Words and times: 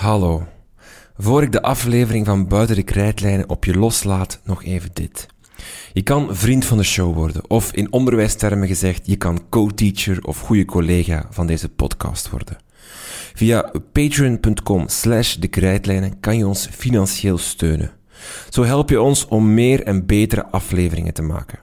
Hallo. 0.00 0.46
Voor 1.16 1.42
ik 1.42 1.52
de 1.52 1.62
aflevering 1.62 2.26
van 2.26 2.48
Buiten 2.48 2.76
de 2.76 2.82
Krijtlijnen 2.82 3.48
op 3.48 3.64
je 3.64 3.78
loslaat, 3.78 4.40
nog 4.44 4.64
even 4.64 4.90
dit. 4.92 5.26
Je 5.92 6.02
kan 6.02 6.36
vriend 6.36 6.64
van 6.64 6.76
de 6.76 6.84
show 6.84 7.14
worden, 7.14 7.50
of 7.50 7.72
in 7.72 7.92
onderwijstermen 7.92 8.68
gezegd, 8.68 9.06
je 9.06 9.16
kan 9.16 9.48
co-teacher 9.48 10.24
of 10.24 10.40
goede 10.40 10.64
collega 10.64 11.26
van 11.30 11.46
deze 11.46 11.68
podcast 11.68 12.30
worden. 12.30 12.56
Via 13.34 13.72
patreon.com 13.92 14.88
slash 14.88 15.34
de 15.34 15.48
krijtlijnen 15.48 16.20
kan 16.20 16.36
je 16.36 16.46
ons 16.46 16.68
financieel 16.70 17.38
steunen. 17.38 17.90
Zo 18.48 18.64
help 18.64 18.90
je 18.90 19.00
ons 19.00 19.26
om 19.26 19.54
meer 19.54 19.82
en 19.82 20.06
betere 20.06 20.46
afleveringen 20.46 21.14
te 21.14 21.22
maken. 21.22 21.58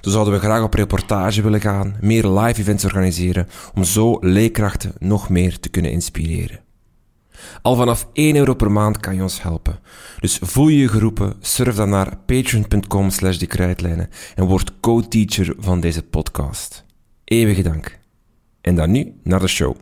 Zo 0.00 0.10
zouden 0.10 0.34
we 0.34 0.40
graag 0.40 0.62
op 0.62 0.74
reportage 0.74 1.42
willen 1.42 1.60
gaan, 1.60 1.96
meer 2.00 2.28
live 2.28 2.60
events 2.60 2.84
organiseren, 2.84 3.48
om 3.74 3.84
zo 3.84 4.18
leerkrachten 4.20 4.92
nog 4.98 5.28
meer 5.28 5.60
te 5.60 5.68
kunnen 5.68 5.90
inspireren. 5.90 6.63
Al 7.62 7.76
vanaf 7.76 8.08
1 8.12 8.36
euro 8.36 8.54
per 8.54 8.72
maand 8.72 9.00
kan 9.00 9.14
je 9.14 9.22
ons 9.22 9.42
helpen. 9.42 9.78
Dus 10.20 10.38
voel 10.42 10.68
je 10.68 10.78
je 10.78 10.88
geroepen, 10.88 11.34
surf 11.40 11.74
dan 11.74 11.88
naar 11.88 12.16
patreon.com 12.26 13.10
slash 13.10 13.36
de 13.36 14.08
en 14.34 14.44
word 14.44 14.80
co-teacher 14.80 15.54
van 15.58 15.80
deze 15.80 16.02
podcast. 16.02 16.84
Eeuwige 17.24 17.62
dank. 17.62 17.98
En 18.60 18.74
dan 18.74 18.90
nu 18.90 19.12
naar 19.22 19.40
de 19.40 19.48
show. 19.48 19.76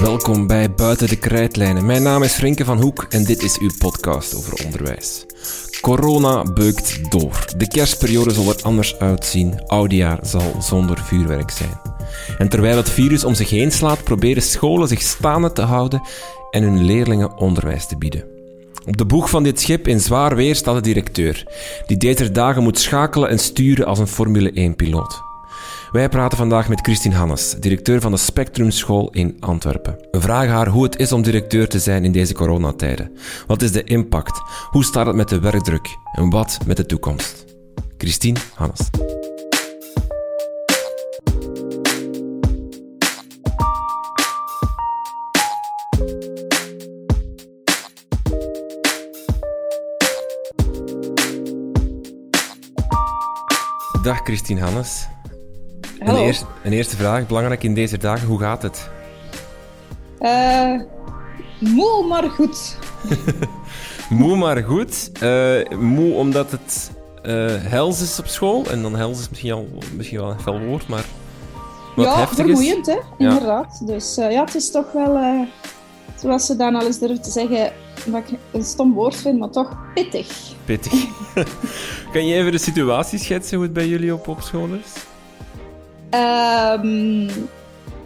Welkom 0.00 0.46
bij 0.46 0.74
Buiten 0.74 1.08
de 1.08 1.16
Krijtlijnen. 1.16 1.86
Mijn 1.86 2.02
naam 2.02 2.22
is 2.22 2.32
Frenke 2.32 2.64
van 2.64 2.80
Hoek 2.80 3.06
en 3.08 3.24
dit 3.24 3.42
is 3.42 3.58
uw 3.58 3.70
podcast 3.78 4.34
over 4.34 4.64
onderwijs. 4.64 5.26
Corona 5.80 6.42
beukt 6.42 7.10
door. 7.10 7.44
De 7.56 7.68
kerstperiode 7.68 8.30
zal 8.30 8.48
er 8.48 8.62
anders 8.62 8.98
uitzien. 8.98 9.62
Oudjaar 9.66 10.18
zal 10.22 10.54
zonder 10.58 10.98
vuurwerk 10.98 11.50
zijn. 11.50 11.80
En 12.38 12.48
terwijl 12.48 12.76
het 12.76 12.90
virus 12.90 13.24
om 13.24 13.34
zich 13.34 13.50
heen 13.50 13.72
slaat, 13.72 14.04
proberen 14.04 14.42
scholen 14.42 14.88
zich 14.88 15.00
staande 15.00 15.52
te 15.52 15.62
houden 15.62 16.02
en 16.50 16.62
hun 16.62 16.84
leerlingen 16.84 17.36
onderwijs 17.38 17.86
te 17.86 17.98
bieden. 17.98 18.24
Op 18.86 18.96
de 18.96 19.06
boeg 19.06 19.30
van 19.30 19.42
dit 19.42 19.60
schip 19.60 19.88
in 19.88 20.00
zwaar 20.00 20.36
weer 20.36 20.56
staat 20.56 20.74
de 20.74 20.80
directeur, 20.80 21.46
die 21.86 21.96
deze 21.96 22.30
dagen 22.30 22.62
moet 22.62 22.78
schakelen 22.78 23.28
en 23.28 23.38
sturen 23.38 23.86
als 23.86 23.98
een 23.98 24.06
Formule 24.06 24.70
1-piloot. 24.70 25.29
Wij 25.90 26.08
praten 26.08 26.38
vandaag 26.38 26.68
met 26.68 26.80
Christine 26.80 27.14
Hannes, 27.14 27.54
directeur 27.58 28.00
van 28.00 28.10
de 28.10 28.16
Spectrum 28.16 28.70
School 28.70 29.10
in 29.10 29.36
Antwerpen. 29.40 29.98
We 30.10 30.20
vragen 30.20 30.52
haar 30.52 30.68
hoe 30.68 30.82
het 30.82 30.96
is 30.96 31.12
om 31.12 31.22
directeur 31.22 31.68
te 31.68 31.78
zijn 31.78 32.04
in 32.04 32.12
deze 32.12 32.34
coronatijden. 32.34 33.16
Wat 33.46 33.62
is 33.62 33.72
de 33.72 33.84
impact? 33.84 34.40
Hoe 34.70 34.84
staat 34.84 35.06
het 35.06 35.16
met 35.16 35.28
de 35.28 35.40
werkdruk? 35.40 35.96
En 36.12 36.30
wat 36.30 36.58
met 36.66 36.76
de 36.76 36.86
toekomst? 36.86 37.44
Christine 37.98 38.38
Hannes. 38.54 38.90
Dag 54.02 54.20
Christine 54.22 54.60
Hannes. 54.60 55.08
Een, 56.00 56.16
eerste, 56.16 56.44
een 56.62 56.72
eerste 56.72 56.96
vraag, 56.96 57.26
belangrijk 57.26 57.62
in 57.62 57.74
deze 57.74 57.98
dagen, 57.98 58.28
hoe 58.28 58.38
gaat 58.38 58.62
het? 58.62 58.90
Uh, 60.20 60.80
moe, 61.58 62.06
maar 62.08 62.30
goed. 62.30 62.78
moe, 64.10 64.36
maar 64.36 64.62
goed. 64.62 65.10
Uh, 65.22 65.78
moe 65.78 66.14
omdat 66.14 66.50
het 66.50 66.90
uh, 67.22 67.54
hels 67.58 68.00
is 68.00 68.18
op 68.18 68.26
school. 68.26 68.64
En 68.70 68.82
dan 68.82 68.96
hels 68.96 69.20
is 69.20 69.28
misschien, 69.28 69.52
al, 69.52 69.68
misschien 69.96 70.18
wel 70.18 70.30
een 70.30 70.40
fel 70.40 70.60
woord, 70.60 70.88
maar 70.88 71.04
wat 71.96 72.04
ja, 72.04 72.18
heftig 72.18 72.36
vermoeiend, 72.36 72.86
hè? 72.86 72.98
Inderdaad. 73.18 73.86
Dus 73.86 74.14
ja, 74.14 74.44
het 74.44 74.54
is 74.54 74.70
toch 74.70 74.92
wel, 74.92 75.46
zoals 76.16 76.46
ze 76.46 76.56
dan 76.56 76.74
al 76.74 76.86
eens 76.86 76.98
durven 76.98 77.22
te 77.22 77.30
zeggen, 77.30 77.72
wat 78.06 78.22
ik 78.28 78.38
een 78.50 78.64
stom 78.64 78.92
woord 78.92 79.16
vind, 79.16 79.38
maar 79.38 79.50
toch 79.50 79.76
pittig. 79.94 80.52
Pittig. 80.64 81.04
kan 82.12 82.26
je 82.26 82.34
even 82.34 82.52
de 82.52 82.58
situatie 82.58 83.18
schetsen 83.18 83.56
hoe 83.56 83.64
het 83.64 83.74
bij 83.74 83.88
jullie 83.88 84.14
op, 84.14 84.28
op 84.28 84.40
school 84.40 84.68
is? 84.68 85.09
Um, 86.14 87.28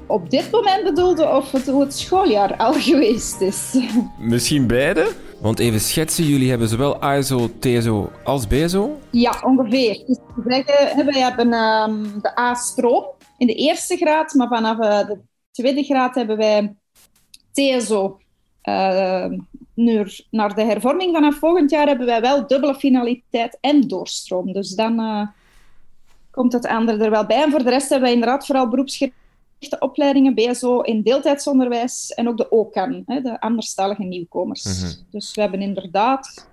op 0.07 0.31
dit 0.31 0.51
moment 0.51 0.85
bedoelde 0.85 1.29
of 1.29 1.53
het, 1.53 1.67
hoe 1.67 1.81
het 1.81 1.95
schooljaar 1.95 2.57
al 2.57 2.73
geweest 2.91 3.41
is. 3.41 3.79
Misschien 4.19 4.67
beide? 4.67 5.13
Want 5.41 5.59
even 5.59 5.81
schetsen, 5.81 6.25
jullie 6.25 6.51
hebben 6.51 6.69
zowel 6.69 6.97
ASO, 6.97 7.51
TSO 7.59 8.11
als 8.25 8.47
BSO? 8.47 8.99
Ja, 9.11 9.41
ongeveer. 9.45 10.03
Dus 10.07 10.19
we 10.35 10.55
hebben, 10.55 11.23
hebben 11.23 11.53
um, 11.53 12.21
de 12.21 12.39
A-stroom 12.39 13.05
in 13.39 13.47
de 13.47 13.55
eerste 13.55 13.97
graad, 13.97 14.35
maar 14.35 14.49
vanaf 14.49 14.79
uh, 14.79 15.07
de 15.07 15.19
tweede 15.51 15.83
graad 15.83 16.15
hebben 16.15 16.37
wij 16.37 16.75
TSO. 17.53 18.19
Uh, 18.65 19.27
nu, 19.75 20.07
naar 20.31 20.55
de 20.55 20.63
hervorming 20.63 21.15
vanaf 21.15 21.35
volgend 21.35 21.71
jaar 21.71 21.87
hebben 21.87 22.07
wij 22.07 22.21
wel 22.21 22.47
dubbele 22.47 22.75
finaliteit 22.75 23.59
en 23.61 23.89
doorstroom. 23.89 24.53
Dus 24.53 24.71
dan... 24.71 25.01
Uh, 25.01 25.27
komt 26.35 26.53
het 26.53 26.67
andere 26.67 27.05
er 27.05 27.11
wel 27.11 27.27
bij. 27.27 27.43
En 27.43 27.51
voor 27.51 27.63
de 27.63 27.71
rest 27.71 27.89
hebben 27.89 28.09
wij 28.09 28.13
inderdaad 28.13 28.47
vooral 28.47 28.69
beroepsgerichte 28.69 29.79
opleidingen, 29.79 30.35
BSO 30.35 30.81
in 30.81 31.03
deeltijdsonderwijs 31.03 32.11
en 32.11 32.29
ook 32.29 32.37
de 32.37 32.51
OCAN, 32.51 33.03
de 33.07 33.41
anderstalige 33.41 34.03
nieuwkomers. 34.03 34.65
Mhm. 34.65 34.93
Dus 35.11 35.35
we 35.35 35.41
hebben 35.41 35.61
inderdaad 35.61 36.49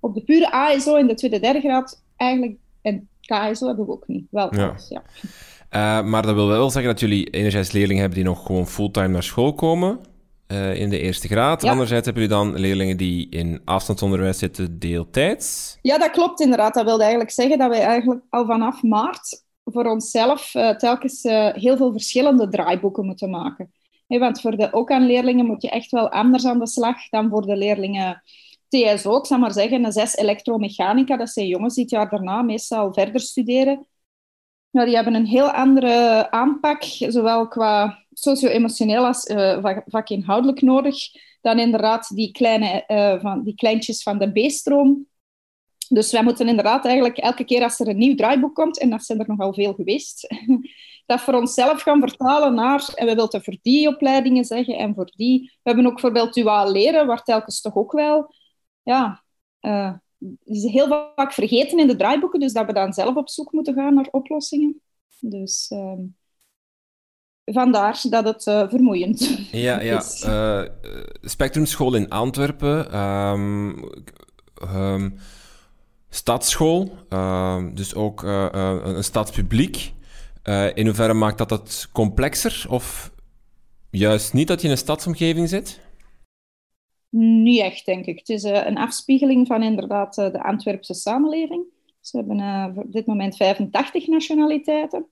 op 0.00 0.14
de 0.14 0.20
pure 0.20 0.52
ASO 0.52 0.96
in 0.96 1.06
de 1.06 1.14
tweede, 1.14 1.40
derde 1.40 1.60
graad 1.60 2.02
eigenlijk, 2.16 2.58
en 2.82 3.08
KSO 3.20 3.66
hebben 3.66 3.86
we 3.86 3.92
ook 3.92 4.06
niet. 4.06 4.26
Wel, 4.30 4.54
ja. 4.54 4.74
ja. 4.88 5.02
Uh, 5.70 6.08
maar 6.10 6.22
dat 6.22 6.34
wil 6.34 6.46
wel 6.46 6.70
zeggen 6.70 6.90
dat 6.90 7.00
jullie 7.00 7.26
enerzijds 7.30 7.72
leerlingen 7.72 8.00
hebben 8.00 8.18
die 8.18 8.28
nog 8.28 8.46
gewoon 8.46 8.66
fulltime 8.66 9.08
naar 9.08 9.22
school 9.22 9.54
komen. 9.54 10.00
Uh, 10.52 10.74
in 10.74 10.90
de 10.90 10.98
eerste 10.98 11.28
graad. 11.28 11.64
Anderzijds 11.64 12.04
hebben 12.04 12.22
jullie 12.22 12.38
dan 12.38 12.60
leerlingen 12.60 12.96
die 12.96 13.28
in 13.28 13.60
afstandsonderwijs 13.64 14.38
zitten 14.38 14.78
deeltijds. 14.78 15.78
Ja, 15.82 15.98
dat 15.98 16.10
klopt 16.10 16.40
inderdaad. 16.40 16.74
Dat 16.74 16.84
wilde 16.84 17.02
eigenlijk 17.02 17.32
zeggen 17.32 17.58
dat 17.58 17.68
wij 17.68 17.82
eigenlijk 17.82 18.20
al 18.28 18.46
vanaf 18.46 18.82
maart 18.82 19.44
voor 19.64 19.84
onszelf 19.84 20.54
uh, 20.54 20.70
telkens 20.70 21.24
uh, 21.24 21.48
heel 21.52 21.76
veel 21.76 21.92
verschillende 21.92 22.48
draaiboeken 22.48 23.06
moeten 23.06 23.30
maken. 23.30 23.72
Hey, 24.06 24.18
want 24.18 24.40
voor 24.40 24.56
de 24.56 24.72
ook 24.72 24.90
aan 24.90 25.06
leerlingen 25.06 25.46
moet 25.46 25.62
je 25.62 25.70
echt 25.70 25.90
wel 25.90 26.10
anders 26.10 26.46
aan 26.46 26.58
de 26.58 26.68
slag 26.68 27.08
dan 27.08 27.28
voor 27.28 27.46
de 27.46 27.56
leerlingen 27.56 28.22
TSO. 28.68 29.16
Ik 29.16 29.26
zal 29.26 29.38
maar 29.38 29.52
zeggen, 29.52 29.84
een 29.84 29.92
zes 29.92 30.16
elektromechanica. 30.16 31.16
Dat 31.16 31.30
zijn 31.30 31.46
jongens 31.46 31.74
die 31.74 31.82
het 31.82 31.92
jaar 31.92 32.08
daarna 32.08 32.42
meestal 32.42 32.92
verder 32.92 33.20
studeren. 33.20 33.86
Nou, 34.70 34.86
die 34.86 34.94
hebben 34.94 35.14
een 35.14 35.26
heel 35.26 35.50
andere 35.50 36.30
aanpak, 36.30 36.82
zowel 36.82 37.48
qua 37.48 38.04
socio-emotioneel 38.22 39.06
als 39.06 39.26
uh, 39.26 39.76
vakinhoudelijk 39.86 40.62
nodig, 40.62 40.96
dan 41.40 41.58
inderdaad 41.58 42.14
die, 42.14 42.32
kleine, 42.32 42.84
uh, 42.88 43.20
van, 43.20 43.42
die 43.42 43.54
kleintjes 43.54 44.02
van 44.02 44.18
de 44.18 44.32
B-stroom. 44.32 45.06
Dus 45.88 46.12
wij 46.12 46.22
moeten 46.22 46.48
inderdaad 46.48 46.84
eigenlijk 46.84 47.18
elke 47.18 47.44
keer 47.44 47.62
als 47.62 47.80
er 47.80 47.88
een 47.88 47.98
nieuw 47.98 48.14
draaiboek 48.14 48.54
komt, 48.54 48.78
en 48.78 48.90
dat 48.90 49.04
zijn 49.04 49.18
er 49.18 49.28
nogal 49.28 49.54
veel 49.54 49.74
geweest, 49.74 50.28
dat 51.06 51.20
voor 51.20 51.34
onszelf 51.34 51.82
gaan 51.82 52.00
vertalen 52.00 52.54
naar, 52.54 52.92
en 52.94 53.06
we 53.06 53.14
willen 53.14 53.42
voor 53.42 53.56
die 53.62 53.88
opleidingen 53.88 54.44
zeggen, 54.44 54.76
en 54.76 54.94
voor 54.94 55.12
die. 55.16 55.42
We 55.42 55.58
hebben 55.62 55.86
ook 55.86 55.92
bijvoorbeeld 55.92 56.34
duaal 56.34 56.72
leren, 56.72 57.06
waar 57.06 57.22
telkens 57.22 57.60
toch 57.60 57.74
ook 57.74 57.92
wel, 57.92 58.34
ja, 58.82 59.24
uh, 59.60 59.92
is 60.44 60.64
heel 60.64 60.88
vaak 61.14 61.32
vergeten 61.32 61.78
in 61.78 61.86
de 61.86 61.96
draaiboeken, 61.96 62.40
dus 62.40 62.52
dat 62.52 62.66
we 62.66 62.72
dan 62.72 62.92
zelf 62.92 63.16
op 63.16 63.28
zoek 63.28 63.52
moeten 63.52 63.74
gaan 63.74 63.94
naar 63.94 64.08
oplossingen. 64.10 64.80
Dus 65.20 65.70
uh, 65.70 65.92
vandaar 67.52 68.02
dat 68.08 68.24
het 68.24 68.46
uh, 68.46 68.68
vermoeiend 68.68 69.38
ja, 69.52 69.80
ja. 69.80 69.98
is. 69.98 70.24
Uh, 70.26 70.62
Spectrumschool 71.20 71.94
in 71.94 72.08
Antwerpen, 72.08 72.98
um, 72.98 73.84
um, 74.62 75.18
stadsschool, 76.08 76.92
uh, 77.10 77.64
dus 77.74 77.94
ook 77.94 78.22
een 78.22 79.04
stadspubliek. 79.04 79.92
in 80.74 80.86
hoeverre 80.86 81.14
maakt 81.14 81.38
dat 81.38 81.50
het 81.50 81.88
complexer 81.92 82.66
of 82.68 83.12
juist 83.90 84.32
niet 84.32 84.48
dat 84.48 84.60
je 84.60 84.66
in 84.66 84.72
een 84.72 84.78
stadsomgeving 84.78 85.48
zit? 85.48 85.80
Niet 87.42 87.60
echt, 87.60 87.86
denk 87.86 88.06
ik. 88.06 88.18
Het 88.18 88.28
is 88.28 88.42
een 88.42 88.78
afspiegeling 88.78 89.46
van 89.46 89.62
inderdaad 89.62 90.14
de 90.14 90.42
Antwerpse 90.42 90.94
samenleving. 90.94 91.64
Ze 92.00 92.16
hebben 92.16 92.76
op 92.76 92.92
dit 92.92 93.06
moment 93.06 93.36
85 93.36 94.06
nationaliteiten. 94.06 95.06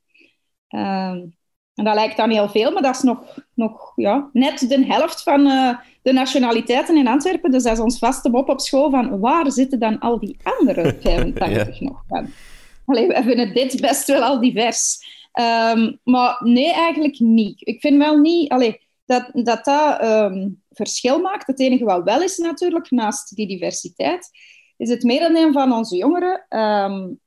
Ehm, 1.79 1.85
en 1.85 1.85
dat 1.85 1.95
lijkt 1.95 2.17
dan 2.17 2.31
heel 2.31 2.49
veel, 2.49 2.73
maar 2.73 2.83
dat 2.83 2.95
is 2.95 3.03
nog, 3.03 3.19
nog 3.55 3.93
ja, 3.97 4.29
net 4.33 4.69
de 4.69 4.85
helft 4.85 5.23
van 5.23 5.45
de 6.03 6.13
nationaliteiten 6.13 6.97
in 6.97 7.09
Antwerpen. 7.09 7.51
Dus 7.51 7.63
dat 7.63 7.73
is 7.73 7.79
ons 7.79 7.99
vaste 7.99 8.31
mop 8.31 8.49
op 8.49 8.61
school 8.61 8.91
van 8.91 9.19
waar 9.19 9.53
zitten 9.53 9.79
dan 9.79 9.99
al 9.99 10.19
die 10.19 10.37
andere 10.43 10.97
85 11.01 11.81
nog 11.81 12.03
van? 12.09 12.27
Allee, 12.87 13.07
we 13.07 13.23
vinden 13.23 13.55
dit 13.55 13.81
best 13.81 14.07
wel 14.07 14.23
al 14.23 14.41
divers. 14.41 14.99
Um, 15.75 15.99
maar 16.05 16.41
nee, 16.45 16.73
eigenlijk 16.73 17.19
niet. 17.19 17.67
Ik 17.67 17.81
vind 17.81 17.97
wel 17.99 18.19
niet... 18.19 18.51
Allee, 18.51 18.81
dat 19.07 19.31
dat, 19.33 19.65
dat 19.65 20.03
um, 20.03 20.63
verschil 20.71 21.21
maakt. 21.21 21.47
Het 21.47 21.61
enige 21.61 21.85
wat 21.85 22.05
wel 22.05 22.23
is 22.23 22.39
natuurlijk, 22.39 22.91
naast 22.91 23.37
die 23.37 23.47
diversiteit, 23.47 24.31
is 24.77 24.91
het 24.91 25.03
merendeel 25.03 25.53
van 25.53 25.73
onze 25.73 25.97
jongeren 25.97 26.59
um, 26.59 27.21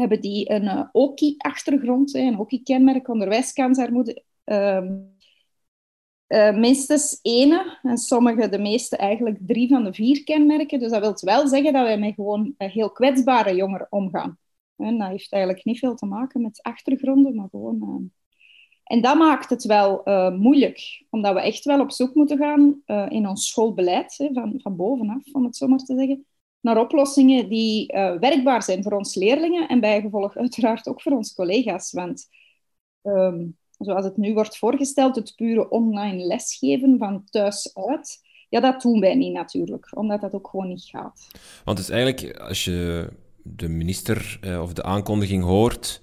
hebben 0.00 0.20
die 0.20 0.50
een 0.50 0.64
uh, 0.64 0.84
OKI-achtergrond, 0.92 2.14
een 2.14 2.38
OKI-kenmerk, 2.38 3.08
onderwijskansarmoede. 3.08 4.22
Uh, 4.44 4.84
uh, 6.28 6.56
minstens 6.56 7.18
ene, 7.22 7.78
en 7.82 7.98
sommige, 7.98 8.48
de 8.48 8.58
meeste 8.58 8.96
eigenlijk 8.96 9.38
drie 9.40 9.68
van 9.68 9.84
de 9.84 9.92
vier 9.92 10.24
kenmerken. 10.24 10.78
Dus 10.78 10.90
dat 10.90 11.00
wil 11.00 11.34
wel 11.34 11.48
zeggen 11.48 11.72
dat 11.72 11.82
wij 11.82 11.98
met 11.98 12.14
gewoon 12.14 12.54
heel 12.56 12.90
kwetsbare 12.90 13.54
jongeren 13.54 13.86
omgaan. 13.90 14.38
En 14.76 14.98
dat 14.98 15.08
heeft 15.08 15.32
eigenlijk 15.32 15.64
niet 15.64 15.78
veel 15.78 15.94
te 15.94 16.06
maken 16.06 16.42
met 16.42 16.62
achtergronden, 16.62 17.34
maar 17.34 17.48
gewoon... 17.50 17.78
Uh... 17.82 18.22
En 18.84 19.00
dat 19.00 19.18
maakt 19.18 19.50
het 19.50 19.64
wel 19.64 20.02
moeilijk, 20.36 21.04
omdat 21.10 21.34
we 21.34 21.40
echt 21.40 21.64
wel 21.64 21.80
op 21.80 21.92
zoek 21.92 22.14
moeten 22.14 22.38
gaan 22.38 22.82
in 23.10 23.28
ons 23.28 23.48
schoolbeleid, 23.48 24.14
hè, 24.18 24.28
van, 24.32 24.60
van 24.62 24.76
bovenaf, 24.76 25.22
om 25.32 25.44
het 25.44 25.56
zo 25.56 25.66
maar 25.66 25.78
te 25.78 25.96
zeggen, 25.96 26.24
naar 26.64 26.80
oplossingen 26.80 27.48
die 27.48 27.86
werkbaar 28.20 28.62
zijn 28.62 28.82
voor 28.82 28.92
ons 28.92 29.14
leerlingen 29.14 29.68
en 29.68 29.80
bijgevolg 29.80 30.36
uiteraard 30.36 30.88
ook 30.88 31.02
voor 31.02 31.12
onze 31.12 31.34
collega's. 31.34 31.92
Want 31.92 32.28
um, 33.02 33.56
zoals 33.78 34.04
het 34.04 34.16
nu 34.16 34.34
wordt 34.34 34.58
voorgesteld, 34.58 35.16
het 35.16 35.32
pure 35.36 35.70
online 35.70 36.24
lesgeven 36.24 36.98
van 36.98 37.24
thuis 37.30 37.74
uit, 37.74 38.18
ja, 38.48 38.60
dat 38.60 38.82
doen 38.82 39.00
wij 39.00 39.14
niet 39.14 39.32
natuurlijk, 39.32 39.96
omdat 39.96 40.20
dat 40.20 40.34
ook 40.34 40.48
gewoon 40.48 40.68
niet 40.68 40.84
gaat. 40.84 41.26
Want 41.64 41.78
het 41.78 41.88
is 41.88 41.94
eigenlijk, 41.94 42.38
als 42.38 42.64
je 42.64 43.08
de 43.42 43.68
minister 43.68 44.38
uh, 44.44 44.62
of 44.62 44.72
de 44.72 44.82
aankondiging 44.82 45.42
hoort, 45.42 46.02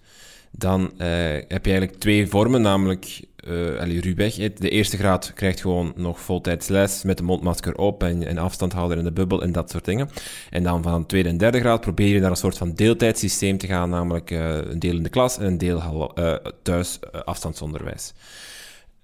dan 0.51 0.81
uh, 0.81 1.07
heb 1.47 1.65
je 1.65 1.71
eigenlijk 1.71 1.99
twee 1.99 2.27
vormen, 2.27 2.61
namelijk 2.61 3.21
uh, 3.47 3.79
allee, 3.79 4.01
Rubeg. 4.01 4.35
De 4.35 4.69
eerste 4.69 4.97
graad 4.97 5.33
krijgt 5.33 5.61
gewoon 5.61 5.93
nog 5.95 6.19
voltijds 6.19 6.67
les 6.67 7.03
met 7.03 7.17
de 7.17 7.23
mondmasker 7.23 7.77
op 7.77 8.03
en, 8.03 8.27
en 8.27 8.37
afstandhouder 8.37 8.97
in 8.97 9.03
de 9.03 9.11
bubbel 9.11 9.41
en 9.41 9.51
dat 9.51 9.69
soort 9.69 9.85
dingen. 9.85 10.09
En 10.49 10.63
dan 10.63 10.83
van 10.83 11.05
tweede 11.05 11.29
en 11.29 11.37
derde 11.37 11.59
graad 11.59 11.81
probeer 11.81 12.07
je 12.07 12.19
naar 12.19 12.29
een 12.29 12.35
soort 12.35 12.57
van 12.57 12.73
deeltijdsysteem 12.75 13.57
te 13.57 13.67
gaan, 13.67 13.89
namelijk 13.89 14.31
uh, 14.31 14.57
een 14.57 14.79
deel 14.79 14.95
in 14.95 15.03
de 15.03 15.09
klas 15.09 15.37
en 15.37 15.45
een 15.45 15.57
deel 15.57 16.13
thuis 16.61 16.99
afstandsonderwijs. 17.25 18.13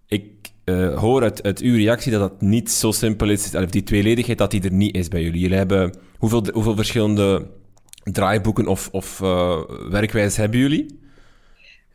Ik 0.08 0.26
hoor 0.96 1.22
uit, 1.22 1.60
uw 1.60 1.76
reactie 1.76 2.12
dat 2.12 2.20
dat 2.20 2.42
niet 2.42 2.72
zo 2.72 2.92
simpel 2.92 3.30
is, 3.30 3.52
die 3.70 3.84
tweeledigheid, 3.84 4.38
dat 4.38 4.52
die 4.52 4.62
er 4.62 4.74
niet 4.74 4.96
is 4.96 5.08
bij 5.08 5.24
jullie. 5.24 5.40
Jullie 5.42 5.58
hebben 5.58 5.94
hoeveel, 6.18 6.46
hoeveel 6.54 6.76
verschillende 6.76 7.48
draaiboeken 8.04 8.68
of, 8.68 8.90
of 8.92 9.20
werkwijzen 9.90 10.42
hebben 10.42 10.60
jullie? 10.60 11.06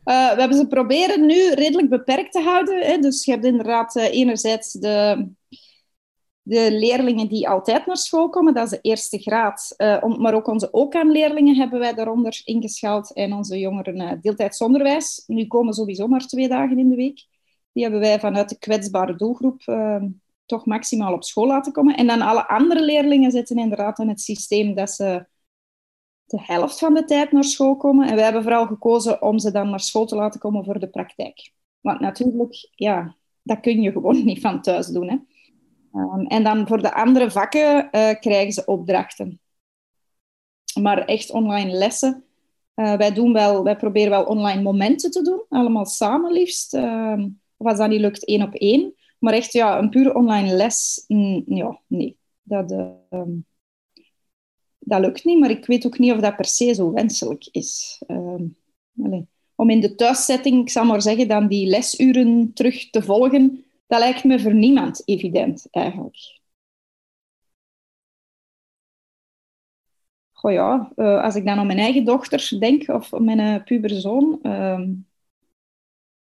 Uh, 0.05 0.33
we 0.35 0.41
hebben 0.41 0.57
ze 0.57 0.67
proberen 0.67 1.27
nu 1.27 1.53
redelijk 1.53 1.89
beperkt 1.89 2.33
te 2.33 2.41
houden. 2.41 2.87
Hè. 2.87 2.99
Dus 2.99 3.25
je 3.25 3.31
hebt 3.31 3.45
inderdaad 3.45 3.97
uh, 3.97 4.05
enerzijds 4.05 4.73
de, 4.73 5.29
de 6.43 6.73
leerlingen 6.73 7.29
die 7.29 7.49
altijd 7.49 7.87
naar 7.87 7.97
school 7.97 8.29
komen, 8.29 8.55
dat 8.55 8.65
is 8.65 8.71
de 8.71 8.81
eerste 8.81 9.19
graad. 9.19 9.75
maar 10.19 10.35
ook 10.35 10.47
onze 10.47 10.71
OKAN-leerlingen 10.71 11.57
hebben 11.57 11.79
wij 11.79 11.95
daaronder 11.95 12.41
ingeschaald 12.45 13.13
en 13.13 13.33
onze 13.33 13.59
jongeren 13.59 14.21
deeltijds 14.21 14.61
onderwijs. 14.61 15.25
Nu 15.27 15.47
komen 15.47 15.75
sowieso 15.75 16.07
maar 16.07 16.27
twee 16.27 16.49
dagen 16.49 16.79
in 16.79 16.89
de 16.89 16.97
week. 16.97 17.27
Die 17.73 17.83
hebben 17.83 18.01
wij 18.01 18.21
vanuit 18.21 18.49
de 18.49 18.59
kwetsbare 18.59 19.17
doelgroep 19.17 19.63
toch 20.47 20.67
maximaal 20.67 21.13
op 21.13 21.25
school 21.25 21.47
laten 21.47 21.73
komen. 21.73 21.97
En 21.97 22.07
dan 22.07 22.21
alle 22.21 22.49
andere 22.49 22.85
leerlingen 22.85 23.31
zitten 23.31 23.57
inderdaad 23.57 23.99
in 23.99 24.09
het 24.09 24.21
systeem 24.21 24.75
dat 24.75 24.91
ze 24.91 25.27
de 26.33 26.43
helft 26.43 26.79
van 26.79 26.95
de 26.95 27.05
tijd 27.05 27.33
naar 27.33 27.45
school 27.45 27.77
komen. 27.77 28.09
En 28.09 28.15
wij 28.15 28.25
hebben 28.25 28.43
vooral 28.43 28.67
gekozen 28.67 29.23
om 29.23 29.39
ze 29.39 29.51
dan 29.51 29.71
naar 29.71 29.81
school 29.81 30.07
te 30.07 30.17
laten 30.17 30.41
komen 30.41 30.65
voor 30.65 30.79
de 30.79 30.89
praktijk. 30.89 31.53
Want 31.81 32.01
natuurlijk, 32.01 32.71
ja, 32.75 33.17
dat 33.43 33.61
kun 33.61 33.81
je 33.81 33.93
gewoon 33.93 34.25
niet 34.25 34.41
van 34.41 34.63
thuis 34.63 34.87
doen. 34.87 35.09
Hè. 35.09 35.17
Um, 36.01 36.27
en 36.27 36.45
dan 36.45 36.67
voor 36.67 36.83
de 36.83 36.95
andere 36.95 37.31
vakken 37.31 37.89
uh, 37.93 38.11
krijgen 38.21 38.53
ze 38.53 38.65
opdrachten. 38.65 39.41
Maar 40.81 41.05
echt 41.05 41.31
online 41.31 41.71
lessen. 41.71 42.25
Uh, 42.75 42.97
wij, 42.97 43.13
doen 43.13 43.33
wel, 43.33 43.65
wij 43.65 43.77
proberen 43.77 44.11
wel 44.11 44.25
online 44.25 44.63
momenten 44.63 45.11
te 45.11 45.23
doen, 45.23 45.45
allemaal 45.49 45.87
samen 45.87 46.33
liefst. 46.33 46.75
Uh, 46.75 47.25
of 47.57 47.67
als 47.67 47.79
dat 47.79 47.89
niet 47.89 48.01
lukt, 48.01 48.25
één 48.25 48.43
op 48.43 48.55
één. 48.55 48.95
Maar 49.19 49.33
echt, 49.33 49.53
ja, 49.53 49.79
een 49.79 49.91
pure 49.91 50.15
online 50.15 50.55
les, 50.55 51.05
mm, 51.09 51.43
ja, 51.47 51.81
nee. 51.87 52.17
Dat, 52.43 52.71
ehm, 52.71 53.31
dat 54.85 55.01
lukt 55.01 55.25
niet, 55.25 55.39
maar 55.39 55.51
ik 55.51 55.67
weet 55.67 55.87
ook 55.87 55.99
niet 55.99 56.13
of 56.13 56.21
dat 56.21 56.37
per 56.37 56.45
se 56.45 56.75
zo 56.75 56.93
wenselijk 56.93 57.49
is. 57.51 58.03
Uh, 58.07 59.21
om 59.55 59.71
in 59.71 59.81
de 59.81 59.95
thuiszetting, 59.95 60.61
ik 60.61 60.71
zal 60.71 60.85
maar 60.85 61.03
zeggen, 61.03 61.29
dan 61.29 61.49
die 61.49 61.67
lesuren 61.67 62.53
terug 62.55 62.91
te 62.91 63.03
volgen, 63.03 63.65
dat 63.87 63.99
lijkt 63.99 64.25
me 64.25 64.41
voor 64.41 64.55
niemand 64.55 65.03
evident 65.05 65.67
eigenlijk. 65.71 66.41
Goh 70.33 70.53
ja, 70.53 70.93
uh, 70.97 71.23
als 71.23 71.35
ik 71.35 71.45
dan 71.45 71.59
aan 71.59 71.67
mijn 71.67 71.79
eigen 71.79 72.05
dochter 72.05 72.57
denk, 72.59 72.89
of 72.89 73.11
mijn 73.11 73.39
uh, 73.39 73.65
puberzoon, 73.65 74.39
uh, 74.43 74.81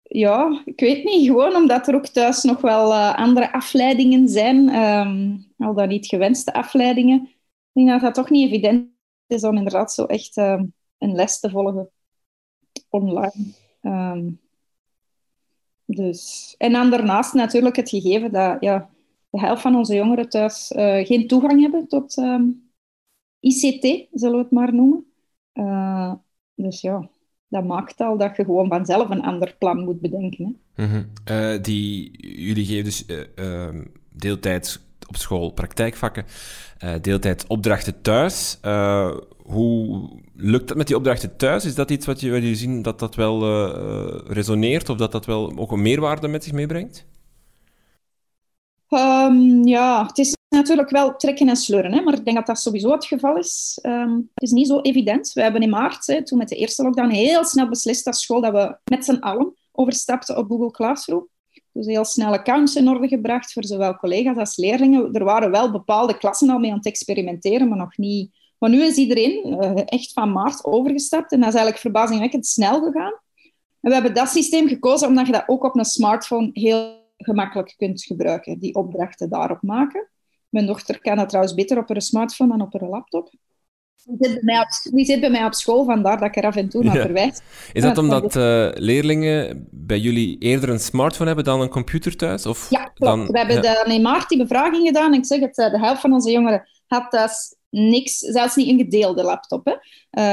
ja, 0.03 0.63
ik 0.65 0.81
weet 0.81 1.05
niet, 1.05 1.27
gewoon 1.27 1.57
omdat 1.57 1.89
er 1.89 1.95
ook 1.95 2.07
thuis 2.07 2.43
nog 2.43 2.61
wel 2.61 2.93
uh, 2.93 3.17
andere 3.17 3.53
afleidingen 3.53 4.29
zijn, 4.29 4.69
ehm, 4.69 5.37
al 5.59 5.75
dan 5.75 5.89
niet 5.89 6.07
gewenste 6.07 6.53
afleidingen 6.53 7.36
denk 7.77 7.89
dat 7.89 8.01
dat 8.01 8.15
toch 8.15 8.31
niet 8.31 8.49
evident 8.49 8.89
is 9.27 9.45
om 9.45 9.57
inderdaad 9.57 9.93
zo 9.93 10.05
echt 10.05 10.37
uh, 10.37 10.63
een 10.99 11.15
les 11.15 11.41
te 11.41 11.51
volgen 11.51 11.91
online. 12.89 13.53
Um, 13.83 14.41
dus. 15.85 16.55
En 16.59 16.73
dan 16.73 16.91
daarnaast 16.91 17.35
natuurlijk 17.35 17.77
het 17.77 17.89
gegeven 17.89 18.33
dat 18.33 18.57
ja, 18.61 18.91
de 19.31 19.41
helft 19.41 19.63
van 19.63 19.77
onze 19.77 19.95
jongeren 19.95 20.29
thuis 20.29 20.73
uh, 20.77 21.07
geen 21.07 21.27
toegang 21.27 21.61
hebben 21.61 21.89
tot 21.89 22.17
ehm, 22.17 22.45
ICT, 23.41 24.09
zullen 24.13 24.37
we 24.37 24.43
het 24.43 24.51
maar 24.51 24.75
noemen. 24.75 25.07
Uh, 25.55 26.13
dus 26.55 26.81
ja, 26.81 27.09
dat 27.49 27.65
maakt 27.65 28.01
al 28.01 28.17
dat 28.17 28.37
je 28.37 28.45
gewoon 28.45 28.69
vanzelf 28.69 29.11
een 29.11 29.23
ander 29.23 29.55
plan 29.59 29.85
moet 29.85 30.01
bedenken. 30.01 30.61
Hè. 30.75 30.87
Mm 30.87 30.91
-hmm. 30.91 31.63
die, 31.63 32.11
jullie 32.45 32.65
geven 32.65 32.85
dus 32.85 33.07
ehm, 33.35 33.85
deeltijds 34.11 34.86
op 35.09 35.17
school 35.17 35.51
praktijkvakken, 35.51 36.25
uh, 36.85 36.95
deeltijd 37.01 37.47
opdrachten 37.47 38.03
thuis. 38.03 38.59
Uh, 38.63 39.17
hoe 39.43 40.09
lukt 40.35 40.69
dat 40.69 40.77
met 40.77 40.87
die 40.87 40.97
opdrachten 40.97 41.37
thuis? 41.37 41.65
Is 41.65 41.75
dat 41.75 41.91
iets 41.91 42.07
wat 42.07 42.21
je, 42.21 42.31
wat 42.31 42.43
je 42.43 42.55
zien 42.55 42.83
dat 42.83 42.99
dat 42.99 43.15
wel 43.15 43.43
uh, 43.43 44.19
resoneert 44.27 44.89
of 44.89 44.97
dat 44.97 45.13
dat 45.13 45.27
wel 45.27 45.53
ook 45.57 45.73
een 45.73 45.83
meerwaarde 45.83 46.29
met 46.29 46.45
zich 46.45 46.53
meebrengt? 46.53 47.07
Um, 48.89 49.67
ja, 49.67 50.07
het 50.07 50.19
is 50.19 50.35
natuurlijk 50.49 50.91
wel 50.91 51.17
trekken 51.17 51.49
en 51.49 51.57
sleuren, 51.57 51.93
hè, 51.93 52.01
maar 52.01 52.15
ik 52.15 52.25
denk 52.25 52.37
dat 52.37 52.47
dat 52.47 52.59
sowieso 52.59 52.91
het 52.91 53.05
geval 53.05 53.37
is. 53.37 53.79
Um, 53.83 54.31
het 54.35 54.43
is 54.43 54.51
niet 54.51 54.67
zo 54.67 54.81
evident. 54.81 55.33
We 55.33 55.43
hebben 55.43 55.63
in 55.63 55.71
maart, 55.71 56.07
hè, 56.07 56.25
toen 56.25 56.39
met 56.39 56.49
de 56.49 56.57
eerste 56.57 56.83
lockdown, 56.83 57.11
heel 57.11 57.45
snel 57.45 57.69
beslist 57.69 58.07
als 58.07 58.23
school 58.23 58.41
dat 58.41 58.53
we 58.53 58.77
met 58.91 59.05
z'n 59.05 59.17
allen 59.21 59.55
overstapten 59.73 60.37
op 60.37 60.49
Google 60.49 60.71
Classroom. 60.71 61.29
Dus 61.77 61.87
heel 61.87 62.05
snel 62.05 62.33
accounts 62.33 62.77
in 62.77 62.89
orde 62.89 63.09
gebracht 63.09 63.53
voor 63.53 63.65
zowel 63.65 63.97
collega's 63.97 64.37
als 64.37 64.57
leerlingen. 64.57 65.13
Er 65.13 65.25
waren 65.25 65.51
wel 65.51 65.71
bepaalde 65.71 66.19
klassen 66.19 66.51
al 66.51 66.59
mee 66.59 66.71
aan 66.71 66.77
het 66.77 66.87
experimenteren, 66.87 67.69
maar 67.69 67.79
nog 67.79 67.97
niet. 67.97 68.35
Maar 68.59 68.71
nu 68.71 68.83
is 68.83 68.97
iedereen 68.97 69.47
uh, 69.47 69.83
echt 69.85 70.13
van 70.13 70.33
maart 70.33 70.65
overgestapt 70.65 71.33
en 71.33 71.39
dat 71.39 71.49
is 71.49 71.55
eigenlijk 71.55 71.83
verbazingwekkend 71.83 72.47
snel 72.47 72.83
gegaan. 72.83 73.13
En 73.81 73.93
we 73.93 73.93
hebben 73.93 74.15
dat 74.15 74.29
systeem 74.29 74.69
gekozen 74.69 75.09
omdat 75.09 75.27
je 75.27 75.33
dat 75.33 75.45
ook 75.47 75.65
op 75.65 75.77
een 75.77 75.85
smartphone 75.85 76.51
heel 76.53 77.05
gemakkelijk 77.17 77.75
kunt 77.77 78.05
gebruiken, 78.05 78.59
die 78.59 78.75
opdrachten 78.75 79.29
daarop 79.29 79.63
maken. 79.63 80.09
Mijn 80.49 80.67
dochter 80.67 81.01
kan 81.01 81.17
dat 81.17 81.29
trouwens 81.29 81.55
beter 81.55 81.79
op 81.79 81.89
haar 81.89 82.03
smartphone 82.03 82.51
dan 82.57 82.67
op 82.67 82.81
haar 82.81 82.89
laptop. 82.89 83.33
Die 84.09 84.17
zit, 84.19 84.33
bij 84.33 84.43
mij 84.43 84.61
op, 84.61 84.69
die 84.93 85.05
zit 85.05 85.21
bij 85.21 85.31
mij 85.31 85.45
op 85.45 85.55
school, 85.55 85.85
vandaar 85.85 86.19
dat 86.19 86.29
ik 86.29 86.37
er 86.37 86.45
af 86.45 86.57
en 86.57 86.69
toe 86.69 86.85
naar 86.85 86.97
verwijs. 86.97 87.41
Is 87.73 87.83
dat 87.83 87.99
omdat 87.99 88.37
uh, 88.37 88.69
leerlingen 88.75 89.69
bij 89.71 89.99
jullie 89.99 90.39
eerder 90.39 90.69
een 90.69 90.81
smartphone 90.81 91.27
hebben 91.27 91.45
dan 91.45 91.61
een 91.61 91.69
computer 91.69 92.17
thuis? 92.17 92.47
Of 92.47 92.71
ja, 92.71 92.91
Dan, 92.95 93.27
we 93.27 93.39
hebben 93.39 93.63
dan 93.63 93.87
in 93.87 94.03
maart 94.03 94.29
die 94.29 94.39
bevraging 94.39 94.87
gedaan. 94.87 95.15
Ik 95.15 95.27
zeg 95.27 95.41
het, 95.41 95.59
eh, 95.59 95.71
de 95.71 95.79
helft 95.79 96.01
van 96.01 96.13
onze 96.13 96.31
jongeren 96.31 96.69
had 96.87 97.11
thuis 97.11 97.57
niks, 97.71 98.19
zelfs 98.19 98.57
niet 98.57 98.69
een 98.69 98.79
gedeelde 98.79 99.23
laptop. 99.23 99.67
Hè. 99.67 99.75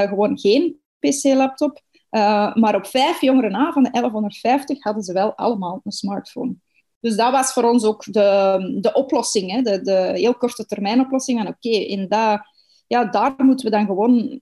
Uh, 0.03 0.10
gewoon 0.10 0.39
geen 0.39 0.80
PC-laptop. 1.00 1.82
Uh, 2.12 2.56
maar 2.56 2.75
op 2.75 2.86
vijf 2.86 3.22
jongeren 3.22 3.51
na, 3.51 3.72
van 3.72 3.84
de 3.84 3.89
1150, 3.92 4.84
hadden 4.84 5.03
ze 5.03 5.13
wel 5.13 5.34
allemaal 5.36 5.82
een 5.84 5.92
smartphone. 5.92 6.56
Dus 7.00 7.15
dat 7.15 7.32
was 7.32 7.53
voor 7.53 7.63
ons 7.63 7.84
ook 7.84 8.03
de, 8.06 8.80
de 8.82 8.94
oplossing, 8.94 9.51
hè, 9.51 9.62
de, 9.62 9.82
de 9.82 10.12
heel 10.13 10.36
korte 10.36 10.65
termijn 10.65 11.00
oplossing. 11.00 11.39
Oké, 11.39 11.50
okay, 11.50 11.82
in 11.82 12.08
dat 12.08 12.42
ja, 12.88 13.06
daar 13.06 13.34
moeten 13.38 13.66
we 13.66 13.72
dan 13.72 13.86
gewoon 13.86 14.42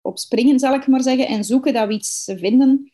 op 0.00 0.18
springen, 0.18 0.58
zal 0.58 0.74
ik 0.74 0.86
maar 0.86 1.02
zeggen, 1.02 1.26
en 1.26 1.44
zoeken 1.44 1.72
dat 1.72 1.86
we 1.86 1.94
iets 1.94 2.32
vinden 2.36 2.92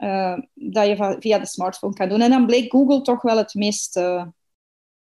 uh, 0.00 0.38
dat 0.54 0.86
je 0.86 1.16
via 1.20 1.38
de 1.38 1.46
smartphone 1.46 1.94
kan 1.94 2.08
doen. 2.08 2.20
En 2.20 2.30
dan 2.30 2.46
bleek 2.46 2.72
Google 2.72 3.00
toch 3.00 3.22
wel 3.22 3.36
het 3.36 3.54
meest 3.54 3.96
uh, 3.96 4.24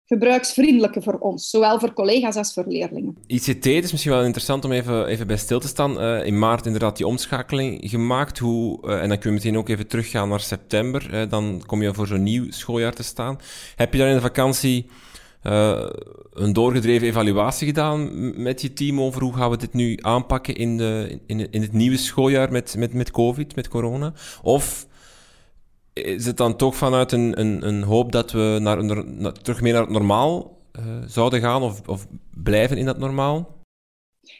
gebruiksvriendelijke 0.05 1.01
voor 1.01 1.17
ons, 1.19 1.49
zowel 1.49 1.79
voor 1.79 1.93
collega's 1.93 2.35
als 2.35 2.53
voor 2.53 2.65
leerlingen. 2.67 3.17
ICT 3.27 3.65
is 3.65 3.91
misschien 3.91 4.11
wel 4.11 4.23
interessant 4.23 4.65
om 4.65 4.71
even, 4.71 5.07
even 5.07 5.27
bij 5.27 5.37
stil 5.37 5.59
te 5.59 5.67
staan. 5.67 6.01
Uh, 6.03 6.25
in 6.25 6.39
maart 6.39 6.65
inderdaad 6.65 6.97
die 6.97 7.07
omschakeling 7.07 7.89
gemaakt. 7.89 8.37
Hoe, 8.37 8.87
en 8.87 9.09
dan 9.09 9.17
kun 9.17 9.29
je 9.29 9.35
meteen 9.35 9.57
ook 9.57 9.69
even 9.69 9.87
teruggaan 9.87 10.29
naar 10.29 10.39
september. 10.39 11.29
dan 11.29 11.63
kom 11.65 11.81
je 11.81 11.93
voor 11.93 12.07
zo'n 12.07 12.23
nieuw 12.23 12.51
schooljaar 12.51 12.93
te 12.93 13.03
staan. 13.03 13.39
Heb 13.75 13.93
je 13.93 13.99
dan 13.99 14.07
in 14.07 14.15
de 14.15 14.21
vakantie 14.21 14.89
een 16.33 16.53
doorgedreven 16.53 17.07
evaluatie 17.07 17.67
gedaan 17.67 18.11
met 18.43 18.61
je 18.61 18.73
team 18.73 19.01
over 19.01 19.21
hoe 19.21 19.33
gaan 19.33 19.49
we 19.49 19.57
dit 19.57 19.73
nu 19.73 19.97
aanpakken 20.01 20.55
in, 20.55 20.77
de, 20.77 21.19
in, 21.25 21.51
in 21.51 21.61
het 21.61 21.73
nieuwe 21.73 21.97
schooljaar 21.97 22.51
met, 22.51 22.75
met, 22.77 22.93
met 22.93 23.11
COVID, 23.11 23.55
met 23.55 23.67
corona? 23.67 24.13
Of 24.41 24.87
is 25.93 26.25
het 26.25 26.37
dan 26.37 26.55
toch 26.55 26.75
vanuit 26.75 27.11
een, 27.11 27.39
een, 27.39 27.67
een 27.67 27.83
hoop 27.83 28.11
dat 28.11 28.31
we 28.31 28.57
naar, 28.61 28.83
naar, 29.05 29.33
terug 29.33 29.61
meer 29.61 29.73
naar 29.73 29.81
het 29.81 29.91
normaal 29.91 30.57
uh, 30.79 30.83
zouden 31.05 31.39
gaan 31.39 31.61
of, 31.61 31.87
of 31.87 32.07
blijven 32.43 32.77
in 32.77 32.85
dat 32.85 32.97
normaal? 32.97 33.55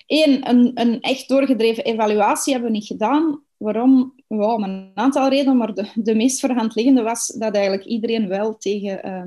Eén, 0.08 0.50
een, 0.50 0.72
een 0.74 1.02
echt 1.02 1.28
doorgedreven 1.28 1.84
evaluatie 1.84 2.54
hebben 2.54 2.72
we 2.72 2.78
niet 2.78 2.88
gedaan. 2.88 3.42
Waarom? 3.58 4.14
Wow, 4.28 4.64
een 4.64 4.92
aantal 4.94 5.30
redenen, 5.30 5.58
maar 5.58 5.74
de, 5.74 5.92
de 5.96 6.16
meest 6.16 6.40
voor 6.40 6.50
de 6.50 6.56
hand 6.56 6.76
liggende 6.76 7.02
was 7.02 7.28
dat 7.28 7.56
eigenlijk 7.56 7.86
iedereen 7.86 8.28
wel 8.28 8.58
tegen 8.58 9.08
uh, 9.08 9.24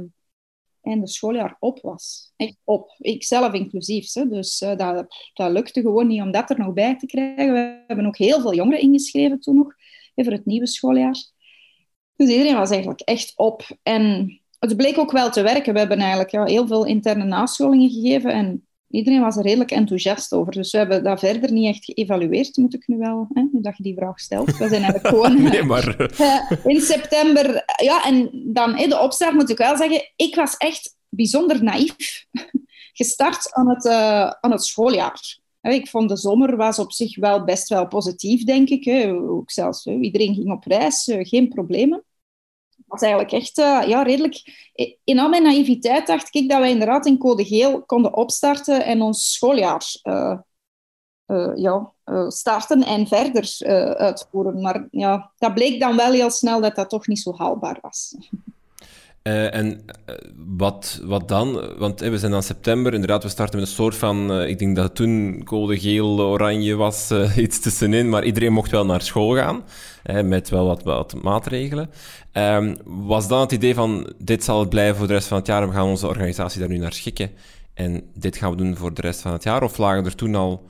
einde 0.83 1.07
schooljaar 1.07 1.57
op 1.59 1.81
was. 1.83 2.33
Echt 2.37 2.57
op. 2.65 2.95
Ikzelf 2.99 3.53
inclusief. 3.53 4.13
Hè. 4.13 4.29
Dus 4.29 4.61
uh, 4.61 4.77
dat, 4.77 5.07
dat 5.35 5.53
lukte 5.53 5.81
gewoon 5.81 6.07
niet 6.07 6.21
om 6.23 6.31
dat 6.31 6.51
er 6.51 6.59
nog 6.59 6.73
bij 6.73 6.97
te 6.97 7.07
krijgen. 7.07 7.53
We 7.53 7.85
hebben 7.87 8.07
ook 8.07 8.17
heel 8.17 8.41
veel 8.41 8.55
jongeren 8.55 8.81
ingeschreven 8.81 9.41
toen 9.41 9.57
nog, 9.57 9.75
voor 10.15 10.33
het 10.33 10.47
nieuwe 10.47 10.67
schooljaar. 10.67 11.17
Dus 12.17 12.29
iedereen 12.29 12.57
was 12.57 12.71
eigenlijk 12.71 13.01
echt 13.01 13.33
op. 13.37 13.79
En 13.83 14.35
het 14.59 14.77
bleek 14.77 14.99
ook 14.99 15.11
wel 15.11 15.31
te 15.31 15.43
werken. 15.43 15.73
We 15.73 15.79
hebben 15.79 15.99
eigenlijk 15.99 16.31
ja, 16.31 16.45
heel 16.45 16.67
veel 16.67 16.87
interne 16.87 17.25
nascholingen 17.25 17.91
gegeven 17.91 18.33
en 18.33 18.67
iedereen 18.90 19.20
was 19.20 19.37
er 19.37 19.42
redelijk 19.42 19.70
enthousiast 19.70 20.32
over. 20.32 20.52
Dus 20.52 20.73
we 20.73 20.78
hebben 20.78 21.04
dat 21.04 21.18
verder 21.18 21.52
niet 21.52 21.66
echt 21.66 21.85
geëvalueerd, 21.85 22.56
moet 22.56 22.75
ik 22.75 22.87
nu 22.87 22.99
wel, 22.99 23.28
hè, 23.32 23.42
nu 23.52 23.61
dat 23.61 23.76
je 23.76 23.82
die 23.82 23.94
vraag 23.94 24.20
stelt. 24.20 24.56
We 24.56 24.68
zijn 24.68 24.82
eigenlijk 24.82 25.06
gewoon 25.06 25.42
nee, 25.50 25.62
maar... 25.62 26.11
uh, 26.20 26.64
in 26.64 26.80
september... 26.80 27.64
Ja, 27.82 28.04
en 28.04 28.30
dan 28.32 28.76
de 28.76 29.00
opstart 29.00 29.35
moet 29.35 29.50
ik 29.50 29.59
wel 29.59 29.76
zeggen, 29.76 30.11
ik 30.16 30.35
was 30.35 30.56
echt 30.56 30.97
bijzonder 31.09 31.64
naïef 31.64 32.26
gestart 33.00 33.52
aan 33.52 33.68
het, 33.68 33.85
uh, 33.85 34.30
aan 34.30 34.50
het 34.50 34.64
schooljaar. 34.64 35.38
Ik 35.61 35.88
vond 35.88 36.09
de 36.09 36.16
zomer 36.16 36.56
was 36.56 36.78
op 36.78 36.92
zich 36.92 37.16
wel 37.16 37.44
best 37.44 37.68
wel 37.68 37.87
positief, 37.87 38.44
denk 38.44 38.68
ik. 38.68 39.11
Ook 39.12 39.50
zelfs, 39.50 39.87
iedereen 39.87 40.35
ging 40.35 40.50
op 40.50 40.64
reis, 40.64 41.09
eh, 41.09 41.18
geen 41.26 41.49
problemen 41.49 42.04
was 42.90 43.00
eigenlijk 43.00 43.32
echt 43.32 43.59
uh, 43.59 43.82
ja, 43.87 44.02
redelijk... 44.02 44.68
In 45.04 45.18
al 45.18 45.28
mijn 45.28 45.42
naïviteit 45.42 46.06
dacht 46.06 46.35
ik 46.35 46.49
dat 46.49 46.59
wij 46.59 46.70
inderdaad 46.70 47.06
in 47.06 47.18
code 47.18 47.44
geel 47.44 47.82
konden 47.82 48.16
opstarten 48.16 48.85
en 48.85 49.02
ons 49.02 49.32
schooljaar 49.32 49.82
uh, 50.02 50.38
ja, 51.54 51.92
starten 52.28 52.82
en 52.82 53.06
verder 53.06 53.59
uitvoeren. 53.97 54.61
Maar 54.61 54.87
ja, 54.90 55.30
dat 55.38 55.54
bleek 55.54 55.80
dan 55.80 55.97
wel 55.97 56.12
heel 56.12 56.30
snel 56.30 56.61
dat 56.61 56.75
dat 56.75 56.88
toch 56.88 57.06
niet 57.06 57.18
zo 57.18 57.35
haalbaar 57.37 57.78
was. 57.80 58.16
Uh, 59.23 59.55
en 59.55 59.67
uh, 60.07 60.15
wat, 60.57 61.00
wat 61.05 61.29
dan? 61.29 61.77
Want 61.79 62.00
we 62.00 62.19
zijn 62.19 62.31
dan 62.31 62.43
september, 62.43 62.95
inderdaad, 62.95 63.23
we 63.23 63.29
starten 63.29 63.59
met 63.59 63.69
een 63.69 63.75
soort 63.75 63.95
van... 63.95 64.43
ik 64.43 64.59
denk 64.59 64.77
dat 64.77 64.95
toen 64.95 65.43
code 65.45 65.79
geel, 65.79 66.21
oranje 66.21 66.75
was, 66.75 67.11
iets 67.37 67.61
tussenin, 67.61 68.09
maar 68.09 68.25
iedereen 68.25 68.53
mocht 68.53 68.71
wel 68.71 68.87
naar 68.87 69.03
school 69.03 69.35
gaan, 69.35 69.65
met 70.25 70.49
wel 70.49 70.67
wat, 70.67 70.83
wat 70.83 71.23
maatregelen. 71.23 71.91
Um, 72.33 72.77
was 72.85 73.29
dan 73.29 73.41
het 73.41 73.53
idee 73.53 73.75
van, 73.75 74.12
dit 74.19 74.45
zal 74.45 74.61
het 74.61 74.69
blijven 74.69 74.97
voor 74.97 75.07
de 75.07 75.12
rest 75.12 75.29
van 75.29 75.37
het 75.37 75.47
jaar, 75.47 75.69
we 75.69 75.75
gaan 75.75 75.87
onze 75.87 76.07
organisatie 76.07 76.61
daar 76.61 76.69
nu 76.69 76.79
naar 76.79 76.93
schikken, 76.93 77.31
en 77.75 78.03
dit 78.15 78.37
gaan 78.37 78.50
we 78.50 78.57
doen 78.57 78.77
voor 78.77 78.95
de 78.95 79.00
rest 79.00 79.21
van 79.21 79.33
het 79.33 79.43
jaar? 79.43 79.62
Of 79.62 79.79
lagen 79.79 80.05
er 80.05 80.15
toen 80.15 80.35
al 80.35 80.62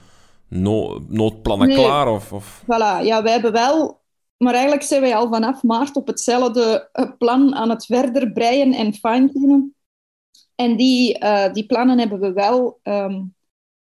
no 0.49 1.05
noodplannen 1.09 1.69
nee. 1.69 1.77
klaar? 1.77 2.09
Of, 2.09 2.33
of... 2.33 2.63
Voilà, 2.63 3.05
ja, 3.05 3.23
wij 3.23 3.33
hebben 3.33 3.53
wel 3.53 4.00
maar 4.43 4.53
eigenlijk 4.53 4.83
zijn 4.83 5.01
wij 5.01 5.17
al 5.17 5.29
vanaf 5.29 5.63
maart 5.63 5.97
op 5.97 6.07
hetzelfde 6.07 6.89
eh, 6.93 7.11
plan 7.19 7.55
aan 7.55 7.71
het 7.71 7.87
verder 7.87 8.33
breien 8.33 8.73
en 8.73 8.95
fine-tunen. 8.95 9.75
En 10.55 10.77
die, 10.77 11.23
uh, 11.23 11.53
die 11.53 11.67
plannen 11.67 11.99
hebben 11.99 12.21
we 12.21 12.33
wel, 12.33 12.81
um, 12.83 13.35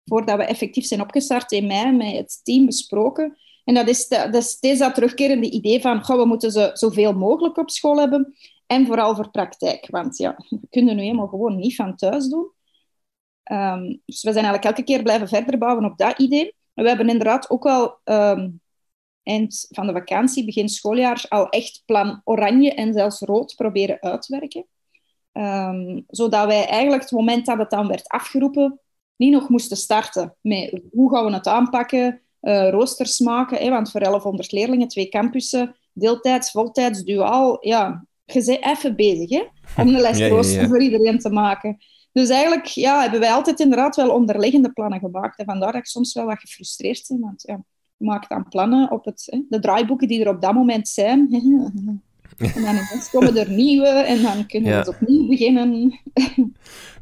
voordat 0.05 0.37
we 0.37 0.45
effectief 0.45 0.85
zijn 0.85 1.01
opgestart 1.01 1.53
in 1.53 1.67
mei, 1.67 1.93
met 1.93 2.13
het 2.13 2.41
team 2.43 2.67
besproken. 2.67 3.39
En 3.65 3.75
dat 3.75 3.89
is, 3.89 4.09
de, 4.09 4.17
dat 4.17 4.43
is 4.43 4.49
steeds 4.49 4.79
dat 4.79 4.95
terugkerende 4.95 5.51
idee 5.51 5.81
van, 5.81 6.03
we 6.07 6.25
moeten 6.25 6.53
ze 6.53 6.71
zoveel 6.73 7.13
mogelijk 7.13 7.57
op 7.57 7.71
school 7.71 7.99
hebben. 7.99 8.35
En 8.67 8.87
vooral 8.87 9.15
voor 9.15 9.31
praktijk, 9.31 9.87
want 9.91 10.17
ja, 10.17 10.37
we 10.49 10.69
kunnen 10.71 10.97
nu 10.97 11.03
helemaal 11.03 11.27
gewoon 11.27 11.57
niet 11.57 11.75
van 11.75 11.97
thuis 11.97 12.29
doen. 12.29 12.51
Um, 13.53 14.03
dus 14.05 14.23
we 14.23 14.33
zijn 14.33 14.45
eigenlijk 14.45 14.65
elke 14.65 14.83
keer 14.83 15.03
blijven 15.03 15.29
verder 15.29 15.59
bouwen 15.59 15.85
op 15.85 15.99
dat 15.99 16.19
idee. 16.19 16.55
We 16.75 16.89
hebben 16.89 17.09
inderdaad 17.09 17.51
ook 17.51 17.63
wel 17.63 17.99
um, 18.05 18.61
eind 19.29 19.67
van 19.69 19.87
de 19.87 19.93
vakantie, 19.93 20.45
begin 20.45 20.69
schooljaar, 20.69 21.25
al 21.29 21.49
echt 21.49 21.83
plan 21.87 22.21
oranje 22.25 22.75
en 22.75 22.93
zelfs 22.93 23.21
rood 23.21 23.55
proberen 23.57 24.01
uitwerken. 24.01 24.67
Um, 25.33 26.05
zodat 26.07 26.47
wij 26.47 26.67
eigenlijk 26.67 27.03
het 27.03 27.13
moment 27.13 27.47
dat 27.47 27.59
het 27.59 27.71
dan 27.71 27.89
werd 27.89 28.09
afgeroepen, 28.09 28.81
niet 29.17 29.33
nog 29.33 29.49
moesten 29.49 29.77
starten 29.77 30.37
met 30.41 30.81
hoe 30.91 31.11
gaan 31.11 31.25
we 31.25 31.33
het 31.33 31.47
aanpakken, 31.47 32.21
uh, 32.43 32.71
roosters 32.71 33.19
maken. 33.19 33.59
Hè, 33.59 33.71
want 33.71 33.91
voor 33.91 34.01
1100 34.01 34.53
leerlingen, 34.53 34.89
twee 34.89 35.09
campussen, 35.09 35.77
deeltijds, 35.93 36.51
voltijds, 36.51 37.03
duaal. 37.03 37.67
Ja, 37.67 38.07
je 38.25 38.45
bent 38.45 38.65
even 38.65 38.97
bezig 38.97 39.31
hè, 39.31 39.45
om 39.83 39.89
een 39.89 40.01
lesrooster 40.01 40.55
ja, 40.55 40.57
ja, 40.57 40.63
ja. 40.63 40.69
voor 40.69 40.81
iedereen 40.83 41.19
te 41.19 41.31
maken. 41.31 41.79
Dus 42.13 42.29
eigenlijk 42.29 42.67
ja, 42.67 43.01
hebben 43.01 43.21
wij 43.21 43.33
altijd 43.33 43.61
inderdaad 43.61 43.97
wel 43.97 44.11
onderliggende 44.11 44.73
plannen 44.73 44.99
gemaakt. 44.99 45.39
En 45.39 45.45
vandaar 45.45 45.73
dat 45.73 45.81
ik 45.81 45.87
soms 45.87 46.15
wel 46.15 46.25
wat 46.25 46.41
gefrustreerd 46.41 47.09
ben. 47.09 47.21
Want 47.21 47.43
ja, 47.47 47.65
maakt 47.99 48.29
dan 48.29 48.49
plannen 48.49 48.91
op 48.91 49.05
het, 49.05 49.27
hè, 49.31 49.41
de 49.49 49.59
draaiboeken 49.59 50.09
die 50.09 50.25
er 50.25 50.35
op 50.35 50.41
dat 50.41 50.55
moment 50.55 50.89
zijn. 50.89 51.29
En 51.31 52.53
dan 52.63 52.87
komen 53.13 53.37
er 53.37 53.51
nieuwe 53.51 53.89
en 53.89 54.23
dan 54.23 54.47
kunnen 54.47 54.71
we 54.71 54.77
ja. 54.77 54.85
opnieuw 54.87 55.29
beginnen. 55.29 56.01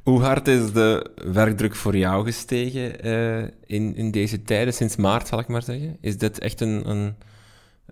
Hoe 0.02 0.20
hard 0.20 0.48
is 0.48 0.72
de 0.72 1.10
werkdruk 1.32 1.74
voor 1.74 1.96
jou 1.96 2.24
gestegen 2.24 3.06
uh, 3.06 3.48
in, 3.66 3.96
in 3.96 4.10
deze 4.10 4.42
tijden, 4.42 4.74
sinds 4.74 4.96
maart 4.96 5.28
zal 5.28 5.38
ik 5.38 5.48
maar 5.48 5.62
zeggen? 5.62 5.96
Is 6.00 6.18
dit 6.18 6.38
echt 6.38 6.60
een, 6.60 6.90
een, 6.90 7.14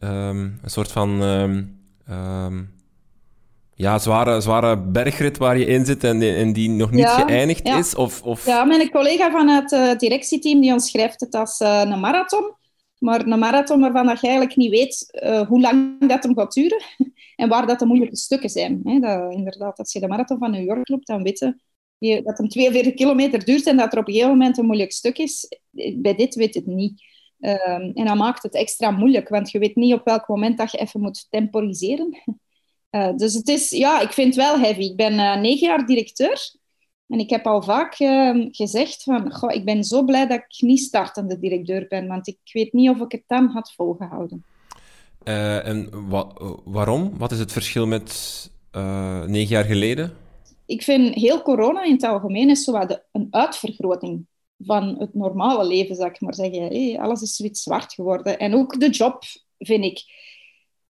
um, 0.01 0.59
een 0.63 0.71
soort 0.71 0.93
van 0.93 1.23
um, 1.23 1.79
um, 2.11 2.73
ja, 3.75 3.99
zware, 3.99 4.41
zware 4.41 4.79
bergrit 4.79 5.39
waar 5.39 5.59
je 5.59 5.67
in 5.67 5.85
zit 5.85 6.05
en, 6.05 6.23
en 6.23 6.53
die 6.53 6.71
nog 6.71 6.91
niet 6.91 7.01
ja, 7.01 7.19
geëindigd 7.19 7.67
ja. 7.67 7.79
is? 7.79 7.95
Of, 7.95 8.23
of... 8.23 8.47
Ja, 8.47 8.65
mijn 8.65 8.91
collega 8.91 9.31
van 9.31 9.49
het 9.49 9.73
uh, 9.73 9.97
directieteam 9.97 10.61
die 10.61 10.73
omschrijft 10.73 11.21
het 11.21 11.35
als 11.35 11.61
uh, 11.61 11.81
een 11.85 12.01
marathon. 12.01 12.53
Maar 13.05 13.27
een 13.27 13.39
marathon 13.39 13.81
waarvan 13.81 14.05
je 14.05 14.19
eigenlijk 14.21 14.57
niet 14.57 14.71
weet 14.71 15.21
uh, 15.25 15.41
hoe 15.41 15.61
lang 15.61 16.09
dat 16.09 16.23
hem 16.23 16.37
gaat 16.37 16.53
duren 16.53 16.83
en 17.37 17.49
waar 17.49 17.67
dat 17.67 17.79
de 17.79 17.87
moeilijke 17.87 18.17
stukken 18.17 18.51
zijn. 18.51 18.81
Hè, 18.85 18.99
dat, 18.99 19.33
inderdaad, 19.33 19.79
als 19.79 19.93
je 19.93 20.01
de 20.01 20.09
marathon 20.09 20.39
van 20.39 20.51
New 20.51 20.65
York 20.65 20.89
loopt, 20.89 21.07
dan 21.07 21.23
weet 21.23 21.55
je 21.99 22.23
dat 22.23 22.39
hem 22.39 22.49
42 22.49 22.95
kilometer 22.95 23.45
duurt 23.45 23.67
en 23.67 23.77
dat 23.77 23.93
er 23.93 23.99
op 23.99 24.07
een 24.07 24.13
gegeven 24.13 24.37
moment 24.37 24.59
een 24.59 24.67
moeilijk 24.67 24.93
stuk 24.93 25.19
is. 25.19 25.59
Bij 25.95 26.15
dit 26.15 26.35
weet 26.35 26.55
het 26.55 26.67
niet. 26.67 27.03
Um, 27.39 27.93
en 27.95 28.05
dat 28.05 28.17
maakt 28.17 28.43
het 28.43 28.55
extra 28.55 28.91
moeilijk, 28.91 29.29
want 29.29 29.51
je 29.51 29.59
weet 29.59 29.77
niet 29.77 29.95
op 29.95 30.05
welk 30.05 30.29
moment 30.29 30.59
dat 30.59 30.71
je 30.71 30.79
even 30.79 31.01
moet 31.01 31.27
temporiseren. 31.31 32.23
Uh, 32.91 33.17
dus 33.17 33.35
het 33.35 33.49
is, 33.49 33.71
ja, 33.71 34.01
ik 34.01 34.13
vind 34.13 34.35
het 34.35 34.45
wel 34.45 34.59
heavy. 34.59 34.83
Ik 34.83 34.97
ben 34.97 35.13
uh, 35.13 35.37
negen 35.37 35.67
jaar 35.67 35.87
directeur. 35.87 36.55
En 37.15 37.21
ik 37.21 37.31
heb 37.31 37.47
al 37.47 37.63
vaak 37.63 38.01
uh, 38.01 38.47
gezegd 38.51 39.03
van, 39.03 39.33
goh, 39.33 39.55
ik 39.55 39.65
ben 39.65 39.85
zo 39.85 40.05
blij 40.05 40.27
dat 40.27 40.39
ik 40.39 40.63
niet 40.63 40.81
startende 40.81 41.39
directeur 41.39 41.87
ben, 41.89 42.07
want 42.07 42.27
ik 42.27 42.39
weet 42.53 42.73
niet 42.73 42.91
of 42.91 43.01
ik 43.01 43.13
het 43.13 43.23
dan 43.27 43.47
had 43.47 43.73
volgehouden. 43.73 44.45
Uh, 45.25 45.67
en 45.67 46.09
wa 46.09 46.33
waarom? 46.65 47.19
Wat 47.19 47.33
is 47.33 47.39
het 47.39 47.53
verschil 47.53 47.87
met 47.87 48.11
uh, 48.73 49.25
negen 49.25 49.49
jaar 49.49 49.65
geleden? 49.65 50.17
Ik 50.67 50.83
vind 50.83 51.15
heel 51.15 51.43
corona 51.43 51.85
in 51.85 51.93
het 51.93 52.03
algemeen 52.03 52.51
is 52.51 52.65
zo 52.65 52.87
een 53.13 53.29
uitvergroting 53.31 54.27
van 54.59 54.97
het 54.99 55.15
normale 55.15 55.65
leven, 55.67 55.97
zou 55.97 56.11
ik 56.11 56.21
maar 56.21 56.35
zeggen. 56.35 56.63
Hey, 56.63 56.99
alles 57.01 57.23
is 57.23 57.39
wit 57.39 57.59
zwart 57.59 57.93
geworden. 57.93 58.39
En 58.39 58.55
ook 58.55 58.81
de 58.81 58.91
job, 58.91 59.23
vind 59.59 59.85
ik. 59.85 60.03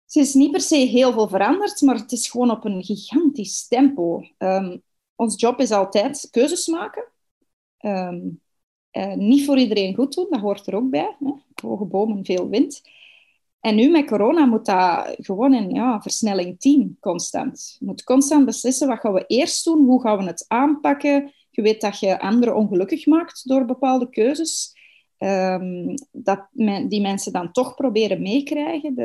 Ze 0.06 0.20
is 0.20 0.34
niet 0.34 0.52
per 0.52 0.62
se 0.62 0.76
heel 0.76 1.14
veel 1.14 1.28
veranderd, 1.28 1.82
maar 1.82 1.96
het 1.96 2.12
is 2.12 2.30
gewoon 2.30 2.52
op 2.52 2.66
een 2.66 2.84
gigantisch 2.84 3.68
tempo. 3.68 4.24
Um, 4.38 4.82
ons 5.20 5.40
job 5.40 5.60
is 5.60 5.72
altijd 5.72 6.28
keuzes 6.32 6.68
maken. 6.68 7.04
Um, 7.80 8.42
uh, 8.92 9.14
niet 9.14 9.46
voor 9.46 9.58
iedereen 9.58 9.96
goed 9.96 10.14
doen, 10.14 10.28
dat 10.30 10.40
hoort 10.40 10.68
er 10.68 10.76
ook 10.76 10.90
bij. 10.90 11.16
Hè? 11.20 11.32
Hoge 11.62 11.86
bomen, 11.86 12.26
veel 12.26 12.50
wind. 12.50 12.82
En 13.60 13.76
nu 13.76 13.90
met 13.90 14.06
corona 14.06 14.46
moet 14.46 14.66
dat 14.66 15.16
gewoon 15.18 15.54
in 15.54 15.70
ja, 15.70 16.02
versnelling 16.02 16.60
10 16.60 16.98
constant. 17.00 17.76
Je 17.80 17.86
moet 17.86 18.04
constant 18.04 18.46
beslissen 18.46 18.88
wat 18.88 19.00
gaan 19.00 19.14
we 19.14 19.24
eerst 19.28 19.66
doen, 19.66 19.86
hoe 19.86 20.02
gaan 20.02 20.18
we 20.18 20.24
het 20.24 20.46
aanpakken. 20.48 21.34
Je 21.50 21.62
weet 21.62 21.82
dat 21.82 22.00
je 22.00 22.20
anderen 22.20 22.56
ongelukkig 22.56 23.06
maakt 23.06 23.48
door 23.48 23.66
bepaalde 23.66 24.10
keuzes. 24.10 24.78
Um, 25.18 25.94
dat 26.12 26.48
die 26.88 27.02
mensen 27.02 27.32
dan 27.32 27.52
toch 27.52 27.76
proberen 27.76 28.22
meekrijgen. 28.22 28.96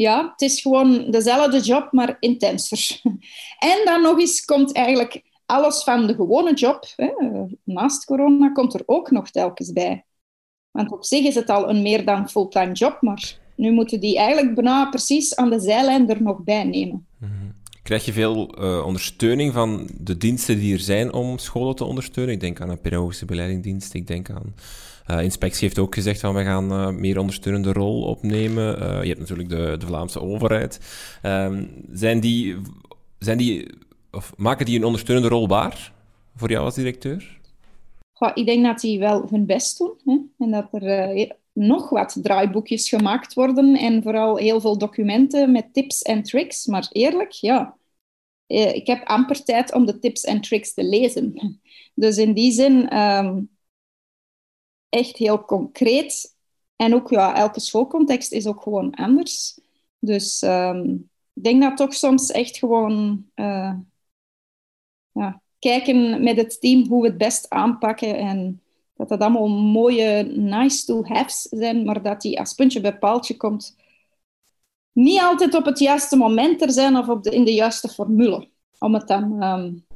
Ja, 0.00 0.30
het 0.30 0.40
is 0.40 0.60
gewoon 0.60 1.10
dezelfde 1.10 1.60
job, 1.60 1.92
maar 1.92 2.16
intenser. 2.20 3.00
En 3.72 3.84
dan 3.84 4.02
nog 4.02 4.18
eens 4.18 4.44
komt 4.44 4.72
eigenlijk 4.72 5.22
alles 5.46 5.82
van 5.82 6.06
de 6.06 6.14
gewone 6.14 6.54
job, 6.54 6.84
hè, 6.96 7.10
naast 7.64 8.04
corona, 8.04 8.52
komt 8.52 8.74
er 8.74 8.82
ook 8.86 9.10
nog 9.10 9.30
telkens 9.30 9.72
bij. 9.72 10.04
Want 10.70 10.92
op 10.92 11.04
zich 11.04 11.24
is 11.24 11.34
het 11.34 11.50
al 11.50 11.68
een 11.68 11.82
meer 11.82 12.04
dan 12.04 12.28
fulltime 12.28 12.72
job, 12.72 12.98
maar 13.00 13.38
nu 13.56 13.72
moeten 13.72 14.00
die 14.00 14.18
eigenlijk 14.18 14.54
bijna 14.54 14.88
precies 14.88 15.36
aan 15.36 15.50
de 15.50 15.60
zijlijn 15.60 16.10
er 16.10 16.22
nog 16.22 16.42
bij 16.44 16.64
nemen. 16.64 17.06
-hmm. 17.18 17.56
Krijg 17.82 18.04
je 18.04 18.12
veel 18.12 18.62
uh, 18.62 18.86
ondersteuning 18.86 19.52
van 19.52 19.88
de 20.00 20.16
diensten 20.16 20.58
die 20.58 20.74
er 20.74 20.80
zijn 20.80 21.12
om 21.12 21.38
scholen 21.38 21.74
te 21.74 21.84
ondersteunen? 21.84 22.34
Ik 22.34 22.40
denk 22.40 22.60
aan 22.60 22.70
een 22.70 22.80
pedagogische 22.80 23.24
begeleidingdienst, 23.24 23.94
ik 23.94 24.06
denk 24.06 24.30
aan... 24.30 24.54
Uh, 25.10 25.22
inspectie 25.22 25.66
heeft 25.66 25.78
ook 25.78 25.94
gezegd 25.94 26.20
van 26.20 26.34
we 26.34 26.42
gaan 26.42 26.72
uh, 26.72 26.88
meer 26.88 27.18
ondersteunende 27.18 27.72
rol 27.72 28.02
opnemen. 28.02 28.64
je 29.02 29.08
hebt 29.08 29.18
natuurlijk 29.18 29.48
de, 29.48 29.76
de 29.78 29.86
Vlaamse 29.86 30.20
overheid. 30.20 30.80
Ehm, 31.22 31.66
zijn 31.92 32.20
die, 32.20 32.56
zijn 33.18 33.38
die, 33.38 33.70
of 34.10 34.32
maken 34.36 34.66
die 34.66 34.78
een 34.78 34.84
ondersteunende 34.84 35.28
rol 35.28 35.48
waar 35.48 35.92
voor 36.36 36.50
jou 36.50 36.64
als 36.64 36.74
directeur? 36.74 37.36
Ik 38.34 38.46
denk 38.46 38.64
dat 38.64 38.80
die 38.80 38.98
wel 38.98 39.26
hun 39.30 39.46
best 39.46 39.78
doen. 39.78 40.32
En 40.38 40.50
dat 40.50 40.68
er 40.72 41.36
nog 41.58 41.88
wat 41.88 42.18
draaiboekjes 42.22 42.88
gemaakt 42.88 43.34
worden 43.34 43.76
en 43.76 44.02
vooral 44.02 44.36
heel 44.36 44.60
veel 44.60 44.78
documenten 44.78 45.52
met 45.52 45.72
tips 45.72 46.02
en 46.02 46.22
tricks. 46.22 46.66
Maar 46.66 46.88
eerlijk, 46.92 47.30
ja, 47.30 47.76
eh, 48.46 48.74
ik 48.74 48.86
heb 48.86 49.06
amper 49.06 49.44
tijd 49.44 49.74
om 49.74 49.86
de 49.86 49.98
tips 49.98 50.24
en 50.24 50.40
tricks 50.40 50.74
te 50.74 50.84
lezen. 50.84 51.34
Dus 51.94 52.16
in 52.16 52.32
die 52.32 52.52
zin 52.52 52.88
ehm, 52.88 53.42
echt 54.88 55.16
heel 55.16 55.44
concreet. 55.44 56.36
En 56.76 56.94
ook 56.94 57.10
ja, 57.10 57.36
elke 57.36 57.60
schoolcontext 57.60 58.32
is 58.32 58.46
ook 58.46 58.62
gewoon 58.62 58.94
anders. 58.94 59.58
Dus 59.98 60.42
um, 60.42 61.10
ik 61.32 61.42
denk 61.42 61.62
dat 61.62 61.76
toch 61.76 61.94
soms 61.94 62.30
echt 62.30 62.58
gewoon 62.58 63.24
uh, 63.34 63.74
ja, 65.12 65.42
kijken 65.58 66.22
met 66.22 66.36
het 66.36 66.60
team 66.60 66.86
hoe 66.88 67.02
we 67.02 67.08
het 67.08 67.18
best 67.18 67.48
aanpakken 67.48 68.16
en 68.16 68.62
dat 68.94 69.08
dat 69.08 69.20
allemaal 69.20 69.48
mooie 69.48 70.22
nice-to-haves 70.22 71.42
zijn, 71.42 71.84
maar 71.84 72.02
dat 72.02 72.20
die 72.20 72.38
als 72.38 72.54
puntje 72.54 72.80
bij 72.80 72.98
paaltje 72.98 73.36
komt, 73.36 73.76
niet 74.92 75.20
altijd 75.20 75.54
op 75.54 75.64
het 75.64 75.78
juiste 75.78 76.16
moment 76.16 76.62
er 76.62 76.72
zijn 76.72 76.96
of 76.96 77.08
op 77.08 77.22
de, 77.22 77.30
in 77.30 77.44
de 77.44 77.54
juiste 77.54 77.88
formule, 77.88 78.48
om 78.78 78.94
het 78.94 79.08
dan 79.08 79.42
um, 79.42 79.86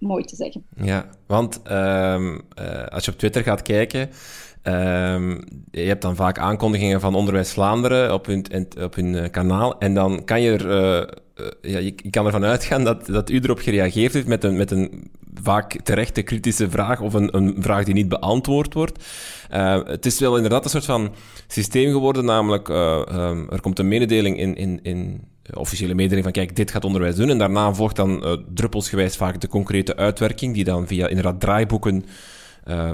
mooi 0.00 0.24
te 0.24 0.36
zeggen. 0.36 0.64
Ja, 0.76 1.06
want 1.26 1.60
um, 1.70 2.32
uh, 2.34 2.86
als 2.86 3.04
je 3.04 3.10
op 3.10 3.18
Twitter 3.18 3.42
gaat 3.42 3.62
kijken, 3.62 4.10
Um, 4.62 5.44
je 5.70 5.80
hebt 5.80 6.02
dan 6.02 6.16
vaak 6.16 6.38
aankondigingen 6.38 7.00
van 7.00 7.14
Onderwijs 7.14 7.52
Vlaanderen 7.52 8.14
op 8.14 8.26
hun, 8.26 8.46
op 8.82 8.94
hun 8.94 9.14
uh, 9.14 9.24
kanaal. 9.30 9.78
En 9.78 9.94
dan 9.94 10.24
kan 10.24 10.40
je 10.40 10.50
er, 10.52 10.66
uh, 10.66 11.06
ja, 11.72 11.78
je, 11.78 12.10
kan 12.10 12.26
ervan 12.26 12.44
uitgaan 12.44 12.84
dat, 12.84 13.06
dat 13.06 13.30
u 13.30 13.38
erop 13.38 13.58
gereageerd 13.58 14.12
heeft 14.12 14.26
met 14.26 14.44
een, 14.44 14.56
met 14.56 14.70
een 14.70 15.10
vaak 15.42 15.80
terechte 15.82 16.22
kritische 16.22 16.70
vraag 16.70 17.00
of 17.00 17.14
een, 17.14 17.36
een 17.36 17.56
vraag 17.58 17.84
die 17.84 17.94
niet 17.94 18.08
beantwoord 18.08 18.74
wordt. 18.74 19.04
Het 19.84 20.06
is 20.06 20.18
wel 20.18 20.36
inderdaad 20.36 20.64
een 20.64 20.70
soort 20.70 20.84
van 20.84 21.14
systeem 21.46 21.92
geworden, 21.92 22.24
namelijk 22.24 22.68
um, 22.68 23.50
er 23.50 23.60
komt 23.60 23.78
een 23.78 23.88
mededeling 23.88 24.38
in, 24.38 24.54
in, 24.54 24.80
in 24.82 25.28
officiële 25.54 25.94
mededeling 25.94 26.24
van 26.24 26.32
kijk, 26.32 26.56
dit 26.56 26.70
gaat 26.70 26.84
onderwijs 26.84 27.16
doen. 27.16 27.30
En 27.30 27.38
daarna 27.38 27.74
volgt 27.74 27.96
dan 27.96 28.44
druppelsgewijs 28.54 29.16
vaak 29.16 29.40
de 29.40 29.48
concrete 29.48 29.96
uitwerking, 29.96 30.54
die 30.54 30.64
dan 30.64 30.86
via 30.86 31.08
inderdaad 31.08 31.40
draaiboeken 31.40 32.04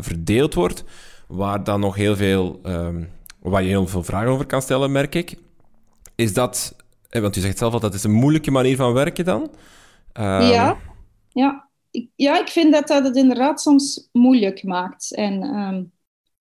verdeeld 0.01 0.55
wordt 0.55 0.85
waar 1.27 1.65
dan 1.65 1.81
nog 1.81 1.95
heel 1.95 2.17
veel, 2.17 2.61
um, 2.67 3.11
waar 3.41 3.63
je 3.63 3.69
heel 3.69 3.87
veel 3.87 4.03
vragen 4.03 4.29
over 4.29 4.47
kan 4.47 4.63
stellen, 4.63 4.93
merk 4.93 5.15
ik. 5.15 5.39
Is 6.15 6.35
dat, 6.35 6.77
eh, 7.09 7.23
want 7.23 7.37
u 7.37 7.41
zegt 7.41 7.59
zelf 7.59 7.73
al 7.73 7.81
dat 7.81 7.95
is 7.95 8.05
een 8.05 8.13
moeilijke 8.13 8.51
manier 8.51 8.77
van 8.77 8.93
werken 8.93 9.25
dan? 9.25 9.43
Um, 9.43 10.41
ja, 10.41 10.79
ja. 11.29 11.69
Ik, 11.91 12.09
ja, 12.17 12.41
ik 12.41 12.49
vind 12.49 12.73
dat 12.73 12.89
dat 12.89 13.05
het 13.05 13.17
inderdaad 13.17 13.61
soms 13.61 14.09
moeilijk 14.13 14.63
maakt. 14.63 15.15
En 15.15 15.43
um, 15.43 15.93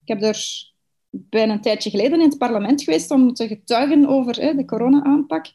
ik 0.02 0.08
heb 0.08 0.22
er 0.22 0.72
bijna 1.10 1.54
een 1.54 1.62
tijdje 1.62 1.90
geleden 1.90 2.20
in 2.20 2.30
het 2.30 2.38
parlement 2.38 2.84
geweest 2.84 3.12
om 3.12 3.34
te 3.34 3.48
getuigen 3.48 4.08
over 4.08 4.36
hè, 4.36 4.54
de 4.54 4.66
corona-aanpak. 4.66 5.46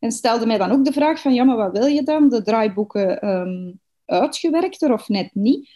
En 0.00 0.12
stelde 0.12 0.46
mij 0.46 0.58
dan 0.58 0.70
ook 0.70 0.84
de 0.84 0.92
vraag 0.92 1.20
van, 1.20 1.34
ja, 1.34 1.44
maar 1.44 1.56
wat 1.56 1.78
wil 1.78 1.86
je 1.86 2.02
dan? 2.02 2.28
De 2.28 2.42
draaiboeken 2.42 3.28
um, 3.28 3.80
uitgewerkter 4.04 4.92
of 4.92 5.08
net 5.08 5.30
niet? 5.34 5.68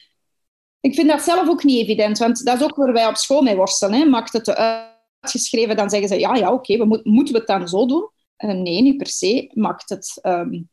Ik 0.80 0.94
vind 0.94 1.08
dat 1.08 1.22
zelf 1.22 1.48
ook 1.48 1.64
niet 1.64 1.82
evident, 1.82 2.18
want 2.18 2.44
dat 2.44 2.60
is 2.60 2.64
ook 2.64 2.76
waar 2.76 2.92
wij 2.92 3.06
op 3.06 3.16
school 3.16 3.42
mee 3.42 3.56
worstelen. 3.56 3.98
Hè. 3.98 4.04
Maakt 4.04 4.32
het 4.32 4.54
uitgeschreven, 4.54 5.76
dan 5.76 5.90
zeggen 5.90 6.08
ze 6.08 6.18
ja, 6.18 6.34
ja, 6.34 6.52
oké, 6.52 6.76
we 6.76 7.00
moeten 7.02 7.34
we 7.34 7.38
het 7.38 7.48
dan 7.48 7.68
zo 7.68 7.86
doen? 7.86 8.08
Uh, 8.38 8.50
nee, 8.50 8.82
niet 8.82 8.96
per 8.96 9.06
se. 9.06 9.50
Maakt 9.52 9.88
het 9.88 10.18
um, 10.22 10.68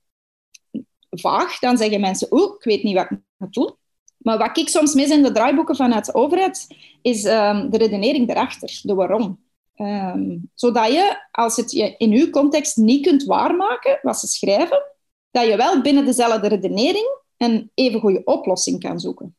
vaag, 1.09 1.59
dan 1.59 1.77
zeggen 1.77 2.01
mensen, 2.01 2.27
oeh, 2.31 2.53
ik 2.57 2.63
weet 2.63 2.83
niet 2.83 2.95
wat 2.95 3.11
ik 3.11 3.17
moet 3.37 3.53
doen. 3.53 3.75
Maar 4.17 4.37
wat 4.37 4.57
ik 4.57 4.69
soms 4.69 4.93
mis 4.93 5.09
in 5.09 5.23
de 5.23 5.31
draaiboeken 5.31 5.75
vanuit 5.75 6.05
de 6.05 6.13
overheid, 6.13 6.67
is 7.01 7.25
um, 7.25 7.69
de 7.69 7.77
redenering 7.77 8.29
erachter, 8.29 8.79
de 8.83 8.93
waarom. 8.93 9.39
Um, 9.81 10.49
zodat 10.55 10.91
je, 10.91 11.27
als 11.31 11.55
het 11.55 11.71
je 11.71 11.95
in 11.97 12.11
uw 12.11 12.29
context 12.29 12.77
niet 12.77 13.05
kunt 13.05 13.23
waarmaken, 13.23 13.99
wat 14.01 14.19
ze 14.19 14.27
schrijven, 14.27 14.81
dat 15.31 15.47
je 15.47 15.57
wel 15.57 15.81
binnen 15.81 16.05
dezelfde 16.05 16.47
redenering 16.47 17.19
een 17.37 17.71
even 17.73 17.99
goede 17.99 18.23
oplossing 18.23 18.79
kan 18.79 18.99
zoeken. 18.99 19.35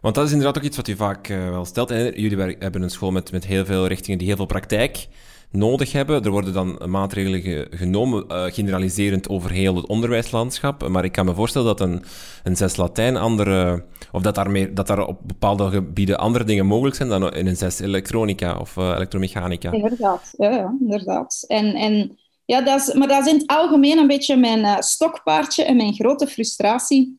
Want 0.00 0.14
dat 0.14 0.24
is 0.24 0.32
inderdaad 0.32 0.56
ook 0.56 0.62
iets 0.62 0.76
wat 0.76 0.88
u 0.88 0.96
vaak 0.96 1.28
uh, 1.28 1.48
wel 1.48 1.64
stelt. 1.64 1.88
Jullie 1.88 2.56
hebben 2.58 2.82
een 2.82 2.90
school 2.90 3.10
met, 3.10 3.32
met 3.32 3.46
heel 3.46 3.64
veel 3.64 3.86
richtingen 3.86 4.18
die 4.18 4.26
heel 4.26 4.36
veel 4.36 4.46
praktijk 4.46 5.08
nodig 5.52 5.92
hebben. 5.92 6.24
Er 6.24 6.30
worden 6.30 6.52
dan 6.52 6.80
maatregelen 6.86 7.40
ge 7.40 7.66
genomen, 7.70 8.24
uh, 8.28 8.44
generaliserend 8.44 9.28
over 9.28 9.50
heel 9.50 9.76
het 9.76 9.86
onderwijslandschap. 9.86 10.88
Maar 10.88 11.04
ik 11.04 11.12
kan 11.12 11.24
me 11.24 11.34
voorstellen 11.34 11.66
dat 11.66 11.80
een, 11.80 12.02
een 12.42 12.56
zes 12.56 12.76
Latijn 12.76 13.16
andere... 13.16 13.84
Of 14.12 14.22
dat 14.22 14.34
daar, 14.34 14.50
meer, 14.50 14.74
dat 14.74 14.86
daar 14.86 15.06
op 15.06 15.18
bepaalde 15.22 15.70
gebieden 15.70 16.18
andere 16.18 16.44
dingen 16.44 16.66
mogelijk 16.66 16.96
zijn 16.96 17.08
dan 17.08 17.32
in 17.32 17.46
een 17.46 17.56
zes 17.56 17.80
elektronica 17.80 18.58
of 18.58 18.76
uh, 18.76 18.84
elektromechanica. 18.84 19.72
Inderdaad, 19.72 20.34
ja, 20.36 20.50
ja 20.50 20.76
inderdaad. 20.80 21.44
En... 21.48 21.74
en... 21.74 22.16
Ja, 22.44 22.60
dat 22.60 22.80
is, 22.80 22.94
maar 22.94 23.08
dat 23.08 23.26
is 23.26 23.32
in 23.32 23.38
het 23.38 23.46
algemeen 23.46 23.98
een 23.98 24.06
beetje 24.06 24.36
mijn 24.36 24.82
stokpaardje 24.82 25.64
en 25.64 25.76
mijn 25.76 25.94
grote 25.94 26.26
frustratie 26.26 27.18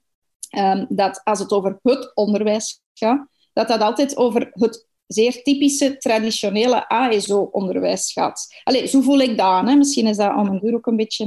um, 0.58 0.86
dat 0.90 1.22
als 1.24 1.40
het 1.40 1.52
over 1.52 1.80
het 1.82 2.12
onderwijs 2.14 2.82
gaat, 2.94 3.28
dat 3.54 3.68
dat 3.68 3.82
altijd 3.82 4.18
over 4.18 4.52
het 4.54 4.88
zeer 5.08 5.44
typische, 5.44 5.98
traditionele 5.98 6.90
ASO-onderwijs 6.90 8.12
gaat. 8.12 8.62
Allee, 8.64 8.88
zo 8.88 9.02
voel 9.02 9.20
ik 9.20 9.38
dat. 9.38 9.68
Hè. 9.68 9.76
Misschien 9.76 10.08
is 10.08 10.18
dat 10.18 10.30
aan 10.30 10.46
mijn 10.46 10.60
duur 10.60 10.74
ook 10.74 10.86
een 10.86 10.96
beetje... 10.96 11.26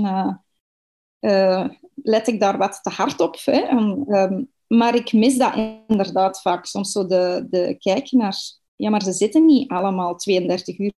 Uh, 1.20 1.68
let 1.94 2.28
ik 2.28 2.40
daar 2.40 2.58
wat 2.58 2.78
te 2.82 2.90
hard 2.90 3.20
op. 3.20 3.36
Hè. 3.44 3.68
Um, 3.68 4.52
maar 4.66 4.94
ik 4.94 5.12
mis 5.12 5.36
dat 5.36 5.54
inderdaad 5.88 6.40
vaak. 6.40 6.66
Soms 6.66 6.92
zo 6.92 7.06
de, 7.06 7.46
de 7.50 7.76
kijk 7.78 8.10
naar... 8.10 8.36
Ja, 8.76 8.90
maar 8.90 9.02
ze 9.02 9.12
zitten 9.12 9.44
niet 9.44 9.70
allemaal 9.70 10.16
32 10.16 10.78
uur 10.78 10.92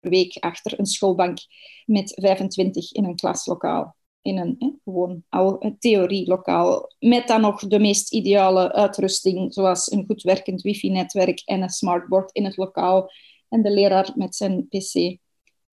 per 0.00 0.10
week 0.10 0.36
achter 0.40 0.78
een 0.78 0.86
schoolbank 0.86 1.38
met 1.86 2.12
25 2.14 2.92
in 2.92 3.04
een 3.04 3.16
klaslokaal 3.16 3.96
in 4.24 4.38
een 4.38 4.56
hè, 4.58 4.70
gewoon 4.84 5.22
al 5.28 5.74
theorielokaal. 5.78 6.92
Met 6.98 7.26
dan 7.26 7.40
nog 7.40 7.60
de 7.60 7.78
meest 7.78 8.12
ideale 8.12 8.72
uitrusting, 8.72 9.52
zoals 9.52 9.90
een 9.90 10.04
goed 10.06 10.22
werkend 10.22 10.62
wifi-netwerk 10.62 11.42
en 11.44 11.62
een 11.62 11.70
smartboard 11.70 12.32
in 12.32 12.44
het 12.44 12.56
lokaal. 12.56 13.10
En 13.48 13.62
de 13.62 13.70
leraar 13.70 14.12
met 14.14 14.36
zijn 14.36 14.68
pc. 14.68 15.18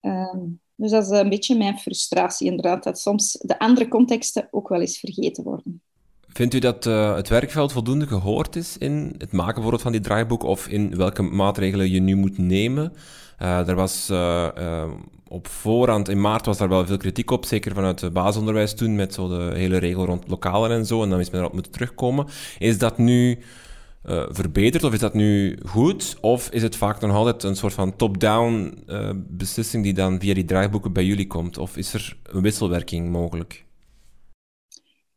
Um, 0.00 0.60
dus 0.74 0.90
dat 0.90 1.02
is 1.02 1.08
een 1.08 1.28
beetje 1.28 1.56
mijn 1.56 1.78
frustratie, 1.78 2.46
inderdaad, 2.46 2.84
dat 2.84 2.98
soms 2.98 3.32
de 3.32 3.58
andere 3.58 3.88
contexten 3.88 4.48
ook 4.50 4.68
wel 4.68 4.80
eens 4.80 4.98
vergeten 4.98 5.44
worden. 5.44 5.82
Vindt 6.28 6.54
u 6.54 6.58
dat 6.58 6.86
uh, 6.86 7.14
het 7.14 7.28
werkveld 7.28 7.72
voldoende 7.72 8.06
gehoord 8.06 8.56
is 8.56 8.78
in 8.78 9.14
het 9.18 9.32
maken 9.32 9.52
bijvoorbeeld 9.52 9.82
van 9.82 9.92
die 9.92 10.00
draaiboek 10.00 10.42
of 10.42 10.68
in 10.68 10.96
welke 10.96 11.22
maatregelen 11.22 11.90
je 11.90 12.00
nu 12.00 12.16
moet 12.16 12.38
nemen? 12.38 12.92
Uh, 13.42 13.68
er 13.68 13.74
was 13.74 14.10
uh, 14.10 14.90
op 15.28 15.46
voorhand, 15.48 16.08
in 16.08 16.20
maart 16.20 16.46
was 16.46 16.58
daar 16.58 16.68
wel 16.68 16.86
veel 16.86 16.96
kritiek 16.96 17.30
op, 17.30 17.44
zeker 17.44 17.74
vanuit 17.74 18.00
het 18.00 18.12
basisonderwijs 18.12 18.74
toen, 18.74 18.94
met 18.94 19.14
zo 19.14 19.28
de 19.28 19.50
hele 19.54 19.76
regel 19.76 20.04
rond 20.04 20.28
lokalen 20.28 20.70
en 20.70 20.86
zo, 20.86 21.02
en 21.02 21.10
dan 21.10 21.20
is 21.20 21.30
men 21.30 21.40
erop 21.40 21.52
moeten 21.52 21.72
terugkomen. 21.72 22.26
Is 22.58 22.78
dat 22.78 22.98
nu 22.98 23.38
verbeterd 24.28 24.84
of 24.84 24.92
is 24.92 24.98
dat 24.98 25.14
nu 25.14 25.58
goed? 25.66 26.16
Of 26.20 26.50
is 26.50 26.62
het 26.62 26.76
vaak 26.76 27.00
nog 27.00 27.16
altijd 27.16 27.42
een 27.42 27.56
soort 27.56 27.72
van 27.72 27.96
top-down 27.96 28.84
beslissing 29.16 29.84
die 29.84 29.94
dan 29.94 30.20
via 30.20 30.34
die 30.34 30.44
draaiboeken 30.44 30.92
bij 30.92 31.04
jullie 31.04 31.26
komt? 31.26 31.58
Of 31.58 31.76
is 31.76 31.94
er 31.94 32.16
een 32.22 32.42
wisselwerking 32.42 33.10
mogelijk? 33.10 33.64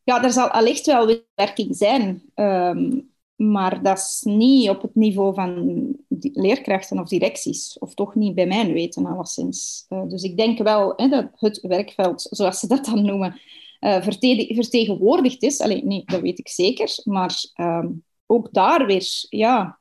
Ja, 0.04 0.24
er 0.24 0.32
zal 0.32 0.48
allicht 0.48 0.86
wel 0.86 1.06
wisselwerking 1.06 1.76
zijn. 1.76 2.22
Um, 2.36 3.14
maar 3.36 3.84
dat 3.84 3.98
is 3.98 4.22
niet 4.24 4.70
op 4.70 4.82
het 4.82 4.96
niveau 4.96 5.34
van 5.34 5.96
leerkrachten 6.34 7.00
of 7.00 7.08
directies. 7.08 7.80
Of 7.80 7.94
toch 7.94 8.16
niet 8.16 8.36
bij 8.36 8.48
mijn 8.48 8.74
weten, 8.74 9.06
alleszins. 9.06 9.86
Uh, 9.90 10.08
dus 10.08 10.24
ik 10.24 10.38
denk 10.38 10.58
wel 10.58 10.94
hè, 10.96 11.08
dat 11.08 11.28
het 11.36 11.62
werkveld, 11.62 12.28
zoals 12.30 12.60
ze 12.60 12.68
dat 12.68 12.86
dan 12.86 13.06
noemen, 13.06 13.40
uh, 13.80 14.02
vertegenwoordigd 14.02 15.44
is. 15.44 15.62
Alleen, 15.62 15.88
nee, 15.88 16.04
dat 16.06 16.22
weet 16.22 16.40
ik 16.40 16.48
zeker. 16.48 17.00
Maar 17.04 17.36
uh, 17.56 17.86
ook 18.26 18.54
daar 18.54 18.86
weer, 18.86 19.26
ja... 19.30 19.80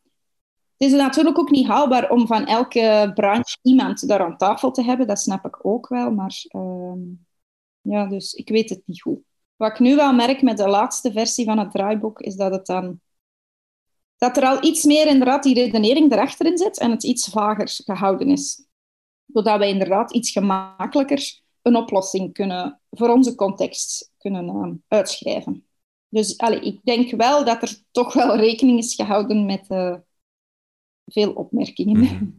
Het 0.76 0.92
is 0.92 0.98
natuurlijk 0.98 1.38
ook 1.38 1.50
niet 1.50 1.66
haalbaar 1.66 2.10
om 2.10 2.26
van 2.26 2.46
elke 2.46 3.10
branche 3.14 3.58
iemand 3.62 4.08
daar 4.08 4.24
aan 4.24 4.36
tafel 4.36 4.70
te 4.70 4.82
hebben. 4.82 5.06
Dat 5.06 5.20
snap 5.20 5.44
ik 5.44 5.66
ook 5.66 5.88
wel. 5.88 6.10
Maar 6.10 6.44
ehm, 6.48 6.98
ja, 7.80 8.06
dus 8.06 8.32
ik 8.32 8.48
weet 8.48 8.68
het 8.68 8.82
niet 8.84 9.02
goed. 9.02 9.18
Wat 9.56 9.70
ik 9.70 9.78
nu 9.78 9.96
wel 9.96 10.12
merk 10.12 10.42
met 10.42 10.56
de 10.56 10.68
laatste 10.68 11.12
versie 11.12 11.44
van 11.44 11.58
het 11.58 11.70
draaiboek, 11.70 12.20
is 12.20 12.36
dat 12.36 12.52
het 12.52 12.66
dan 12.66 13.00
dat 14.24 14.36
er 14.36 14.44
al 14.44 14.64
iets 14.64 14.84
meer 14.84 15.06
inderdaad 15.06 15.42
die 15.42 15.54
redenering 15.54 16.12
erachterin 16.12 16.58
zit 16.58 16.78
en 16.78 16.90
het 16.90 17.02
iets 17.02 17.28
vager 17.28 17.68
gehouden 17.84 18.28
is. 18.28 18.66
Zodat 19.26 19.58
wij 19.58 19.68
inderdaad 19.68 20.12
iets 20.12 20.30
gemakkelijker 20.30 21.40
een 21.62 21.76
oplossing 21.76 22.32
kunnen, 22.32 22.80
voor 22.90 23.08
onze 23.08 23.34
context 23.34 24.12
kunnen 24.18 24.44
uh, 24.44 24.72
uitschrijven. 24.88 25.64
Dus 26.08 26.36
ik 26.60 26.80
denk 26.84 27.10
wel 27.10 27.44
dat 27.44 27.62
er 27.62 27.76
toch 27.90 28.12
wel 28.12 28.36
rekening 28.36 28.78
is 28.78 28.94
gehouden 28.94 29.46
met 29.46 29.64
uh, 29.68 29.94
veel 31.06 31.32
opmerkingen. 31.32 32.06
-hmm. 32.06 32.38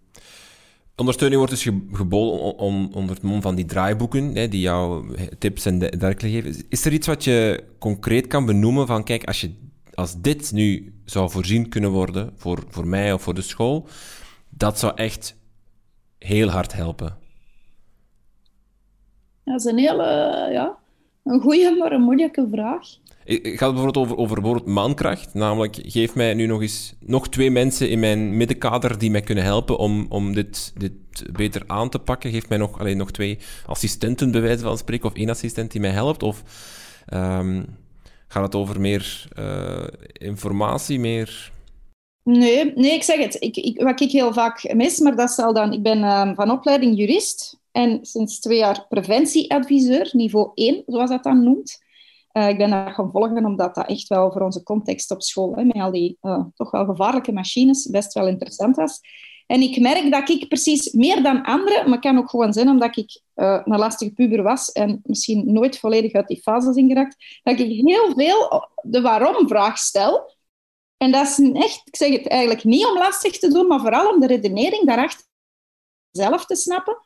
Ondersteuning 0.95 1.39
wordt 1.41 1.63
dus 1.63 1.73
geboden 1.91 2.57
onder 2.93 3.15
het 3.15 3.23
mom 3.23 3.41
van 3.41 3.55
die 3.55 3.65
draaiboeken, 3.65 4.35
hè, 4.35 4.47
die 4.47 4.61
jou 4.61 5.15
tips 5.37 5.65
en 5.65 5.79
dergelijke 5.79 6.29
geven. 6.29 6.65
Is 6.69 6.85
er 6.85 6.93
iets 6.93 7.07
wat 7.07 7.23
je 7.23 7.63
concreet 7.79 8.27
kan 8.27 8.45
benoemen 8.45 8.87
van, 8.87 9.03
kijk, 9.03 9.23
als, 9.23 9.41
je, 9.41 9.51
als 9.95 10.21
dit 10.21 10.51
nu 10.51 10.93
zou 11.05 11.29
voorzien 11.29 11.69
kunnen 11.69 11.91
worden 11.91 12.33
voor, 12.35 12.63
voor 12.69 12.87
mij 12.87 13.13
of 13.13 13.21
voor 13.21 13.33
de 13.33 13.41
school, 13.41 13.87
dat 14.49 14.79
zou 14.79 14.93
echt 14.95 15.35
heel 16.17 16.49
hard 16.49 16.73
helpen? 16.73 17.23
dat 19.45 19.59
is 19.59 19.65
een 19.65 19.77
hele, 19.77 20.03
ja, 20.51 20.77
een 21.23 21.41
goede, 21.41 21.75
maar 21.79 21.91
een 21.91 22.01
moeilijke 22.01 22.47
vraag. 22.51 22.87
Het 23.23 23.39
gaat 23.43 23.73
bijvoorbeeld 23.73 23.97
over, 23.97 24.17
over 24.17 24.35
bijvoorbeeld 24.35 24.67
mankracht. 24.67 25.33
Namelijk, 25.33 25.79
geef 25.81 26.15
mij 26.15 26.33
nu 26.33 26.45
nog 26.45 26.61
eens 26.61 26.95
nog 26.99 27.29
twee 27.29 27.51
mensen 27.51 27.89
in 27.89 27.99
mijn 27.99 28.37
middenkader 28.37 28.97
die 28.97 29.11
mij 29.11 29.21
kunnen 29.21 29.43
helpen 29.43 29.77
om, 29.77 30.05
om 30.09 30.33
dit, 30.33 30.73
dit 30.77 30.91
beter 31.33 31.63
aan 31.67 31.89
te 31.89 31.99
pakken. 31.99 32.31
Geef 32.31 32.49
mij 32.49 32.57
nog, 32.57 32.79
alleen 32.79 32.97
nog 32.97 33.11
twee 33.11 33.37
assistenten, 33.65 34.31
bij 34.31 34.41
wijze 34.41 34.63
van 34.63 34.77
spreken, 34.77 35.09
of 35.09 35.15
één 35.15 35.29
assistent 35.29 35.71
die 35.71 35.81
mij 35.81 35.89
helpt. 35.89 36.23
Of 36.23 36.43
um, 37.13 37.65
gaat 38.27 38.43
het 38.43 38.55
over 38.55 38.81
meer 38.81 39.27
uh, 39.39 39.87
informatie, 40.13 40.99
meer... 40.99 41.53
Nee, 42.23 42.73
nee, 42.75 42.93
ik 42.93 43.03
zeg 43.03 43.17
het. 43.17 43.37
Ik, 43.39 43.55
ik, 43.55 43.81
wat 43.81 44.01
ik 44.01 44.11
heel 44.11 44.33
vaak 44.33 44.73
mis, 44.73 44.99
maar 44.99 45.15
dat 45.15 45.31
zal 45.31 45.53
dan... 45.53 45.73
Ik 45.73 45.83
ben 45.83 46.03
um, 46.03 46.35
van 46.35 46.51
opleiding 46.51 46.97
jurist 46.97 47.59
en 47.71 48.05
sinds 48.05 48.39
twee 48.39 48.57
jaar 48.57 48.85
preventieadviseur, 48.89 50.09
niveau 50.11 50.51
1, 50.53 50.83
zoals 50.85 51.09
dat 51.09 51.23
dan 51.23 51.43
noemt. 51.43 51.83
Uh, 52.33 52.49
ik 52.49 52.57
ben 52.57 52.69
dat 52.69 52.93
gaan 52.93 53.11
volgen 53.11 53.45
omdat 53.45 53.75
dat 53.75 53.87
echt 53.87 54.07
wel 54.07 54.31
voor 54.31 54.41
onze 54.41 54.63
context 54.63 55.11
op 55.11 55.21
school, 55.21 55.55
hè, 55.55 55.63
met 55.63 55.75
al 55.75 55.91
die 55.91 56.17
uh, 56.21 56.43
toch 56.53 56.71
wel 56.71 56.85
gevaarlijke 56.85 57.31
machines, 57.31 57.89
best 57.89 58.13
wel 58.13 58.27
interessant 58.27 58.75
was. 58.75 58.99
En 59.45 59.61
ik 59.61 59.79
merk 59.79 60.11
dat 60.11 60.29
ik 60.29 60.47
precies 60.47 60.91
meer 60.91 61.23
dan 61.23 61.43
anderen, 61.43 61.89
maar 61.89 61.99
kan 61.99 62.17
ook 62.17 62.29
gewoon 62.29 62.53
zijn 62.53 62.69
omdat 62.69 62.97
ik 62.97 63.21
uh, 63.35 63.61
een 63.63 63.77
lastige 63.77 64.13
puber 64.13 64.43
was 64.43 64.71
en 64.71 64.99
misschien 65.03 65.53
nooit 65.53 65.79
volledig 65.79 66.13
uit 66.13 66.27
die 66.27 66.41
fases 66.41 66.75
ingeraakt, 66.75 67.39
dat 67.43 67.59
ik 67.59 67.85
heel 67.87 68.13
veel 68.13 68.69
de 68.81 69.01
waarom-vraag 69.01 69.77
stel. 69.77 70.33
En 70.97 71.11
dat 71.11 71.27
is 71.27 71.51
echt, 71.51 71.81
ik 71.85 71.95
zeg 71.95 72.11
het 72.11 72.27
eigenlijk 72.27 72.63
niet 72.63 72.85
om 72.85 72.97
lastig 72.97 73.39
te 73.39 73.53
doen, 73.53 73.67
maar 73.67 73.79
vooral 73.79 74.13
om 74.13 74.19
de 74.19 74.27
redenering 74.27 74.85
daarachter 74.85 75.25
zelf 76.11 76.45
te 76.45 76.55
snappen. 76.55 76.97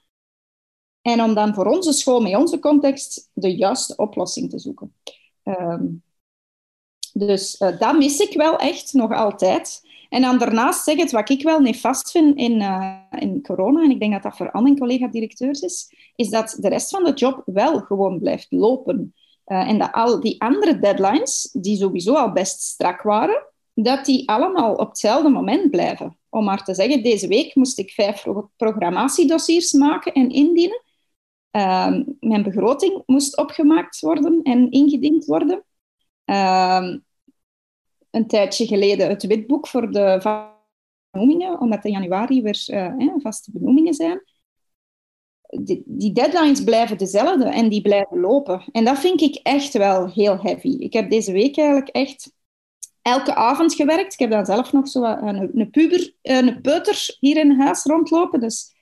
En 1.01 1.23
om 1.23 1.33
dan 1.33 1.53
voor 1.53 1.65
onze 1.65 1.93
school, 1.93 2.21
met 2.21 2.35
onze 2.35 2.59
context, 2.59 3.29
de 3.33 3.55
juiste 3.55 3.95
oplossing 3.95 4.49
te 4.49 4.59
zoeken. 4.59 4.95
Um, 5.43 6.03
dus 7.13 7.59
uh, 7.59 7.79
dat 7.79 7.97
mis 7.97 8.19
ik 8.19 8.33
wel 8.33 8.57
echt 8.57 8.93
nog 8.93 9.11
altijd. 9.11 9.81
En 10.09 10.21
dan 10.21 10.37
daarnaast 10.37 10.83
zeg 10.83 10.97
het, 10.97 11.11
wat 11.11 11.29
ik 11.29 11.43
wel 11.43 11.59
nefast 11.59 12.11
vind 12.11 12.37
in, 12.37 12.61
uh, 12.61 12.95
in 13.19 13.41
corona, 13.41 13.83
en 13.83 13.91
ik 13.91 13.99
denk 13.99 14.11
dat 14.13 14.23
dat 14.23 14.37
voor 14.37 14.51
al 14.51 14.61
mijn 14.61 14.77
collega-directeurs 14.77 15.61
is, 15.61 15.93
is 16.15 16.29
dat 16.29 16.57
de 16.59 16.69
rest 16.69 16.89
van 16.89 17.03
de 17.03 17.13
job 17.13 17.41
wel 17.45 17.79
gewoon 17.79 18.19
blijft 18.19 18.47
lopen. 18.49 19.13
Uh, 19.45 19.69
en 19.69 19.77
dat 19.77 19.91
al 19.91 20.19
die 20.19 20.41
andere 20.41 20.79
deadlines, 20.79 21.49
die 21.51 21.77
sowieso 21.77 22.13
al 22.13 22.31
best 22.31 22.61
strak 22.61 23.01
waren, 23.01 23.47
dat 23.73 24.05
die 24.05 24.29
allemaal 24.29 24.73
op 24.73 24.87
hetzelfde 24.87 25.29
moment 25.29 25.71
blijven. 25.71 26.17
Om 26.29 26.43
maar 26.43 26.63
te 26.63 26.73
zeggen, 26.73 27.03
deze 27.03 27.27
week 27.27 27.55
moest 27.55 27.79
ik 27.79 27.91
vijf 27.91 28.25
programmatiedossiers 28.57 29.71
maken 29.71 30.13
en 30.13 30.29
indienen. 30.29 30.83
Uh, 31.51 31.93
mijn 32.19 32.43
begroting 32.43 33.03
moest 33.05 33.37
opgemaakt 33.37 33.99
worden 33.99 34.39
en 34.43 34.71
ingediend 34.71 35.25
worden. 35.25 35.63
Uh, 36.25 36.95
een 38.11 38.27
tijdje 38.27 38.65
geleden 38.65 39.09
het 39.09 39.23
witboek 39.23 39.67
voor 39.67 39.91
de 39.91 40.19
benoemingen, 41.11 41.59
omdat 41.59 41.85
in 41.85 41.91
januari 41.91 42.41
weer 42.41 42.65
uh, 42.67 43.13
vaste 43.17 43.51
benoemingen 43.53 43.93
zijn. 43.93 44.23
Die, 45.85 46.13
deadlines 46.13 46.63
blijven 46.63 46.97
dezelfde 46.97 47.45
en 47.45 47.69
die 47.69 47.81
blijven 47.81 48.19
lopen. 48.19 48.63
En 48.71 48.85
dat 48.85 48.99
vind 48.99 49.21
ik 49.21 49.35
echt 49.43 49.73
wel 49.73 50.09
heel 50.09 50.39
heavy. 50.39 50.75
Ik 50.77 50.93
heb 50.93 51.09
deze 51.09 51.31
week 51.31 51.57
eigenlijk 51.57 51.89
echt 51.89 52.31
elke 53.01 53.35
avond 53.35 53.73
gewerkt. 53.73 54.13
Ik 54.13 54.19
heb 54.19 54.31
dan 54.31 54.45
zelf 54.45 54.71
nog 54.71 54.87
zo 54.87 55.03
een, 55.03 55.59
een 55.59 55.69
puber, 55.69 56.13
een 56.21 56.61
peuter 56.61 57.17
hier 57.19 57.37
in 57.37 57.59
huis 57.59 57.83
rondlopen. 57.83 58.39
Dus 58.39 58.75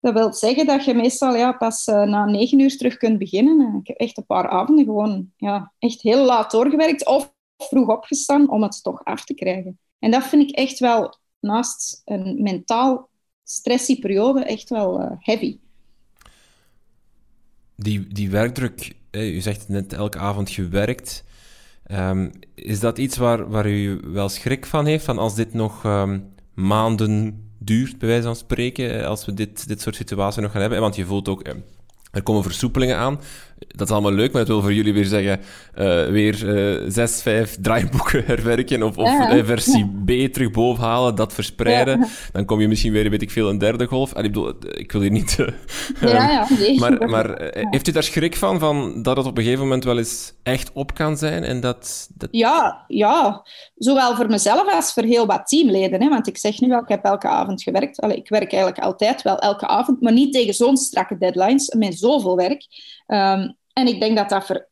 dat 0.00 0.12
wil 0.12 0.32
zeggen 0.32 0.66
dat 0.66 0.84
je 0.84 0.94
meestal 0.94 1.34
ja, 1.34 1.52
pas 1.52 1.86
na 1.86 2.24
negen 2.24 2.58
uur 2.58 2.76
terug 2.76 2.96
kunt 2.96 3.18
beginnen. 3.18 3.78
Ik 3.80 3.86
heb 3.86 3.96
echt 3.96 4.16
een 4.16 4.26
paar 4.26 4.48
avonden 4.48 4.84
gewoon 4.84 5.32
ja, 5.36 5.72
echt 5.78 6.02
heel 6.02 6.24
laat 6.24 6.50
doorgewerkt 6.50 7.06
of 7.06 7.34
vroeg 7.62 7.88
opgestaan 7.88 8.50
om 8.50 8.62
het 8.62 8.82
toch 8.82 9.04
af 9.04 9.24
te 9.24 9.34
krijgen. 9.34 9.78
En 9.98 10.10
dat 10.10 10.24
vind 10.24 10.50
ik 10.50 10.56
echt 10.56 10.78
wel, 10.78 11.18
naast 11.40 12.02
een 12.04 12.42
mentaal 12.42 13.08
stressie 13.44 13.98
periode, 13.98 14.44
echt 14.44 14.68
wel 14.68 15.00
uh, 15.00 15.10
heavy. 15.18 15.58
Die, 17.76 18.06
die 18.06 18.30
werkdruk, 18.30 18.94
u 19.10 19.40
zegt 19.40 19.68
net 19.68 19.92
elke 19.92 20.18
avond 20.18 20.50
gewerkt. 20.50 21.24
Um, 21.90 22.30
is 22.54 22.80
dat 22.80 22.98
iets 22.98 23.16
waar, 23.16 23.48
waar 23.48 23.66
u 23.66 24.00
wel 24.04 24.28
schrik 24.28 24.66
van 24.66 24.86
heeft? 24.86 25.04
Van 25.04 25.18
als 25.18 25.34
dit 25.34 25.52
nog 25.52 25.84
um, 25.84 26.32
maanden 26.54 27.44
duurt, 27.58 27.98
bij 27.98 28.08
wijze 28.08 28.22
van 28.22 28.36
spreken, 28.36 29.06
als 29.06 29.24
we 29.24 29.34
dit, 29.34 29.68
dit 29.68 29.80
soort 29.80 29.96
situaties 29.96 30.42
nog 30.42 30.52
gaan 30.52 30.60
hebben. 30.60 30.80
Want 30.80 30.96
je 30.96 31.04
voelt 31.04 31.28
ook, 31.28 31.42
eh, 31.42 31.54
er 32.12 32.22
komen 32.22 32.42
versoepelingen 32.42 32.96
aan. 32.96 33.20
Dat 33.68 33.88
is 33.88 33.92
allemaal 33.92 34.12
leuk, 34.12 34.32
maar 34.32 34.40
het 34.40 34.50
wil 34.50 34.60
voor 34.60 34.72
jullie 34.72 34.92
weer 34.92 35.04
zeggen, 35.04 35.40
uh, 35.78 36.06
weer 36.06 36.44
uh, 36.44 36.90
zes, 36.90 37.22
vijf 37.22 37.56
draaiboeken 37.60 38.24
herwerken 38.26 38.82
of, 38.82 38.96
of 38.96 39.06
ja. 39.06 39.44
versie 39.44 40.02
B 40.04 40.32
terug 40.32 40.50
bovenhalen, 40.50 41.14
dat 41.14 41.32
verspreiden. 41.32 41.98
Ja. 41.98 42.06
Dan 42.32 42.44
kom 42.44 42.60
je 42.60 42.68
misschien 42.68 42.92
weer, 42.92 43.10
weet 43.10 43.22
ik 43.22 43.30
veel, 43.30 43.48
een 43.48 43.58
derde 43.58 43.86
golf. 43.86 44.12
Allee, 44.14 44.26
ik 44.26 44.32
bedoel, 44.32 44.54
ik 44.70 44.92
wil 44.92 45.00
hier 45.00 45.10
niet... 45.10 45.36
Uh, 45.38 46.12
ja, 46.12 46.46
nee. 46.58 46.78
Maar, 46.80 47.08
maar 47.08 47.52
heeft 47.52 47.88
u 47.88 47.92
daar 47.92 48.02
schrik 48.02 48.36
van, 48.36 48.58
van, 48.58 49.02
dat 49.02 49.16
het 49.16 49.26
op 49.26 49.36
een 49.36 49.42
gegeven 49.42 49.64
moment 49.64 49.84
wel 49.84 49.98
eens 49.98 50.32
echt 50.42 50.70
op 50.72 50.94
kan 50.94 51.16
zijn? 51.16 51.44
En 51.44 51.60
dat, 51.60 52.08
dat... 52.14 52.28
Ja, 52.32 52.84
ja, 52.88 53.46
zowel 53.76 54.16
voor 54.16 54.28
mezelf 54.28 54.74
als 54.74 54.92
voor 54.92 55.02
heel 55.02 55.26
wat 55.26 55.48
teamleden. 55.48 56.02
Hè? 56.02 56.08
Want 56.08 56.26
ik 56.26 56.38
zeg 56.38 56.60
nu 56.60 56.68
wel, 56.68 56.80
ik 56.80 56.88
heb 56.88 57.04
elke 57.04 57.28
avond 57.28 57.62
gewerkt. 57.62 58.00
Allee, 58.00 58.16
ik 58.16 58.28
werk 58.28 58.52
eigenlijk 58.52 58.84
altijd 58.84 59.22
wel 59.22 59.38
elke 59.38 59.66
avond, 59.66 60.00
maar 60.00 60.12
niet 60.12 60.32
tegen 60.32 60.54
zo'n 60.54 60.76
strakke 60.76 61.18
deadlines, 61.18 61.74
met 61.74 61.98
zoveel 61.98 62.36
werk. 62.36 62.66
Um, 63.12 63.56
en 63.72 63.86
ik 63.86 64.00
denk 64.00 64.16
dat 64.16 64.28
dat 64.28 64.46
voor 64.46 64.68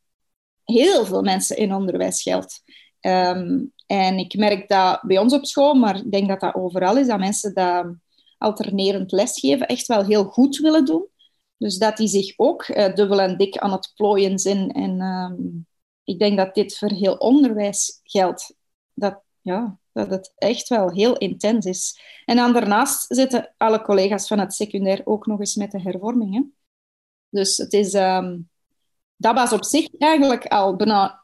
heel 0.65 1.05
veel 1.05 1.23
mensen 1.23 1.57
in 1.57 1.75
onderwijs 1.75 2.23
geldt. 2.23 2.63
Um, 3.01 3.73
en 3.87 4.19
ik 4.19 4.37
merk 4.37 4.69
dat 4.69 5.03
bij 5.03 5.19
ons 5.19 5.33
op 5.33 5.47
school, 5.47 5.75
maar 5.75 5.97
ik 5.97 6.11
denk 6.13 6.29
dat 6.29 6.41
dat 6.41 6.55
overal 6.55 6.97
is, 6.97 7.07
dat 7.07 7.19
mensen 7.19 7.55
dat 7.55 7.87
alternerend 8.39 9.13
lesgeven 9.13 9.67
echt 9.67 9.87
wel 9.87 10.05
heel 10.05 10.25
goed 10.25 10.57
willen 10.57 10.85
doen. 10.85 11.07
Dus 11.57 11.79
dat 11.79 11.97
die 11.97 12.09
zich 12.09 12.33
ook 12.37 12.69
uh, 12.69 12.95
dubbel 12.95 13.21
en 13.21 13.37
dik 13.37 13.59
aan 13.59 13.73
het 13.73 13.93
plooien 13.95 14.39
zijn. 14.39 14.73
En 14.73 15.01
um, 15.01 15.67
ik 16.05 16.19
denk 16.19 16.37
dat 16.37 16.55
dit 16.55 16.79
voor 16.79 16.91
heel 16.91 17.15
onderwijs 17.15 18.01
geldt. 18.03 18.55
Dat, 18.95 19.23
ja, 19.41 19.79
dat 19.93 20.11
het 20.11 20.33
echt 20.37 20.69
wel 20.69 20.91
heel 20.91 21.17
intens 21.17 21.67
is. 21.67 22.01
En 22.25 22.37
daarnaast 22.37 23.05
zitten 23.09 23.55
alle 23.57 23.83
collega's 23.83 24.27
van 24.27 24.39
het 24.39 24.55
secundair 24.55 25.01
ook 25.05 25.27
nog 25.27 25.39
eens 25.39 25.55
met 25.55 25.71
de 25.71 25.81
hervormingen. 25.81 26.58
Dus 27.31 27.57
het 27.57 27.73
is, 27.73 27.95
um, 27.95 28.49
dat 29.17 29.35
was 29.35 29.53
op 29.53 29.65
zich 29.65 29.89
eigenlijk 29.99 30.47
al 30.47 30.77
bijna 30.77 31.23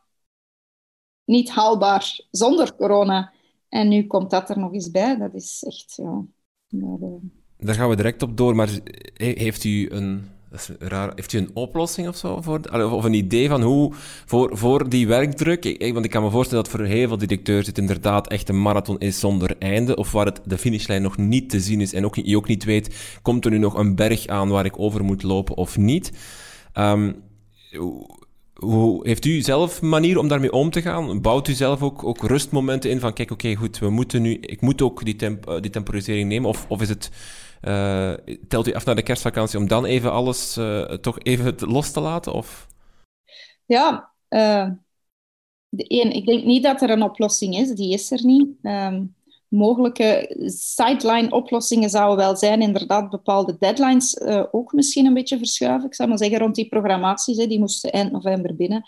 niet 1.25 1.51
haalbaar 1.51 2.21
zonder 2.31 2.75
corona. 2.75 3.33
En 3.69 3.89
nu 3.89 4.07
komt 4.07 4.31
dat 4.31 4.51
er 4.51 4.59
nog 4.59 4.73
eens 4.73 4.91
bij. 4.91 5.17
Dat 5.17 5.35
is 5.35 5.63
echt, 5.63 5.95
ja... 5.97 6.25
Daar 7.57 7.75
gaan 7.75 7.89
we 7.89 7.97
direct 7.97 8.23
op 8.23 8.37
door, 8.37 8.57
maar 8.57 8.69
heeft 9.15 9.65
u 9.65 9.91
een, 9.91 10.31
raar, 10.79 11.13
heeft 11.15 11.33
u 11.33 11.39
een 11.39 11.51
oplossing 11.55 12.09
of 12.09 12.17
zo? 12.17 12.41
Voor, 12.41 12.61
of 12.91 13.05
een 13.05 13.15
idee 13.15 13.49
van 13.49 13.63
hoe, 13.63 13.93
voor, 14.27 14.59
voor 14.59 14.89
die 14.89 15.07
werkdruk? 15.07 15.93
Want 15.93 16.05
ik 16.05 16.11
kan 16.11 16.23
me 16.23 16.31
voorstellen 16.31 16.65
dat 16.65 16.73
voor 16.73 16.85
heel 16.85 17.09
veel 17.09 17.19
directeurs 17.19 17.67
het 17.67 17.79
inderdaad 17.79 18.29
echt 18.29 18.49
een 18.49 18.63
marathon 18.63 18.99
is 18.99 19.21
zonder 19.21 19.57
einde, 19.59 19.97
of 19.97 20.13
waar 20.13 20.27
het 20.27 20.41
de 20.45 20.59
finishlijn 20.59 21.03
nog 21.03 21.17
niet 21.17 21.51
te 21.51 21.61
zien 21.61 21.81
is 21.81 21.93
en 21.93 22.05
ook, 22.05 22.15
je 22.15 22.37
ook 22.37 22.49
niet 22.49 22.65
weet, 22.65 23.19
komt 23.23 23.45
er 23.45 23.51
nu 23.51 23.59
nog 23.59 23.75
een 23.75 23.95
berg 23.95 24.27
aan 24.27 24.49
waar 24.49 24.65
ik 24.65 24.79
over 24.79 25.05
moet 25.05 25.23
lopen 25.23 25.57
of 25.57 25.77
niet? 25.77 26.13
Um, 26.75 27.23
hoe, 28.55 29.09
heeft 29.09 29.25
u 29.25 29.41
zelf 29.41 29.83
een 29.83 29.89
manier 29.89 30.19
om 30.19 30.29
daarmee 30.29 30.53
om 30.53 30.71
te 30.71 30.83
gaan? 30.83 31.21
Bouwt 31.21 31.49
u 31.49 31.53
zelf 31.53 31.83
ook, 31.83 32.05
ook 32.05 32.23
rustmomenten 32.23 32.91
in 32.91 33.01
van 33.01 33.13
kijk, 33.13 33.31
oké, 33.31 33.55
goed, 33.55 33.79
we 33.79 33.91
moeten 33.91 34.23
nu, 34.23 34.35
ik 34.41 34.61
moet 34.61 34.83
ook 34.83 35.05
die, 35.05 35.17
temp, 35.17 35.59
die 35.61 35.71
temporisering 35.71 36.29
nemen? 36.29 36.49
Of, 36.49 36.65
of 36.69 36.81
is 36.81 36.89
het, 36.89 37.11
uh, 37.65 38.37
telt 38.49 38.67
u 38.67 38.73
af 38.73 38.85
naar 38.85 38.95
de 38.95 39.03
kerstvakantie 39.03 39.59
om 39.59 39.69
dan 39.69 39.85
even 39.85 40.13
alles 40.13 40.57
uh, 40.57 40.83
toch 40.83 41.19
even 41.19 41.55
los 41.59 41.91
te 41.91 42.01
laten? 42.01 42.33
Of? 42.33 42.67
Ja, 43.67 44.13
uh, 44.29 44.71
de 45.69 45.85
een, 45.89 46.13
ik 46.13 46.27
denk 46.27 46.45
niet 46.45 46.63
dat 46.63 46.83
er 46.83 46.91
een 46.91 47.03
oplossing 47.03 47.57
is, 47.57 47.71
die 47.71 47.93
is 47.93 48.11
er 48.11 48.25
niet. 48.25 48.49
Um, 48.63 49.15
mogelijke 49.49 50.35
sideline-oplossingen 50.47 51.91
zouden 51.91 52.25
wel 52.25 52.37
zijn, 52.37 52.63
inderdaad, 52.63 53.11
bepaalde 53.11 53.57
deadlines 53.59 54.21
ook 54.51 54.73
misschien 54.73 55.07
een 55.07 55.15
beetje 55.15 55.39
verschuiven. 55.39 55.87
Ik 55.89 55.95
zou 55.95 56.09
maar 56.09 56.19
zeggen, 56.19 56.39
rond 56.39 56.55
die 56.55 56.69
programmaties, 56.69 57.37
hè, 57.37 57.47
die 57.47 57.59
moesten 57.59 57.93
eind 57.93 58.13
november 58.13 58.57
binnen. 58.57 58.85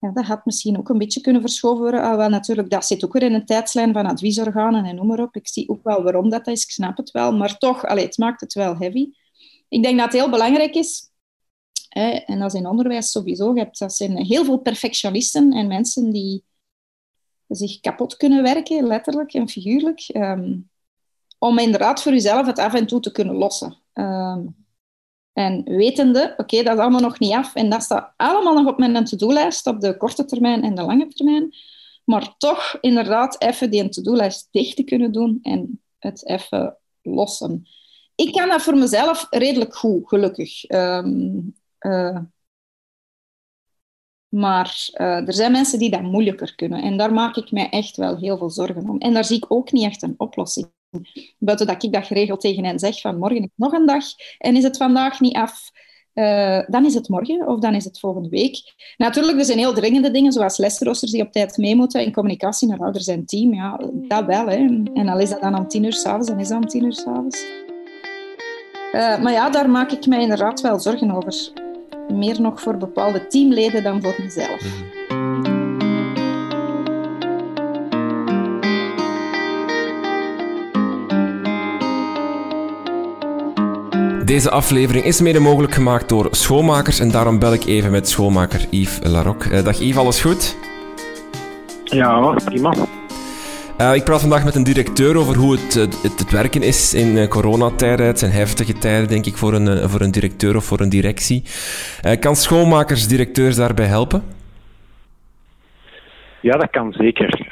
Ja, 0.00 0.10
dat 0.10 0.24
had 0.24 0.44
misschien 0.44 0.78
ook 0.78 0.88
een 0.88 0.98
beetje 0.98 1.20
kunnen 1.20 1.40
verschoven 1.40 1.82
worden. 1.82 2.02
Alhoewel, 2.02 2.28
natuurlijk, 2.28 2.70
dat 2.70 2.84
zit 2.84 3.04
ook 3.04 3.12
weer 3.12 3.22
in 3.22 3.34
een 3.34 3.46
tijdslijn 3.46 3.92
van 3.92 4.06
adviesorganen 4.06 4.84
en 4.84 4.94
noem 4.94 5.06
maar 5.06 5.22
op. 5.22 5.36
Ik 5.36 5.48
zie 5.48 5.68
ook 5.68 5.82
wel 5.82 6.02
waarom 6.02 6.30
dat 6.30 6.46
is, 6.46 6.62
ik 6.62 6.70
snap 6.70 6.96
het 6.96 7.10
wel. 7.10 7.36
Maar 7.36 7.58
toch, 7.58 7.84
allee, 7.84 8.04
het 8.04 8.18
maakt 8.18 8.40
het 8.40 8.52
wel 8.52 8.76
heavy. 8.76 9.10
Ik 9.68 9.82
denk 9.82 9.96
dat 9.96 10.12
het 10.12 10.20
heel 10.20 10.30
belangrijk 10.30 10.74
is, 10.74 11.10
hè, 11.88 12.08
en 12.08 12.38
dat 12.38 12.52
is 12.52 12.60
in 12.60 12.66
onderwijs 12.66 13.10
sowieso, 13.10 13.54
hebt, 13.54 13.78
dat 13.78 13.94
zijn 13.94 14.16
heel 14.16 14.44
veel 14.44 14.58
perfectionisten 14.58 15.52
en 15.52 15.66
mensen 15.66 16.10
die 16.10 16.44
zich 17.48 17.80
kapot 17.80 18.16
kunnen 18.16 18.42
werken, 18.42 18.86
letterlijk 18.86 19.34
en 19.34 19.48
figuurlijk, 19.48 20.00
ehm, 20.00 20.56
om 21.38 21.58
inderdaad 21.58 22.02
voor 22.02 22.12
jezelf 22.12 22.46
het 22.46 22.58
af 22.58 22.74
en 22.74 22.86
toe 22.86 23.00
te 23.00 23.12
kunnen 23.12 23.34
lossen. 23.34 23.76
Ehm, 23.92 24.46
en 25.38 25.62
wetende, 25.64 26.34
oké, 26.36 26.62
dat 26.62 26.74
is 26.74 26.80
allemaal 26.80 27.00
nog 27.00 27.18
niet 27.18 27.32
af 27.32 27.54
en 27.54 27.70
dat 27.70 27.82
staat 27.82 28.12
allemaal 28.16 28.54
nog 28.54 28.66
op 28.66 28.78
mijn 28.78 29.04
to-do-lijst 29.04 29.66
op 29.66 29.80
de 29.80 29.96
korte 29.96 30.24
termijn 30.24 30.62
en 30.62 30.74
de 30.74 30.82
lange 30.82 31.08
termijn, 31.08 31.54
maar 32.04 32.34
toch 32.38 32.78
inderdaad 32.80 33.42
even 33.42 33.70
die 33.70 33.88
to-do-lijst 33.88 34.48
dicht 34.50 34.76
te 34.76 34.84
kunnen 34.84 35.12
doen 35.12 35.38
en 35.42 35.82
het 35.98 36.26
even 36.26 36.76
lossen. 37.02 37.68
Ik 38.14 38.32
kan 38.32 38.48
dat 38.48 38.62
voor 38.62 38.76
mezelf 38.76 39.26
redelijk 39.30 39.74
goed, 39.76 40.08
gelukkig. 40.08 40.70
Um, 40.70 41.54
maar 44.28 44.88
uh, 44.94 45.26
er 45.26 45.32
zijn 45.32 45.52
mensen 45.52 45.78
die 45.78 45.90
dat 45.90 46.02
moeilijker 46.02 46.54
kunnen. 46.54 46.82
En 46.82 46.96
daar 46.96 47.12
maak 47.12 47.36
ik 47.36 47.50
mij 47.50 47.68
echt 47.70 47.96
wel 47.96 48.16
heel 48.16 48.38
veel 48.38 48.50
zorgen 48.50 48.88
om. 48.88 48.98
En 48.98 49.14
daar 49.14 49.24
zie 49.24 49.36
ik 49.36 49.52
ook 49.52 49.72
niet 49.72 49.84
echt 49.84 50.02
een 50.02 50.14
oplossing. 50.16 50.76
Buiten 51.38 51.66
dat 51.66 51.82
ik 51.82 51.92
dat 51.92 52.06
geregeld 52.06 52.40
tegen 52.40 52.64
hen 52.64 52.78
zeg 52.78 53.00
van 53.00 53.18
morgen 53.18 53.42
is 53.42 53.48
nog 53.54 53.72
een 53.72 53.86
dag 53.86 54.04
en 54.38 54.56
is 54.56 54.62
het 54.62 54.76
vandaag 54.76 55.20
niet 55.20 55.36
af, 55.36 55.70
uh, 56.14 56.60
dan 56.66 56.84
is 56.84 56.94
het 56.94 57.08
morgen 57.08 57.48
of 57.48 57.60
dan 57.60 57.74
is 57.74 57.84
het 57.84 57.98
volgende 57.98 58.28
week. 58.28 58.74
Natuurlijk, 58.96 59.44
zijn 59.44 59.58
heel 59.58 59.74
dringende 59.74 60.10
dingen, 60.10 60.32
zoals 60.32 60.56
lesroosters 60.56 61.12
die 61.12 61.22
op 61.22 61.32
tijd 61.32 61.56
mee 61.56 61.76
moeten 61.76 62.04
en 62.04 62.12
communicatie 62.12 62.68
naar 62.68 62.78
ouders 62.78 63.06
en 63.06 63.24
team. 63.24 63.54
Ja, 63.54 63.80
dat 63.92 64.24
wel. 64.24 64.46
Hè. 64.46 64.56
En 64.94 65.08
al 65.08 65.18
is 65.18 65.30
dat 65.30 65.40
dan 65.40 65.58
om 65.58 65.68
tien 65.68 65.84
uur 65.84 65.92
s'avonds, 65.92 66.28
dan 66.28 66.40
is 66.40 66.48
dat 66.48 66.56
om 66.56 66.68
tien 66.68 66.84
uur 66.84 66.92
s'avonds. 66.92 67.46
Uh, 68.92 69.22
maar 69.22 69.32
ja, 69.32 69.50
daar 69.50 69.70
maak 69.70 69.90
ik 69.90 70.06
mij 70.06 70.20
inderdaad 70.20 70.60
wel 70.60 70.80
zorgen 70.80 71.10
over 71.10 71.52
meer 72.12 72.40
nog 72.40 72.60
voor 72.60 72.76
bepaalde 72.76 73.26
teamleden 73.26 73.82
dan 73.82 74.02
voor 74.02 74.16
mezelf. 74.18 74.60
Deze 84.28 84.50
aflevering 84.50 85.04
is 85.04 85.20
mede 85.20 85.40
mogelijk 85.40 85.72
gemaakt 85.72 86.08
door 86.08 86.28
schoonmakers 86.30 87.00
en 87.00 87.10
daarom 87.10 87.38
bel 87.38 87.52
ik 87.52 87.64
even 87.64 87.90
met 87.90 88.08
schoonmaker 88.08 88.60
Yves 88.70 89.00
Larocque. 89.02 89.56
Eh, 89.56 89.64
dag 89.64 89.78
Yves, 89.78 89.96
alles 89.96 90.20
goed? 90.20 90.56
Ja, 91.84 92.34
prima. 92.44 92.74
Uh, 93.80 93.94
ik 93.94 94.04
praat 94.04 94.20
vandaag 94.20 94.44
met 94.44 94.54
een 94.54 94.64
directeur 94.64 95.16
over 95.16 95.36
hoe 95.36 95.52
het, 95.52 95.74
het, 95.74 96.02
het 96.02 96.30
werken 96.30 96.62
is 96.62 96.94
in 96.94 97.16
uh, 97.16 97.26
coronatijden. 97.26 98.06
Het 98.06 98.18
zijn 98.18 98.32
heftige 98.32 98.72
tijden, 98.72 99.08
denk 99.08 99.26
ik, 99.26 99.36
voor 99.36 99.52
een, 99.52 99.66
uh, 99.66 99.84
voor 99.84 100.00
een 100.00 100.10
directeur 100.10 100.56
of 100.56 100.64
voor 100.64 100.80
een 100.80 100.88
directie. 100.88 101.42
kan 102.20 102.36
schoonmakersdirecteurs 102.36 103.56
daarbij 103.56 103.86
helpen? 103.86 104.22
Ja, 106.40 106.56
dat 106.56 106.70
kan 106.70 106.92
zeker. 106.92 107.46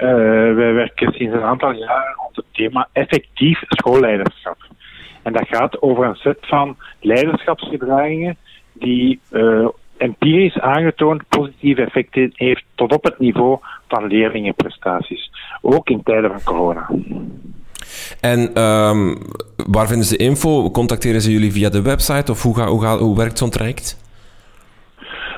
wij 0.57 0.73
werken 0.73 1.13
sinds 1.13 1.35
een 1.35 1.43
aantal 1.43 1.73
jaren 1.73 2.15
rond 2.15 2.37
het 2.37 2.45
thema 2.53 2.89
effectief 2.93 3.63
schoolleiderschap. 3.69 4.66
En 5.27 5.33
dat 5.33 5.49
gaat 5.49 5.83
over 5.83 6.05
een 6.05 6.15
set 6.15 6.39
van 6.41 6.77
leiderschapsgedragingen 7.01 8.37
die 8.73 9.21
empirisch 9.97 10.59
aangetoond 10.59 11.29
positieve 11.29 11.83
effecten 11.83 12.33
heeft 12.35 12.65
tot 12.75 12.93
op 12.93 13.05
het 13.05 13.19
niveau 13.19 13.59
van 13.89 14.07
leerlingenprestaties. 14.07 15.31
Ook 15.61 15.89
in 15.89 16.03
tijden 16.03 16.31
van 16.31 16.43
corona. 16.55 16.89
En 18.21 18.63
um, 18.63 19.19
waar 19.71 19.87
vinden 19.87 20.07
ze 20.07 20.17
info? 20.17 20.71
Contacteren 20.71 21.21
ze 21.21 21.33
jullie 21.33 21.53
via 21.53 21.69
de 21.69 21.83
website 21.83 22.33
of 22.33 22.43
hoe, 22.43 22.57
ga, 22.57 22.67
hoe, 22.67 22.83
ga, 22.83 22.99
hoe 22.99 23.17
werkt 23.17 23.39
zo'n 23.39 23.51
traject? 23.51 24.05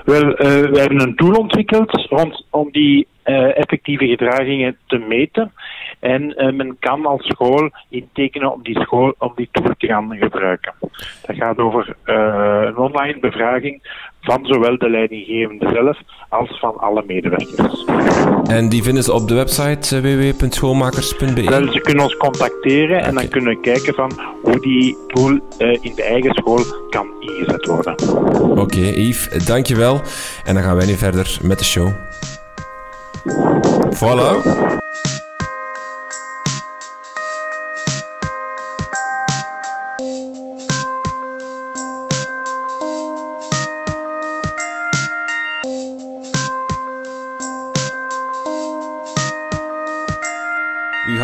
Wel, 0.05 0.24
uh, 0.24 0.37
we 0.70 0.79
hebben 0.81 1.01
een 1.01 1.16
tool 1.16 1.35
ontwikkeld 1.35 2.07
rond, 2.09 2.44
om 2.51 2.68
die 2.70 3.07
uh, 3.24 3.59
effectieve 3.59 4.07
gedragingen 4.07 4.77
te 4.87 4.98
meten. 4.98 5.53
En 6.00 6.22
uh, 6.22 6.52
men 6.52 6.76
kan 6.80 7.06
als 7.06 7.26
school 7.26 7.70
intekenen 7.88 8.52
om 8.52 8.62
die, 8.62 8.80
school, 8.80 9.14
om 9.18 9.32
die 9.34 9.48
tool 9.52 9.72
te 9.78 9.87
gaan 9.87 10.16
gebruiken. 10.16 10.72
Dat 11.26 11.37
gaat 11.37 11.58
over 11.58 11.96
een 12.04 12.76
online 12.76 13.18
bevraging 13.20 13.80
van 14.20 14.46
zowel 14.46 14.78
de 14.78 14.90
leidinggevende 14.90 15.68
zelf 15.72 15.98
als 16.28 16.58
van 16.58 16.78
alle 16.78 17.04
medewerkers. 17.06 17.84
En 18.50 18.68
die 18.68 18.82
vinden 18.82 19.02
ze 19.02 19.12
op 19.12 19.28
de 19.28 19.34
website 19.34 20.00
www.schoolmakers.be? 20.00 21.42
Wel, 21.42 21.72
ze 21.72 21.80
kunnen 21.80 22.04
ons 22.04 22.16
contacteren 22.16 23.02
en 23.02 23.14
dan 23.14 23.28
kunnen 23.28 23.54
we 23.54 23.61
kijken 23.61 23.94
van 23.94 24.12
hoe 24.42 24.61
die 24.61 24.96
tool 25.06 25.30
in 25.58 25.92
de 25.94 26.04
eigen 26.04 26.34
school 26.34 26.61
kan 26.90 27.06
ingezet 27.20 27.66
worden. 27.66 27.94
Oké, 28.50 28.61
okay, 28.61 28.94
Yves, 28.94 29.44
dankjewel. 29.46 30.00
En 30.44 30.54
dan 30.54 30.62
gaan 30.62 30.76
wij 30.76 30.87
nu 30.87 30.94
verder 30.94 31.38
met 31.42 31.58
de 31.58 31.64
show. 31.64 31.88
Voilà. 33.94 34.77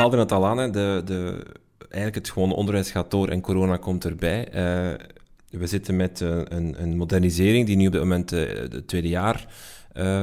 Haalde 0.05 0.19
het 0.19 0.33
al 0.33 0.47
aan, 0.47 0.59
hè? 0.59 0.71
De, 0.71 1.03
de, 1.05 1.47
eigenlijk 1.79 2.15
het 2.15 2.31
gewone 2.31 2.55
onderwijs 2.55 2.91
gaat 2.91 3.11
door 3.11 3.29
en 3.29 3.41
corona 3.41 3.77
komt 3.77 4.05
erbij. 4.05 4.47
Uh, 4.49 5.07
we 5.51 5.67
zitten 5.67 5.97
met 5.97 6.21
uh, 6.21 6.29
een, 6.45 6.83
een, 6.83 6.97
modernisering 6.97 7.67
die 7.67 7.77
nu 7.77 7.87
op 7.87 7.93
dit 7.93 8.01
moment 8.01 8.31
het 8.31 8.89
tweede 8.89 9.09
jaar 9.09 9.47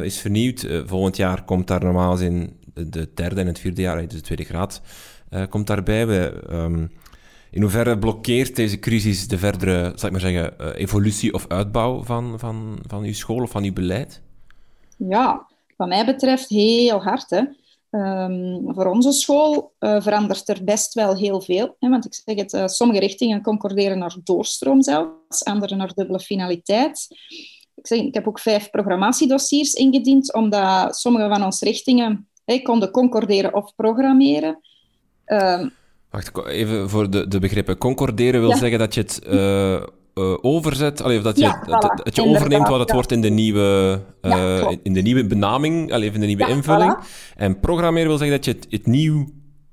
is 0.02 0.20
vernieuwd. 0.20 0.68
Volgend 0.86 1.18
jaar 1.18 1.44
komt 1.44 1.68
daar 1.68 1.84
normaal 1.84 2.20
in 2.20 2.60
de 2.74 3.10
derde 3.14 3.42
en 3.42 3.48
het 3.48 3.60
vierde 3.60 3.82
jaar, 3.82 4.08
dus 4.08 4.14
de 4.14 4.22
tweede 4.22 4.44
graad, 4.44 4.82
komt 5.50 5.68
daarbij. 5.68 6.08
We, 6.08 6.44
um, 6.52 6.92
in 7.52 7.62
hoeverre 7.62 7.98
blokkeert 7.98 8.56
deze 8.56 8.80
crisis 8.80 9.28
de 9.28 9.38
verdere, 9.38 9.92
zal 9.96 10.10
ik 10.10 10.12
maar 10.12 10.32
zeggen, 10.32 10.76
evolutie 10.76 11.34
of 11.34 11.46
uitbouw 11.48 12.04
van, 12.04 12.40
van, 12.40 12.80
van 12.88 13.04
uw 13.04 13.14
school 13.14 13.42
of 13.42 13.52
van 13.52 13.64
uw 13.64 13.74
beleid? 13.74 14.22
Ja, 14.98 15.48
wat 15.78 15.88
mij 15.88 16.06
betreft 16.06 16.50
heel 16.50 17.04
hard. 17.04 17.30
Hè. 17.30 17.44
Um, 17.92 18.74
voor 18.74 18.86
onze 18.86 19.12
school 19.12 19.74
uh, 19.80 20.02
verandert 20.02 20.50
er 20.50 20.64
best 20.64 20.94
wel 20.94 21.16
heel 21.16 21.42
veel. 21.42 21.76
Hè, 21.80 21.90
want 21.90 22.06
ik 22.06 22.14
zeg 22.14 22.36
het, 22.36 22.54
uh, 22.54 22.68
sommige 22.68 23.00
richtingen 23.00 23.42
concorderen 23.42 23.98
naar 23.98 24.16
doorstroom 24.24 24.82
zelfs, 24.82 25.44
andere 25.44 25.76
naar 25.76 25.94
dubbele 25.94 26.20
finaliteit 26.20 27.08
ik, 27.82 27.88
zeg, 27.88 28.00
ik 28.00 28.14
heb 28.14 28.28
ook 28.28 28.40
vijf 28.40 28.70
programmatiedossiers 28.70 29.74
ingediend, 29.74 30.34
omdat 30.34 30.96
sommige 30.96 31.28
van 31.30 31.44
onze 31.44 31.66
richtingen 31.66 32.28
hey, 32.46 32.62
konden 32.62 32.92
concorderen 32.92 33.54
of 33.54 33.76
programmeren. 33.76 34.60
Um, 35.26 35.74
Wacht, 36.10 36.46
even 36.48 36.90
voor 36.90 37.10
de, 37.10 37.28
de 37.28 37.40
begrippen. 37.40 37.78
Concorderen 37.78 38.42
wil 38.42 38.56
zeggen 38.56 38.80
dat 38.80 38.94
je 38.94 39.02
het 39.02 39.22
uh, 39.28 39.84
uh, 40.22 40.38
overzet, 40.42 41.02
allee, 41.02 41.18
of 41.18 41.24
dat 41.24 41.38
je, 41.38 41.44
ja, 41.44 41.64
dat, 41.66 42.02
dat, 42.04 42.16
je 42.16 42.24
overneemt 42.24 42.68
wat 42.68 42.80
het 42.80 42.88
ja. 42.88 42.94
wordt 42.94 43.12
in 43.12 43.22
de 43.22 43.30
nieuwe, 43.30 44.02
uh, 44.22 44.72
in 44.84 44.94
de 44.94 45.02
nieuwe 45.02 45.28
benaming, 45.28 45.94
allee, 45.94 46.12
in 46.12 46.20
de 46.20 46.26
nieuwe 46.26 46.48
invulling. 46.48 46.98
Voilà. 46.98 47.36
En 47.36 47.60
programmeren 47.60 48.08
wil 48.08 48.18
zeggen 48.18 48.36
dat 48.36 48.46
je 48.46 48.52
het, 48.52 48.68
het 48.70 48.86
nieuw 48.86 49.26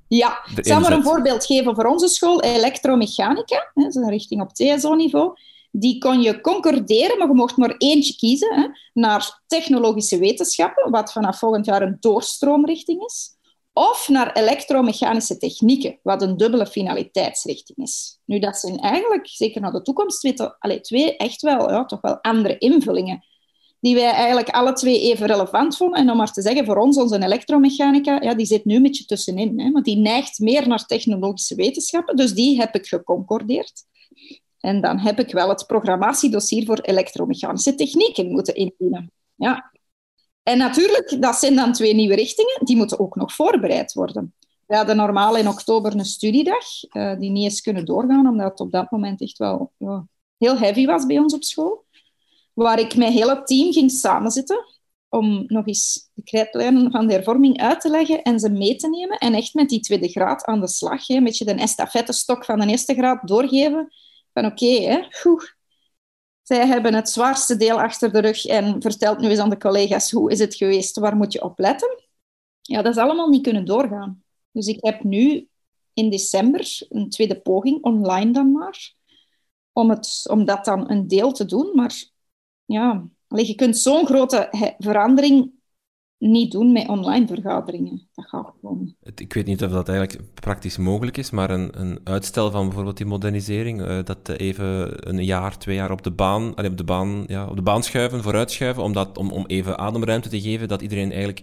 ja, 0.07 0.39
ik 0.55 0.65
zal 0.65 0.79
maar 0.79 0.91
een 0.91 1.03
voorbeeld 1.03 1.45
geven 1.45 1.75
voor 1.75 1.85
onze 1.85 2.07
school, 2.07 2.41
elektromechanica, 2.41 3.71
dat 3.73 3.87
is 3.87 3.95
een 3.95 4.09
richting 4.09 4.41
op 4.41 4.53
TSO-niveau 4.53 5.33
die 5.71 5.97
kon 5.97 6.21
je 6.21 6.41
concorderen, 6.41 7.17
maar 7.17 7.27
je 7.27 7.33
mocht 7.33 7.57
maar 7.57 7.75
eentje 7.77 8.15
kiezen, 8.15 8.55
hè, 8.55 8.67
naar 8.93 9.41
technologische 9.47 10.19
wetenschappen, 10.19 10.91
wat 10.91 11.11
vanaf 11.11 11.39
volgend 11.39 11.65
jaar 11.65 11.81
een 11.81 11.97
doorstroomrichting 11.99 13.03
is, 13.03 13.37
of 13.79 14.09
naar 14.09 14.33
elektromechanische 14.33 15.37
technieken, 15.37 15.99
wat 16.03 16.21
een 16.21 16.37
dubbele 16.37 16.65
finaliteitsrichting 16.65 17.77
is. 17.77 18.19
Nu, 18.25 18.39
dat 18.39 18.57
zijn 18.57 18.77
eigenlijk, 18.77 19.27
zeker 19.27 19.61
naar 19.61 19.71
de 19.71 19.81
toekomst, 19.81 20.19
twee, 20.19 20.81
twee 20.81 21.17
echt 21.17 21.41
wel, 21.41 21.71
ja, 21.71 21.85
toch 21.85 22.01
wel 22.01 22.21
andere 22.21 22.57
invullingen, 22.57 23.25
die 23.79 23.95
wij 23.95 24.11
eigenlijk 24.11 24.49
alle 24.49 24.73
twee 24.73 25.01
even 25.01 25.27
relevant 25.27 25.77
vonden. 25.77 25.99
En 25.99 26.09
om 26.09 26.17
maar 26.17 26.31
te 26.31 26.41
zeggen, 26.41 26.65
voor 26.65 26.77
ons, 26.77 26.97
onze 26.97 27.23
elektromechanica, 27.23 28.21
ja, 28.21 28.33
die 28.33 28.45
zit 28.45 28.65
nu 28.65 28.75
een 28.75 28.81
beetje 28.81 29.05
tussenin, 29.05 29.59
hè, 29.59 29.71
want 29.71 29.85
die 29.85 29.97
neigt 29.97 30.39
meer 30.39 30.67
naar 30.67 30.85
technologische 30.85 31.55
wetenschappen, 31.55 32.15
dus 32.15 32.33
die 32.33 32.59
heb 32.59 32.75
ik 32.75 32.87
geconcordeerd. 32.87 33.83
En 34.59 34.81
dan 34.81 34.99
heb 34.99 35.19
ik 35.19 35.31
wel 35.31 35.49
het 35.49 35.67
programmatiedossier 35.67 36.65
voor 36.65 36.79
elektromechanische 36.79 37.75
technieken 37.75 38.31
moeten 38.31 38.55
indienen. 38.55 39.11
Ja. 39.35 39.71
En 40.49 40.57
natuurlijk, 40.57 41.21
dat 41.21 41.35
zijn 41.35 41.55
dan 41.55 41.73
twee 41.73 41.93
nieuwe 41.93 42.15
richtingen, 42.15 42.59
die 42.63 42.75
moeten 42.75 42.99
ook 42.99 43.15
nog 43.15 43.33
voorbereid 43.33 43.93
worden. 43.93 44.33
We 44.67 44.75
hadden 44.75 44.95
normaal 44.95 45.37
in 45.37 45.47
oktober 45.47 45.95
een 45.95 46.05
studiedag, 46.05 46.65
uh, 46.91 47.19
die 47.19 47.29
niet 47.29 47.43
eens 47.43 47.61
kunnen 47.61 47.85
doorgaan, 47.85 48.27
omdat 48.27 48.49
het 48.49 48.59
op 48.59 48.71
dat 48.71 48.91
moment 48.91 49.21
echt 49.21 49.37
wel 49.37 49.71
heel 50.37 50.57
heavy 50.57 50.85
was 50.85 51.05
bij 51.05 51.19
ons 51.19 51.33
op 51.33 51.43
school. 51.43 51.85
Waar 52.53 52.79
ik 52.79 52.95
met 52.95 53.13
heel 53.13 53.29
het 53.29 53.47
team 53.47 53.73
ging 53.73 53.91
samenzitten 53.91 54.65
om 55.09 55.43
nog 55.47 55.67
eens 55.67 56.09
de 56.13 56.23
krijtlijnen 56.23 56.91
van 56.91 57.07
de 57.07 57.13
hervorming 57.13 57.61
uit 57.61 57.81
te 57.81 57.89
leggen 57.89 58.21
en 58.21 58.39
ze 58.39 58.49
mee 58.49 58.75
te 58.75 58.89
nemen. 58.89 59.17
En 59.17 59.33
echt 59.33 59.53
met 59.53 59.69
die 59.69 59.79
tweede 59.79 60.07
graad 60.07 60.45
aan 60.45 60.59
de 60.59 60.67
slag. 60.67 61.07
Hè, 61.07 61.15
een 61.15 61.23
beetje 61.23 61.45
de 61.45 61.53
estafettestok 61.53 62.45
van 62.45 62.59
de 62.59 62.67
eerste 62.67 62.93
graad 62.93 63.27
doorgeven. 63.27 63.93
Van 64.33 64.45
oké, 64.45 64.65
okay, 64.65 65.09
zij 66.49 66.67
hebben 66.67 66.93
het 66.93 67.09
zwaarste 67.09 67.57
deel 67.57 67.81
achter 67.81 68.11
de 68.11 68.19
rug 68.19 68.45
en 68.45 68.81
vertelt 68.81 69.19
nu 69.19 69.29
eens 69.29 69.39
aan 69.39 69.49
de 69.49 69.57
collega's 69.57 70.11
hoe 70.11 70.31
is 70.31 70.39
het 70.39 70.55
geweest, 70.55 70.99
waar 70.99 71.15
moet 71.15 71.33
je 71.33 71.43
op 71.43 71.59
letten. 71.59 72.03
Ja, 72.61 72.81
dat 72.81 72.95
is 72.95 73.01
allemaal 73.01 73.29
niet 73.29 73.43
kunnen 73.43 73.65
doorgaan. 73.65 74.23
Dus 74.51 74.67
ik 74.67 74.77
heb 74.85 75.03
nu 75.03 75.47
in 75.93 76.09
december 76.09 76.85
een 76.89 77.09
tweede 77.09 77.39
poging, 77.39 77.83
online 77.83 78.31
dan 78.31 78.51
maar, 78.51 78.93
om, 79.71 79.89
het, 79.89 80.25
om 80.29 80.45
dat 80.45 80.65
dan 80.65 80.91
een 80.91 81.07
deel 81.07 81.31
te 81.31 81.45
doen. 81.45 81.71
Maar 81.75 82.03
ja, 82.65 83.07
je 83.27 83.55
kunt 83.55 83.77
zo'n 83.77 84.05
grote 84.05 84.49
verandering 84.77 85.51
niet 86.19 86.51
doen 86.51 86.71
met 86.71 86.87
online 86.87 87.27
vergaderingen. 87.27 88.07
Dat 88.13 88.25
gaat 88.25 88.51
gewoon. 88.59 88.95
Ik 89.15 89.33
weet 89.33 89.45
niet 89.45 89.63
of 89.63 89.71
dat 89.71 89.89
eigenlijk 89.89 90.33
praktisch 90.33 90.77
mogelijk 90.77 91.17
is, 91.17 91.29
maar 91.29 91.49
een, 91.49 91.79
een 91.79 91.99
uitstel 92.03 92.51
van 92.51 92.65
bijvoorbeeld 92.65 92.97
die 92.97 93.05
modernisering, 93.05 93.81
uh, 93.81 93.99
dat 94.03 94.29
even 94.29 94.91
een 95.09 95.23
jaar, 95.25 95.57
twee 95.57 95.75
jaar 95.75 95.91
op 95.91 96.03
de 96.03 96.11
baan, 96.11 96.55
allee, 96.55 96.69
op 96.71 96.77
de 96.77 96.83
baan, 96.83 97.23
ja, 97.27 97.47
op 97.47 97.55
de 97.55 97.61
baan 97.61 97.83
schuiven, 97.83 98.23
vooruitschuiven, 98.23 98.83
om, 98.83 98.93
dat, 98.93 99.17
om, 99.17 99.31
om 99.31 99.45
even 99.45 99.77
ademruimte 99.77 100.29
te 100.29 100.41
geven, 100.41 100.67
dat 100.67 100.81
iedereen 100.81 101.09
eigenlijk 101.09 101.41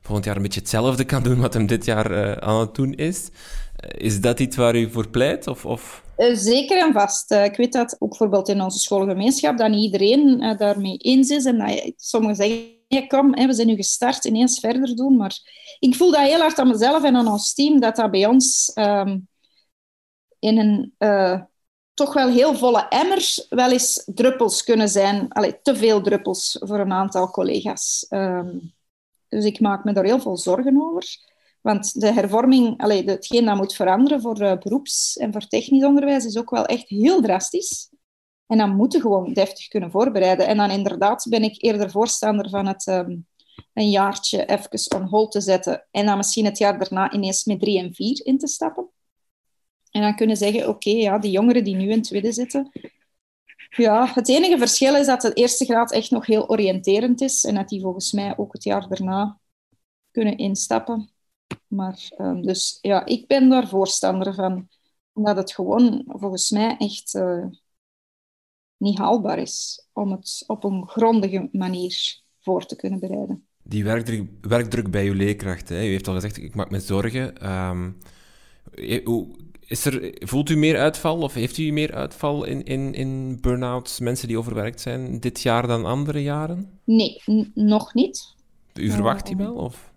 volgend 0.00 0.24
jaar 0.24 0.36
een 0.36 0.42
beetje 0.42 0.60
hetzelfde 0.60 1.04
kan 1.04 1.22
doen 1.22 1.40
wat 1.40 1.54
hem 1.54 1.66
dit 1.66 1.84
jaar 1.84 2.10
uh, 2.10 2.32
aan 2.32 2.60
het 2.60 2.74
doen 2.74 2.94
is. 2.94 3.28
Eh, 3.76 4.06
is 4.06 4.20
dat 4.20 4.40
iets 4.40 4.56
waar 4.56 4.76
u 4.76 4.90
voor 4.90 5.08
pleit? 5.08 5.46
Of, 5.46 5.64
of? 5.66 6.02
Zeker 6.32 6.78
en 6.78 6.92
vast. 6.92 7.30
ik 7.30 7.56
weet 7.56 7.72
dat 7.72 7.96
ook 7.98 8.08
bijvoorbeeld 8.08 8.48
in 8.48 8.62
onze 8.62 8.78
schoolgemeenschap 8.78 9.58
dat 9.58 9.70
niet 9.70 9.84
iedereen 9.84 10.54
daarmee 10.58 10.96
eens 10.96 11.28
is. 11.28 11.44
En 11.44 11.58
dat 11.58 11.92
sommigen 11.96 12.36
zeggen 12.36 12.74
kom, 13.02 13.30
we 13.30 13.52
zijn 13.52 13.66
nu 13.66 13.74
gestart, 13.74 14.24
ineens 14.24 14.60
verder 14.60 14.96
doen. 14.96 15.16
Maar 15.16 15.38
ik 15.78 15.94
voel 15.94 16.10
dat 16.10 16.20
heel 16.20 16.40
hard 16.40 16.58
aan 16.58 16.68
mezelf 16.68 17.04
en 17.04 17.16
aan 17.16 17.28
ons 17.28 17.54
team, 17.54 17.80
dat 17.80 17.96
dat 17.96 18.10
bij 18.10 18.26
ons 18.26 18.72
ehm, 18.74 19.18
in 20.38 20.58
een 20.58 20.94
uh, 20.98 21.40
toch 21.94 22.12
wel 22.12 22.28
heel 22.28 22.54
volle 22.54 22.88
emmer 22.88 23.46
wel 23.48 23.72
eens 23.72 24.02
druppels 24.06 24.64
kunnen 24.64 24.88
zijn. 24.88 25.28
Allee, 25.28 25.60
te 25.62 25.76
veel 25.76 26.02
druppels 26.02 26.56
voor 26.60 26.78
een 26.78 26.92
aantal 26.92 27.30
collega's. 27.30 28.06
Um, 28.10 28.74
dus 29.28 29.44
ik 29.44 29.60
maak 29.60 29.84
me 29.84 29.92
daar 29.92 30.04
heel 30.04 30.20
veel 30.20 30.36
zorgen 30.36 30.82
over. 30.82 31.32
Want 31.60 32.00
de 32.00 32.12
hervorming, 32.12 32.80
allee, 32.80 33.04
hetgeen 33.04 33.44
dat 33.44 33.56
moet 33.56 33.74
veranderen 33.74 34.20
voor 34.20 34.42
uh, 34.42 34.58
beroeps- 34.58 35.16
en 35.16 35.32
voor 35.32 35.46
technisch 35.46 35.84
onderwijs, 35.84 36.24
is 36.24 36.38
ook 36.38 36.50
wel 36.50 36.66
echt 36.66 36.88
heel 36.88 37.20
drastisch. 37.20 37.90
En 38.46 38.58
dan 38.58 38.76
moeten 38.76 39.00
gewoon 39.00 39.32
deftig 39.32 39.68
kunnen 39.68 39.90
voorbereiden. 39.90 40.46
En 40.46 40.56
dan 40.56 40.70
inderdaad 40.70 41.26
ben 41.28 41.42
ik 41.42 41.62
eerder 41.62 41.90
voorstander 41.90 42.50
van 42.50 42.66
het 42.66 42.86
ehm, 42.86 43.16
een 43.72 43.90
jaartje 43.90 44.46
even 44.46 45.00
on 45.00 45.08
hold 45.08 45.32
te 45.32 45.40
zetten. 45.40 45.86
En 45.90 46.06
dan 46.06 46.16
misschien 46.16 46.44
het 46.44 46.58
jaar 46.58 46.78
daarna 46.78 47.12
ineens 47.12 47.44
met 47.44 47.60
drie 47.60 47.78
en 47.78 47.94
vier 47.94 48.20
in 48.26 48.38
te 48.38 48.46
stappen. 48.46 48.88
En 49.90 50.00
dan 50.02 50.16
kunnen 50.16 50.36
zeggen, 50.36 50.68
oké, 50.68 50.90
ja, 50.90 51.18
die 51.18 51.30
jongeren 51.30 51.64
die 51.64 51.76
nu 51.76 51.90
in 51.90 52.02
tweede 52.02 52.32
zitten... 52.32 52.70
Ja, 53.76 54.12
het 54.14 54.28
enige 54.28 54.58
verschil 54.58 54.96
is 54.96 55.06
dat 55.06 55.20
de 55.20 55.32
eerste 55.32 55.64
graad 55.64 55.92
echt 55.92 56.10
nog 56.10 56.26
heel 56.26 56.48
oriënterend 56.48 57.20
is. 57.20 57.44
En 57.44 57.54
dat 57.54 57.68
die 57.68 57.80
volgens 57.80 58.12
mij 58.12 58.36
ook 58.36 58.52
het 58.52 58.64
jaar 58.64 58.88
daarna 58.88 59.40
kunnen 60.10 60.36
instappen. 60.36 61.10
Maar 61.66 62.08
um, 62.18 62.42
dus 62.42 62.78
ja, 62.80 63.04
ik 63.04 63.26
ben 63.26 63.48
daar 63.48 63.68
voorstander 63.68 64.34
van. 64.34 64.68
Omdat 65.12 65.36
het 65.36 65.52
gewoon 65.52 66.04
volgens 66.06 66.50
mij 66.50 66.76
echt... 66.78 67.14
Uh, 67.14 67.46
niet 68.84 68.98
haalbaar 68.98 69.38
is 69.38 69.86
om 69.92 70.10
het 70.10 70.44
op 70.46 70.64
een 70.64 70.88
grondige 70.88 71.48
manier 71.52 72.22
voor 72.40 72.66
te 72.66 72.76
kunnen 72.76 73.00
bereiden. 73.00 73.46
Die 73.62 73.84
werkdruk, 73.84 74.28
werkdruk 74.40 74.90
bij 74.90 75.06
uw 75.06 75.14
leerkrachten, 75.14 75.76
hè? 75.76 75.82
u 75.82 75.90
heeft 75.90 76.08
al 76.08 76.14
gezegd, 76.14 76.36
ik 76.36 76.54
maak 76.54 76.70
me 76.70 76.80
zorgen. 76.80 77.50
Um, 77.50 77.96
is 79.66 79.84
er, 79.84 80.14
voelt 80.18 80.50
u 80.50 80.56
meer 80.56 80.78
uitval 80.78 81.18
of 81.18 81.34
heeft 81.34 81.58
u 81.58 81.70
meer 81.70 81.94
uitval 81.94 82.44
in, 82.44 82.64
in, 82.64 82.94
in 82.94 83.40
burn-outs, 83.40 84.00
mensen 84.00 84.28
die 84.28 84.38
overwerkt 84.38 84.80
zijn, 84.80 85.20
dit 85.20 85.40
jaar 85.40 85.66
dan 85.66 85.84
andere 85.84 86.22
jaren? 86.22 86.80
Nee, 86.84 87.22
nog 87.54 87.94
niet. 87.94 88.34
U 88.74 88.90
verwacht 88.90 89.26
die 89.26 89.36
wel? 89.36 89.54
Of? 89.54 89.92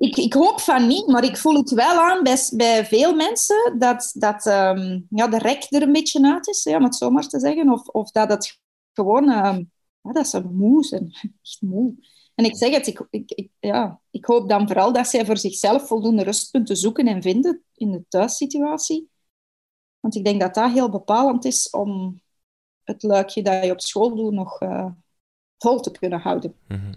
Ik, 0.00 0.16
ik 0.16 0.32
hoop 0.32 0.60
van 0.60 0.86
niet, 0.86 1.06
maar 1.06 1.24
ik 1.24 1.36
voel 1.36 1.54
het 1.54 1.70
wel 1.70 2.00
aan 2.00 2.22
bij, 2.22 2.48
bij 2.52 2.86
veel 2.86 3.14
mensen 3.14 3.78
dat, 3.78 4.12
dat 4.14 4.46
um, 4.46 5.06
ja, 5.10 5.28
de 5.28 5.38
rek 5.38 5.66
er 5.70 5.82
een 5.82 5.92
beetje 5.92 6.32
uit 6.32 6.48
is, 6.48 6.62
ja, 6.62 6.76
om 6.76 6.84
het 6.84 6.94
zo 6.94 7.10
maar 7.10 7.28
te 7.28 7.40
zeggen. 7.40 7.72
Of, 7.72 7.86
of 7.86 8.10
dat 8.10 8.30
het 8.30 8.58
gewoon, 8.92 9.28
um, 9.28 9.70
ja, 10.00 10.12
dat 10.12 10.28
ze 10.28 10.40
moe 10.40 10.84
zijn. 10.84 11.12
Echt 11.42 11.60
moe. 11.60 11.94
En 12.34 12.44
ik 12.44 12.56
zeg 12.56 12.70
het, 12.70 12.86
ik, 12.86 13.00
ik, 13.10 13.48
ja, 13.58 14.00
ik 14.10 14.24
hoop 14.24 14.48
dan 14.48 14.66
vooral 14.66 14.92
dat 14.92 15.08
zij 15.08 15.24
voor 15.24 15.38
zichzelf 15.38 15.86
voldoende 15.86 16.22
rustpunten 16.22 16.76
zoeken 16.76 17.06
en 17.06 17.22
vinden 17.22 17.62
in 17.74 17.92
de 17.92 18.04
thuissituatie. 18.08 19.10
Want 20.00 20.14
ik 20.14 20.24
denk 20.24 20.40
dat 20.40 20.54
dat 20.54 20.72
heel 20.72 20.90
bepalend 20.90 21.44
is 21.44 21.70
om 21.70 22.20
het 22.84 23.02
luikje 23.02 23.42
dat 23.42 23.64
je 23.64 23.72
op 23.72 23.80
school 23.80 24.14
doet 24.14 24.32
nog 24.32 24.60
uh, 24.60 24.86
vol 25.58 25.80
te 25.80 25.90
kunnen 25.90 26.20
houden. 26.20 26.54
-hmm 26.66 26.94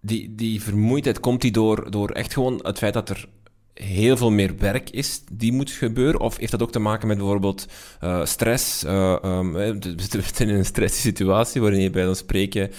die, 0.00 0.34
die 0.34 0.62
vermoeidheid, 0.62 1.20
komt 1.20 1.40
die 1.40 1.50
door, 1.50 1.90
door 1.90 2.10
echt 2.10 2.32
gewoon 2.32 2.60
het 2.62 2.78
feit 2.78 2.94
dat 2.94 3.08
er 3.08 3.28
heel 3.74 4.16
veel 4.16 4.30
meer 4.30 4.56
werk 4.58 4.90
is 4.90 5.22
die 5.32 5.52
moet 5.52 5.70
gebeuren? 5.70 6.20
Of 6.20 6.36
heeft 6.36 6.50
dat 6.50 6.62
ook 6.62 6.72
te 6.72 6.78
maken 6.78 7.08
met 7.08 7.16
bijvoorbeeld 7.16 7.66
uh, 8.04 8.24
stress? 8.24 8.84
Uh, 8.84 9.16
um, 9.24 9.52
we 9.82 9.94
zitten 9.96 10.48
in 10.48 10.54
een 10.54 10.64
stressige 10.64 11.00
situatie 11.00 11.60
waarin 11.60 11.80
je 11.80 11.90
bij 11.90 12.08
ons 12.08 12.18
spreken 12.18 12.70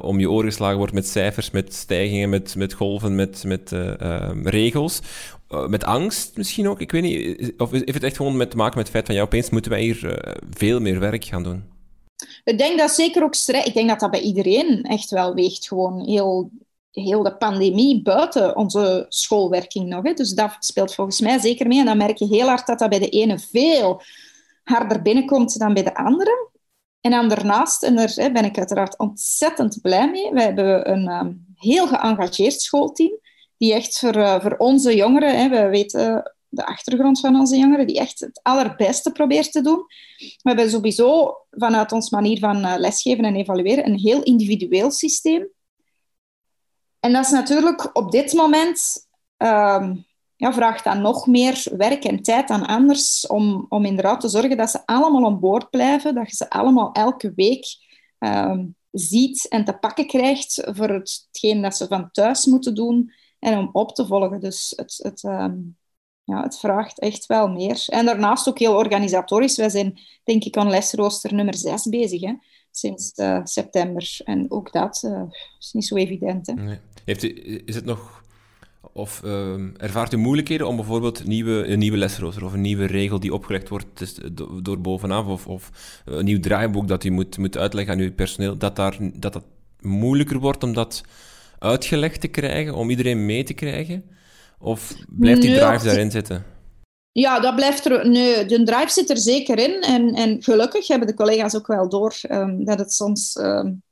om 0.00 0.20
je 0.20 0.30
oren 0.30 0.48
geslagen 0.48 0.78
wordt 0.78 0.92
met 0.92 1.08
cijfers, 1.08 1.50
met 1.50 1.74
stijgingen, 1.74 2.30
met, 2.30 2.56
met 2.56 2.72
golven, 2.72 3.14
met, 3.14 3.44
met 3.46 3.72
ehm, 3.72 4.46
regels. 4.46 5.00
met 5.68 5.84
angst 5.84 6.36
misschien 6.36 6.68
ook? 6.68 6.80
Ik 6.80 6.92
weet 6.92 7.02
niet. 7.02 7.52
Of 7.56 7.70
heeft 7.70 7.94
het 7.94 8.02
echt 8.02 8.16
gewoon 8.16 8.36
met 8.36 8.50
te 8.50 8.56
maken 8.56 8.76
met 8.76 8.86
het 8.86 8.94
feit 8.94 9.06
van 9.06 9.14
ja, 9.14 9.22
opeens 9.22 9.50
moeten 9.50 9.70
wij 9.70 9.82
hier 9.82 10.34
veel 10.50 10.80
meer 10.80 11.00
werk 11.00 11.24
gaan 11.24 11.42
doen? 11.42 11.62
Ik 12.44 12.58
denk 12.58 12.78
dat 12.78 12.90
zeker 12.90 13.22
ook. 13.22 13.34
Ik 13.46 13.74
denk 13.74 13.88
dat 13.88 14.00
dat 14.00 14.10
bij 14.10 14.20
iedereen 14.20 14.82
echt 14.82 15.10
wel 15.10 15.34
weegt. 15.34 15.68
Gewoon 15.68 16.04
heel, 16.04 16.50
heel 16.90 17.22
de 17.22 17.36
pandemie 17.36 18.02
buiten 18.02 18.56
onze 18.56 19.06
schoolwerking 19.08 19.88
nog. 19.88 20.04
Hè. 20.04 20.12
Dus 20.12 20.30
dat 20.30 20.56
speelt 20.58 20.94
volgens 20.94 21.20
mij 21.20 21.38
zeker 21.38 21.66
mee. 21.66 21.78
En 21.78 21.84
dan 21.84 21.96
merk 21.96 22.16
je 22.16 22.26
heel 22.26 22.46
hard 22.46 22.66
dat 22.66 22.78
dat 22.78 22.88
bij 22.88 22.98
de 22.98 23.08
ene 23.08 23.38
veel 23.38 24.02
harder 24.62 25.02
binnenkomt 25.02 25.58
dan 25.58 25.74
bij 25.74 25.82
de 25.82 25.94
andere. 25.94 26.48
En 27.00 27.10
dan 27.10 27.28
daarnaast, 27.28 27.82
en 27.82 27.96
daar 27.96 28.14
ben 28.32 28.44
ik 28.44 28.58
uiteraard 28.58 28.98
ontzettend 28.98 29.78
blij 29.82 30.10
mee, 30.10 30.30
we 30.32 30.42
hebben 30.42 30.90
een 30.90 31.08
um, 31.08 31.44
heel 31.56 31.86
geëngageerd 31.86 32.60
schoolteam 32.60 33.18
die 33.56 33.74
echt 33.74 33.98
voor, 33.98 34.16
uh, 34.16 34.40
voor 34.40 34.54
onze 34.58 34.96
jongeren, 34.96 35.38
hè, 35.38 35.48
we 35.48 35.68
weten 35.68 36.34
de 36.50 36.66
achtergrond 36.66 37.20
van 37.20 37.36
onze 37.36 37.56
jongeren, 37.56 37.86
die 37.86 37.98
echt 37.98 38.20
het 38.20 38.40
allerbeste 38.42 39.12
probeert 39.12 39.52
te 39.52 39.60
doen. 39.60 39.84
We 40.18 40.36
hebben 40.42 40.70
sowieso 40.70 41.36
vanuit 41.50 41.92
ons 41.92 42.10
manier 42.10 42.38
van 42.38 42.56
uh, 42.56 42.74
lesgeven 42.76 43.24
en 43.24 43.34
evalueren 43.34 43.86
een 43.86 43.98
heel 43.98 44.22
individueel 44.22 44.90
systeem. 44.90 45.48
En 47.00 47.12
dat 47.12 47.24
is 47.24 47.30
natuurlijk 47.30 47.90
op 47.96 48.10
dit 48.10 48.32
moment 48.32 49.06
um, 49.36 50.06
ja, 50.36 50.52
vraagt 50.52 50.84
dan 50.84 51.00
nog 51.00 51.26
meer 51.26 51.66
werk 51.76 52.04
en 52.04 52.22
tijd 52.22 52.50
aan 52.50 52.66
anders 52.66 53.26
om, 53.26 53.66
om 53.68 53.84
inderdaad 53.84 54.20
te 54.20 54.28
zorgen 54.28 54.56
dat 54.56 54.70
ze 54.70 54.86
allemaal 54.86 55.24
aan 55.24 55.40
boord 55.40 55.70
blijven, 55.70 56.14
dat 56.14 56.30
je 56.30 56.36
ze 56.36 56.50
allemaal 56.50 56.92
elke 56.92 57.32
week 57.34 57.66
um, 58.18 58.74
ziet 58.90 59.48
en 59.48 59.64
te 59.64 59.72
pakken 59.72 60.06
krijgt 60.06 60.62
voor 60.66 60.88
hetgeen 60.88 61.62
dat 61.62 61.76
ze 61.76 61.86
van 61.86 62.10
thuis 62.10 62.46
moeten 62.46 62.74
doen 62.74 63.12
en 63.38 63.58
om 63.58 63.68
op 63.72 63.94
te 63.94 64.06
volgen. 64.06 64.40
Dus 64.40 64.72
het, 64.76 64.98
het, 65.02 65.22
um, 65.22 65.78
ja, 66.30 66.42
het 66.42 66.58
vraagt 66.58 67.00
echt 67.00 67.26
wel 67.26 67.48
meer. 67.48 67.84
En 67.86 68.06
daarnaast 68.06 68.48
ook 68.48 68.58
heel 68.58 68.74
organisatorisch. 68.74 69.56
Wij 69.56 69.68
zijn, 69.68 69.98
denk 70.24 70.44
ik, 70.44 70.56
aan 70.56 70.70
lesrooster 70.70 71.34
nummer 71.34 71.54
6 71.54 71.84
bezig, 71.84 72.20
hè, 72.20 72.32
sinds 72.70 73.12
uh, 73.16 73.40
september. 73.44 74.16
En 74.24 74.50
ook 74.50 74.72
dat 74.72 75.02
uh, 75.06 75.22
is 75.58 75.72
niet 75.72 75.86
zo 75.86 75.96
evident. 75.96 76.46
Hè. 76.46 76.54
Heeft 77.04 77.22
u, 77.22 77.62
is 77.64 77.74
het 77.74 77.84
nog... 77.84 78.18
Of 78.92 79.22
uh, 79.24 79.54
ervaart 79.76 80.12
u 80.12 80.16
moeilijkheden 80.16 80.66
om 80.66 80.76
bijvoorbeeld 80.76 81.26
nieuwe, 81.26 81.66
een 81.66 81.78
nieuwe 81.78 81.96
lesrooster 81.96 82.44
of 82.44 82.52
een 82.52 82.60
nieuwe 82.60 82.84
regel 82.84 83.20
die 83.20 83.34
opgelegd 83.34 83.68
wordt 83.68 83.86
dus, 83.94 84.18
door 84.62 84.80
bovenaf 84.80 85.26
of, 85.26 85.46
of 85.46 85.70
een 86.04 86.24
nieuw 86.24 86.40
draaiboek 86.40 86.88
dat 86.88 87.04
u 87.04 87.10
moet, 87.10 87.38
moet 87.38 87.56
uitleggen 87.56 87.94
aan 87.94 88.00
uw 88.00 88.12
personeel, 88.12 88.58
dat, 88.58 88.76
daar, 88.76 88.96
dat 89.14 89.32
dat 89.32 89.44
moeilijker 89.80 90.38
wordt 90.38 90.62
om 90.62 90.72
dat 90.72 91.02
uitgelegd 91.58 92.20
te 92.20 92.28
krijgen, 92.28 92.74
om 92.74 92.90
iedereen 92.90 93.26
mee 93.26 93.42
te 93.42 93.54
krijgen? 93.54 94.04
Of 94.60 94.94
blijft 95.08 95.42
die 95.42 95.54
drive 95.54 95.84
daarin 95.84 96.10
zitten? 96.10 96.44
Ja, 97.12 97.40
dat 97.40 97.54
blijft 97.54 97.84
er. 97.84 98.08
Nee, 98.08 98.44
de 98.44 98.62
drive 98.62 98.90
zit 98.90 99.10
er 99.10 99.18
zeker 99.18 99.58
in. 99.58 99.80
En, 99.80 100.14
en 100.14 100.42
gelukkig 100.42 100.86
hebben 100.86 101.08
de 101.08 101.14
collega's 101.14 101.54
ook 101.54 101.66
wel 101.66 101.88
door 101.88 102.16
um, 102.30 102.64
dat 102.64 102.78
het 102.78 102.92
soms 102.92 103.36
um, 103.36 103.82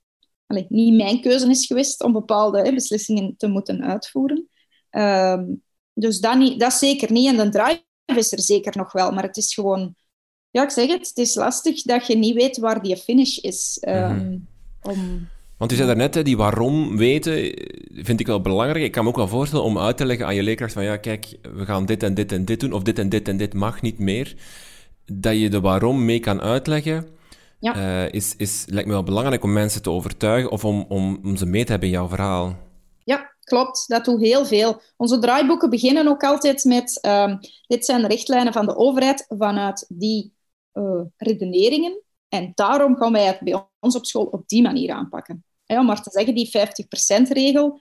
allez, 0.46 0.64
niet 0.68 0.94
mijn 0.94 1.20
keuze 1.20 1.50
is 1.50 1.66
geweest 1.66 2.02
om 2.02 2.12
bepaalde 2.12 2.62
hè, 2.62 2.74
beslissingen 2.74 3.34
te 3.36 3.46
moeten 3.46 3.84
uitvoeren. 3.84 4.48
Um, 4.90 5.62
dus 5.92 6.20
dat, 6.20 6.38
niet, 6.38 6.60
dat 6.60 6.72
zeker 6.72 7.12
niet. 7.12 7.26
En 7.26 7.36
de 7.36 7.48
drive 7.48 7.82
is 8.16 8.32
er 8.32 8.40
zeker 8.40 8.76
nog 8.76 8.92
wel, 8.92 9.10
maar 9.10 9.22
het 9.22 9.36
is 9.36 9.54
gewoon... 9.54 9.94
Ja, 10.50 10.62
ik 10.62 10.70
zeg 10.70 10.88
het, 10.88 11.08
het 11.08 11.16
is 11.16 11.34
lastig 11.34 11.82
dat 11.82 12.06
je 12.06 12.16
niet 12.16 12.34
weet 12.34 12.58
waar 12.58 12.82
die 12.82 12.96
finish 12.96 13.36
is. 13.36 13.82
Um, 13.88 14.48
om... 14.82 15.28
Want 15.58 15.72
u 15.72 15.74
zei 15.74 15.86
daarnet, 15.86 16.24
die 16.24 16.36
waarom 16.36 16.96
weten, 16.96 17.34
vind 17.92 18.20
ik 18.20 18.26
wel 18.26 18.40
belangrijk. 18.40 18.84
Ik 18.84 18.92
kan 18.92 19.02
me 19.02 19.10
ook 19.10 19.16
wel 19.16 19.28
voorstellen 19.28 19.64
om 19.64 19.78
uit 19.78 19.96
te 19.96 20.06
leggen 20.06 20.26
aan 20.26 20.34
je 20.34 20.42
leerkracht 20.42 20.72
van 20.72 20.84
ja, 20.84 20.96
kijk, 20.96 21.38
we 21.42 21.64
gaan 21.64 21.86
dit 21.86 22.02
en 22.02 22.14
dit 22.14 22.32
en 22.32 22.44
dit 22.44 22.60
doen, 22.60 22.72
of 22.72 22.82
dit 22.82 22.98
en 22.98 23.08
dit 23.08 23.28
en 23.28 23.36
dit 23.36 23.54
mag 23.54 23.82
niet 23.82 23.98
meer. 23.98 24.36
Dat 25.12 25.38
je 25.38 25.50
de 25.50 25.60
waarom 25.60 26.04
mee 26.04 26.20
kan 26.20 26.40
uitleggen, 26.40 27.06
ja. 27.60 27.76
Uh, 27.76 28.12
is, 28.12 28.34
is, 28.36 28.64
lijkt 28.68 28.88
me 28.88 28.94
wel 28.94 29.02
belangrijk 29.02 29.44
om 29.44 29.52
mensen 29.52 29.82
te 29.82 29.90
overtuigen 29.90 30.50
of 30.50 30.64
om, 30.64 30.84
om, 30.88 31.20
om 31.24 31.36
ze 31.36 31.46
mee 31.46 31.64
te 31.64 31.70
hebben 31.70 31.88
in 31.88 31.94
jouw 31.94 32.08
verhaal. 32.08 32.56
Ja, 33.04 33.32
klopt. 33.40 33.88
Dat 33.88 34.04
doet 34.04 34.20
heel 34.20 34.46
veel. 34.46 34.80
Onze 34.96 35.18
draaiboeken 35.18 35.70
beginnen 35.70 36.08
ook 36.08 36.22
altijd 36.22 36.64
met: 36.64 36.98
um, 37.06 37.38
dit 37.66 37.84
zijn 37.84 38.00
de 38.02 38.08
richtlijnen 38.08 38.52
van 38.52 38.66
de 38.66 38.76
overheid 38.76 39.26
vanuit 39.28 39.84
die 39.88 40.32
uh, 40.74 41.00
redeneringen. 41.16 42.02
En 42.28 42.52
daarom 42.54 42.96
gaan 42.96 43.12
wij 43.12 43.24
het 43.24 43.40
bij 43.40 43.68
ons 43.80 43.96
op 43.96 44.06
school 44.06 44.24
op 44.24 44.48
die 44.48 44.62
manier 44.62 44.92
aanpakken. 44.92 45.44
Om 45.66 45.86
maar 45.86 46.02
te 46.02 46.10
zeggen, 46.10 46.34
die 46.34 46.50
50%-regel. 46.58 47.80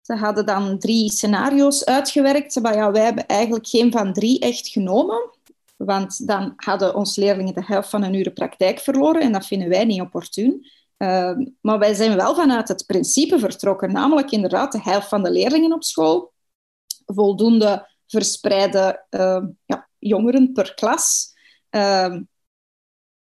Ze 0.00 0.14
hadden 0.14 0.46
dan 0.46 0.78
drie 0.78 1.10
scenario's 1.10 1.84
uitgewerkt. 1.84 2.60
Maar 2.60 2.74
ja, 2.74 2.90
wij 2.90 3.04
hebben 3.04 3.26
eigenlijk 3.26 3.66
geen 3.66 3.92
van 3.92 4.12
drie 4.12 4.38
echt 4.38 4.68
genomen. 4.68 5.30
Want 5.76 6.26
dan 6.26 6.52
hadden 6.56 6.94
onze 6.94 7.20
leerlingen 7.20 7.54
de 7.54 7.64
helft 7.64 7.88
van 7.88 8.02
een 8.02 8.14
uur 8.14 8.30
praktijk 8.30 8.78
verloren. 8.78 9.22
En 9.22 9.32
dat 9.32 9.46
vinden 9.46 9.68
wij 9.68 9.84
niet 9.84 10.00
opportun. 10.00 10.66
Uh, 10.98 11.36
maar 11.60 11.78
wij 11.78 11.94
zijn 11.94 12.16
wel 12.16 12.34
vanuit 12.34 12.68
het 12.68 12.86
principe 12.86 13.38
vertrokken. 13.38 13.92
Namelijk 13.92 14.30
inderdaad 14.30 14.72
de 14.72 14.80
helft 14.82 15.08
van 15.08 15.22
de 15.22 15.30
leerlingen 15.30 15.72
op 15.72 15.84
school. 15.84 16.32
Voldoende 17.06 17.88
verspreide 18.06 19.06
uh, 19.10 19.44
ja, 19.64 19.88
jongeren 19.98 20.52
per 20.52 20.74
klas. 20.74 21.34
Uh, 21.70 22.16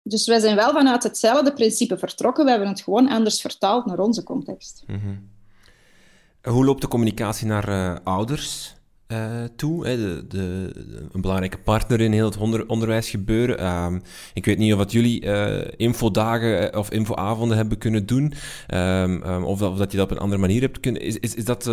dus 0.08 0.28
wij 0.28 0.40
zijn 0.40 0.56
wel 0.56 0.72
vanuit 0.72 1.04
hetzelfde 1.04 1.54
principe 1.54 1.98
vertrokken. 1.98 2.44
We 2.44 2.50
hebben 2.50 2.70
het 2.70 2.82
gewoon 2.82 3.10
anders 3.10 3.42
vertaald 3.42 3.86
naar 3.86 4.00
onze 4.00 4.24
context. 4.24 4.84
Mm 4.88 5.30
Hoe 6.44 6.66
loopt 6.66 6.82
de 6.82 6.88
communicatie 6.88 7.48
naar 7.48 7.70
uh, 7.70 7.96
ouders 8.04 8.76
uh, 9.08 9.44
toe? 9.56 9.88
Hè? 9.88 9.98
De, 9.98 10.28
de, 10.28 10.72
een 11.12 11.22
belangrijke 11.22 11.58
partner 11.58 12.02
in 12.02 12.12
heel 12.12 12.26
het 12.26 12.38
onder, 12.38 12.68
onderwijsgebeuren. 12.68 13.60
Uh, 13.60 13.96
ik 14.34 14.46
weet 14.46 14.58
niet 14.58 14.72
of 14.72 14.78
wat 14.78 14.92
jullie 14.92 15.26
uh, 15.26 15.62
infodagen 15.76 16.78
of 16.78 16.90
infoavonden 16.92 17.58
hebben 17.58 17.78
kunnen 17.78 18.06
doen. 18.06 18.34
Um, 18.74 19.44
of, 19.44 19.60
dat, 19.60 19.72
of, 19.72 19.78
dat, 19.78 19.92
je 19.92 19.98
dat 19.98 20.06
op 20.06 20.12
een 20.12 20.24
andere 20.24 20.42
manier 20.42 20.62
hebt 20.62 20.80
kunnen... 20.80 21.02
Is, 21.02 21.20
is, 21.20 21.46
dat... 21.46 21.66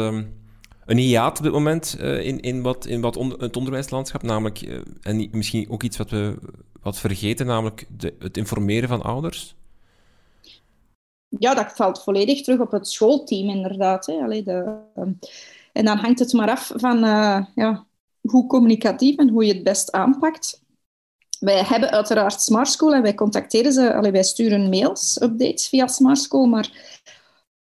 een 0.86 0.96
hiaat 0.96 1.38
op 1.38 1.44
dit 1.44 1.52
moment 1.52 1.96
uh, 2.00 2.26
in, 2.26 2.40
in 2.40 2.62
wat, 2.62 2.86
in 2.86 3.00
wat 3.00 3.14
het 3.38 3.56
onderwijslandschap. 3.56 4.22
Namelijk, 4.22 4.62
uh, 4.62 4.80
en 5.02 5.28
misschien 5.32 5.70
ook 5.70 5.82
iets 5.82 5.96
wat 5.96 6.10
we 6.10 6.38
wat 6.82 6.98
vergeten, 6.98 7.46
namelijk 7.46 7.86
de, 7.96 8.14
het 8.18 8.36
informeren 8.36 8.88
van 8.88 9.02
ouders. 9.02 9.54
Ja, 11.38 11.54
dat 11.54 11.72
valt 11.72 12.02
volledig 12.02 12.42
terug 12.42 12.60
op 12.60 12.70
het 12.70 12.88
schoolteam, 12.88 13.48
inderdaad. 13.48 14.06
Hè. 14.06 14.42
De, 14.42 14.76
um, 14.96 15.18
en 15.72 15.84
dan 15.84 15.96
hangt 15.98 16.18
het 16.18 16.32
maar 16.32 16.50
af 16.50 16.72
van 16.74 17.04
uh, 17.04 17.44
ja, 17.54 17.86
hoe 18.20 18.46
communicatief 18.46 19.16
en 19.16 19.28
hoe 19.28 19.44
je 19.44 19.52
het 19.52 19.62
best 19.62 19.92
aanpakt. 19.92 20.62
Wij 21.40 21.62
hebben 21.62 21.90
uiteraard 21.90 22.40
Smart 22.40 22.68
School 22.68 22.94
en 22.94 23.02
wij 23.02 23.14
contacteren 23.14 23.72
ze. 23.72 23.94
Allee, 23.94 24.12
wij 24.12 24.22
sturen 24.22 24.68
mails, 24.68 25.20
updates 25.22 25.68
via 25.68 25.86
Smart 25.86 26.18
School, 26.18 26.46
maar 26.46 27.00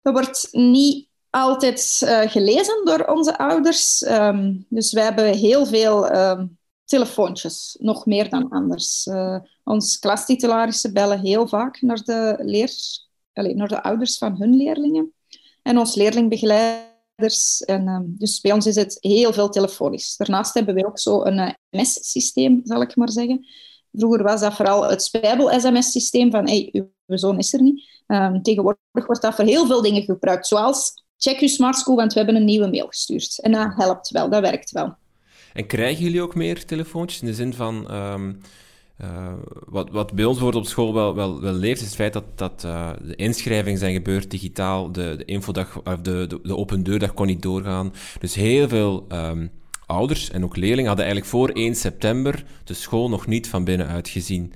dat 0.01 0.13
wordt 0.13 0.47
niet 0.51 1.07
altijd 1.31 2.01
uh, 2.03 2.21
gelezen 2.21 2.85
door 2.85 3.05
onze 3.05 3.37
ouders. 3.37 4.01
Um, 4.01 4.65
dus 4.69 4.91
wij 4.91 5.03
hebben 5.03 5.33
heel 5.33 5.65
veel 5.65 6.15
um, 6.15 6.57
telefoontjes, 6.85 7.77
nog 7.79 8.05
meer 8.05 8.29
dan 8.29 8.49
anders. 8.49 9.05
Uh, 9.05 9.37
ons 9.63 9.99
klastitularissen 9.99 10.93
bellen 10.93 11.19
heel 11.19 11.47
vaak 11.47 11.81
naar 11.81 12.03
de, 12.03 12.35
leer, 12.39 12.71
allez, 13.33 13.53
naar 13.53 13.67
de 13.67 13.83
ouders 13.83 14.17
van 14.17 14.37
hun 14.37 14.55
leerlingen. 14.55 15.13
En 15.61 15.77
ons 15.77 15.95
leerlingbegeleiders. 15.95 17.61
En, 17.65 17.87
um, 17.87 18.15
dus 18.17 18.41
bij 18.41 18.51
ons 18.51 18.65
is 18.65 18.75
het 18.75 18.97
heel 18.99 19.33
veel 19.33 19.49
telefonisch. 19.49 20.15
Daarnaast 20.17 20.53
hebben 20.53 20.75
we 20.75 20.85
ook 20.85 20.99
zo 20.99 21.23
een 21.23 21.37
uh, 21.37 21.51
MS-systeem, 21.69 22.61
zal 22.63 22.81
ik 22.81 22.95
maar 22.95 23.11
zeggen. 23.11 23.45
Vroeger 23.91 24.23
was 24.23 24.41
dat 24.41 24.53
vooral 24.53 24.89
het 24.89 25.03
Spijbel-SMS-systeem 25.03 26.31
van 26.31 26.47
hey, 26.47 26.69
uw 26.71 27.17
zoon 27.17 27.37
is 27.37 27.53
er 27.53 27.61
niet. 27.61 27.89
Tegenwoordig 28.41 29.05
wordt 29.05 29.21
dat 29.21 29.35
voor 29.35 29.45
heel 29.45 29.65
veel 29.65 29.81
dingen 29.81 30.03
gebruikt, 30.03 30.47
zoals 30.47 30.93
check 31.23 31.39
uw 31.39 31.47
smart 31.47 31.77
school, 31.77 31.95
want 31.95 32.13
we 32.13 32.19
hebben 32.19 32.35
een 32.35 32.45
nieuwe 32.45 32.69
mail 32.69 32.87
gestuurd. 32.87 33.39
En 33.41 33.51
dat 33.51 33.73
helpt 33.75 34.09
wel, 34.09 34.29
dat 34.29 34.41
werkt 34.41 34.71
wel. 34.71 34.95
En 35.53 35.67
krijgen 35.67 36.03
jullie 36.03 36.21
ook 36.21 36.35
meer 36.35 36.65
telefoontjes 36.65 37.21
in 37.21 37.27
de 37.27 37.33
zin 37.33 37.53
van... 37.53 37.93
Um, 37.95 38.41
uh, 39.01 39.33
wat, 39.65 39.89
wat 39.89 40.13
bij 40.13 40.25
ons 40.25 40.39
wordt 40.39 40.57
op 40.57 40.65
school 40.65 40.93
wel, 40.93 41.15
wel, 41.15 41.41
wel 41.41 41.53
leeft, 41.53 41.81
is 41.81 41.85
het 41.85 41.95
feit 41.95 42.13
dat, 42.13 42.23
dat 42.35 42.63
uh, 42.65 42.89
de 43.01 43.15
inschrijvingen 43.15 43.79
zijn 43.79 43.93
gebeurd 43.93 44.31
digitaal. 44.31 44.91
De, 44.91 45.15
de 45.17 45.25
infodag, 45.25 45.81
of 45.83 45.95
de, 46.01 46.39
de, 46.43 46.55
open 46.55 46.83
deurdag 46.83 47.13
kon 47.13 47.25
niet 47.25 47.41
doorgaan. 47.41 47.93
Dus 48.19 48.35
heel 48.35 48.67
veel 48.67 49.05
um, 49.11 49.51
ouders 49.85 50.29
en 50.29 50.43
ook 50.43 50.55
leerlingen 50.55 50.87
hadden 50.87 51.05
eigenlijk 51.05 51.35
voor 51.35 51.49
1 51.49 51.75
september 51.75 52.43
de 52.63 52.73
school 52.73 53.09
nog 53.09 53.27
niet 53.27 53.49
van 53.49 53.63
binnenuit 53.63 54.09
gezien. 54.09 54.53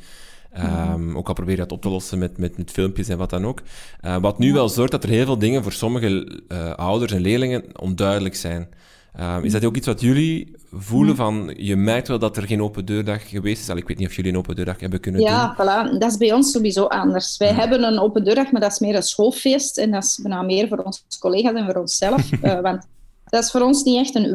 Um, 0.63 1.17
ook 1.17 1.27
al 1.27 1.33
probeer 1.33 1.55
je 1.55 1.61
dat 1.61 1.71
op 1.71 1.81
te 1.81 1.89
lossen 1.89 2.17
met, 2.17 2.37
met, 2.37 2.57
met 2.57 2.71
filmpjes 2.71 3.07
en 3.07 3.17
wat 3.17 3.29
dan 3.29 3.45
ook. 3.45 3.61
Uh, 4.01 4.17
wat 4.17 4.39
nu 4.39 4.53
wel 4.53 4.69
zorgt 4.69 4.91
dat 4.91 5.03
er 5.03 5.09
heel 5.09 5.25
veel 5.25 5.37
dingen 5.37 5.63
voor 5.63 5.71
sommige 5.71 6.41
uh, 6.47 6.73
ouders 6.73 7.11
en 7.11 7.21
leerlingen 7.21 7.63
onduidelijk 7.79 8.35
zijn. 8.35 8.67
Um, 9.19 9.43
is 9.43 9.51
dat 9.51 9.65
ook 9.65 9.75
iets 9.75 9.87
wat 9.87 10.01
jullie 10.01 10.55
voelen 10.71 11.15
van, 11.15 11.53
je 11.57 11.75
merkt 11.75 12.07
wel 12.07 12.19
dat 12.19 12.37
er 12.37 12.47
geen 12.47 12.61
open 12.61 12.85
deurdag 12.85 13.29
geweest 13.29 13.61
is? 13.61 13.69
Al, 13.69 13.77
ik 13.77 13.87
weet 13.87 13.97
niet 13.97 14.07
of 14.07 14.15
jullie 14.15 14.31
een 14.31 14.37
open 14.37 14.55
deurdag 14.55 14.79
hebben 14.79 14.99
kunnen 14.99 15.21
ja, 15.21 15.55
doen. 15.55 15.65
Ja, 15.65 15.85
voilà. 15.85 15.97
dat 15.97 16.11
is 16.11 16.17
bij 16.17 16.33
ons 16.33 16.51
sowieso 16.51 16.85
anders. 16.85 17.37
Wij 17.37 17.53
hebben 17.53 17.83
een 17.83 17.99
open 17.99 18.23
deurdag, 18.23 18.51
maar 18.51 18.61
dat 18.61 18.71
is 18.71 18.79
meer 18.79 18.95
een 18.95 19.03
schoolfeest. 19.03 19.77
En 19.77 19.91
dat 19.91 20.03
is 20.03 20.19
bijna 20.21 20.41
meer 20.41 20.67
voor 20.67 20.77
onze 20.77 21.01
collega's 21.19 21.53
en 21.53 21.65
voor 21.65 21.81
onszelf. 21.81 22.31
uh, 22.31 22.59
want 22.69 22.87
dat 23.25 23.43
is 23.43 23.51
voor 23.51 23.61
ons 23.61 23.83
niet 23.83 23.97
echt 23.97 24.15
een 24.15 24.31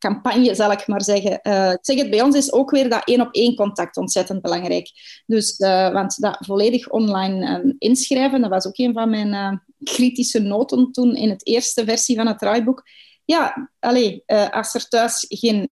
wervingscampagne, 0.00 0.54
zal 0.54 0.72
ik 0.72 0.86
maar 0.86 1.02
zeggen. 1.02 1.32
Ik 1.72 1.78
zeg 1.80 1.96
het, 1.96 2.10
bij 2.10 2.22
ons 2.22 2.36
is 2.36 2.52
ook 2.52 2.70
weer 2.70 2.88
dat 2.88 3.04
één-op-één 3.04 3.54
contact 3.54 3.96
ontzettend 3.96 4.42
belangrijk. 4.42 4.90
Dus, 5.26 5.58
uh, 5.58 5.92
want 5.92 6.20
dat 6.20 6.36
volledig 6.40 6.88
online 6.88 7.58
um, 7.58 7.74
inschrijven, 7.78 8.40
dat 8.40 8.50
was 8.50 8.66
ook 8.66 8.78
een 8.78 8.92
van 8.92 9.10
mijn 9.10 9.62
kritische 9.82 10.40
noten 10.40 10.92
toen 10.92 11.14
in 11.14 11.30
het 11.30 11.46
eerste 11.46 11.84
versie 11.84 12.16
van 12.16 12.26
het 12.26 12.38
draaiboek 12.38 12.82
ja, 13.30 13.70
allez, 13.78 14.20
uh, 14.26 14.50
als 14.50 14.74
er 14.74 14.88
thuis 14.88 15.24
geen 15.28 15.70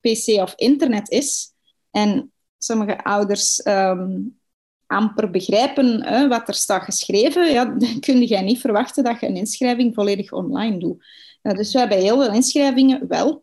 pc 0.00 0.40
of 0.40 0.52
internet 0.56 1.10
is 1.10 1.52
en 1.90 2.32
sommige 2.58 3.04
ouders 3.04 3.66
um, 3.66 4.38
amper 4.86 5.30
begrijpen 5.30 6.04
uh, 6.12 6.28
wat 6.28 6.48
er 6.48 6.54
staat 6.54 6.82
geschreven, 6.82 7.52
ja, 7.52 7.64
dan 7.78 8.00
kun 8.00 8.26
je 8.26 8.36
niet 8.36 8.60
verwachten 8.60 9.04
dat 9.04 9.20
je 9.20 9.26
een 9.26 9.36
inschrijving 9.36 9.94
volledig 9.94 10.32
online 10.32 10.78
doet. 10.78 11.04
Dus 11.42 11.72
we 11.72 11.78
hebben 11.78 11.98
heel 11.98 12.22
veel 12.22 12.32
inschrijvingen 12.32 13.08
wel 13.08 13.42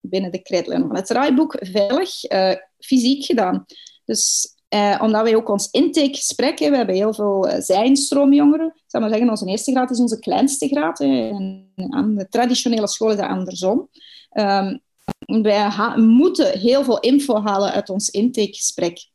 binnen 0.00 0.32
de 0.32 0.42
krijtlijnen 0.42 0.86
van 0.86 0.96
het 0.96 1.06
draaiboek 1.06 1.56
veilig 1.60 2.10
fysiek 2.78 3.24
gedaan. 3.24 3.64
Dus 4.04 4.54
uh, 4.74 4.98
omdat 5.02 5.22
wij 5.22 5.36
ook 5.36 5.48
ons 5.48 5.70
intakegesprek 5.70 6.58
hebben, 6.58 6.70
we 6.70 6.76
hebben 6.76 6.94
heel 6.94 7.14
veel 7.14 7.48
uh, 7.48 7.60
zijinstroomjongeren. 7.60 8.66
Ik 8.66 9.00
maar 9.00 9.08
zeggen, 9.08 9.30
onze 9.30 9.46
eerste 9.46 9.70
graad 9.70 9.90
is 9.90 10.00
onze 10.00 10.18
kleinste 10.18 10.68
graad. 10.68 11.00
En 11.00 11.72
aan 11.88 12.14
de 12.14 12.28
traditionele 12.28 12.88
school 12.88 13.10
is 13.10 13.16
dat 13.16 13.26
andersom. 13.28 13.88
Um, 14.32 14.80
wij 15.24 15.70
moeten 15.96 16.58
heel 16.58 16.84
veel 16.84 17.00
info 17.00 17.40
halen 17.40 17.72
uit 17.72 17.90
ons 17.90 18.10
intakegesprek. 18.10 19.08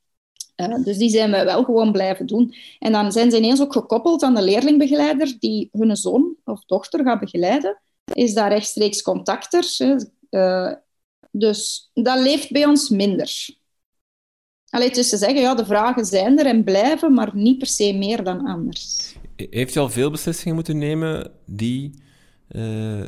Uh, 0.55 0.83
dus 0.83 0.97
die 0.97 1.09
zijn 1.09 1.31
we 1.31 1.43
wel 1.43 1.63
gewoon 1.63 1.91
blijven 1.91 2.25
doen. 2.25 2.53
En 2.79 2.91
dan 2.91 3.11
zijn 3.11 3.31
ze 3.31 3.37
ineens 3.37 3.61
ook 3.61 3.73
gekoppeld 3.73 4.23
aan 4.23 4.35
de 4.35 4.41
leerlingbegeleider 4.41 5.35
die 5.39 5.69
hun 5.71 5.95
zoon 5.95 6.35
of 6.45 6.65
dochter 6.65 7.03
gaat 7.03 7.19
begeleiden. 7.19 7.81
Is 8.13 8.33
daar 8.33 8.49
rechtstreeks 8.49 9.01
contact 9.01 9.51
er. 10.31 10.83
dus 11.31 11.91
dat 11.93 12.19
leeft 12.19 12.51
bij 12.51 12.65
ons 12.65 12.89
minder. 12.89 13.59
Alleen 14.71 14.91
dus 14.91 15.09
zeggen, 15.09 15.41
ja, 15.41 15.55
de 15.55 15.65
vragen 15.65 16.05
zijn 16.05 16.39
er 16.39 16.45
en 16.45 16.63
blijven, 16.63 17.13
maar 17.13 17.29
niet 17.33 17.57
per 17.57 17.67
se 17.67 17.93
meer 17.93 18.23
dan 18.23 18.45
anders. 18.45 19.15
Heeft 19.35 19.75
u 19.75 19.79
al 19.79 19.89
veel 19.89 20.11
beslissingen 20.11 20.55
moeten 20.55 20.77
nemen 20.77 21.31
die 21.45 21.91
uh, 22.51 23.01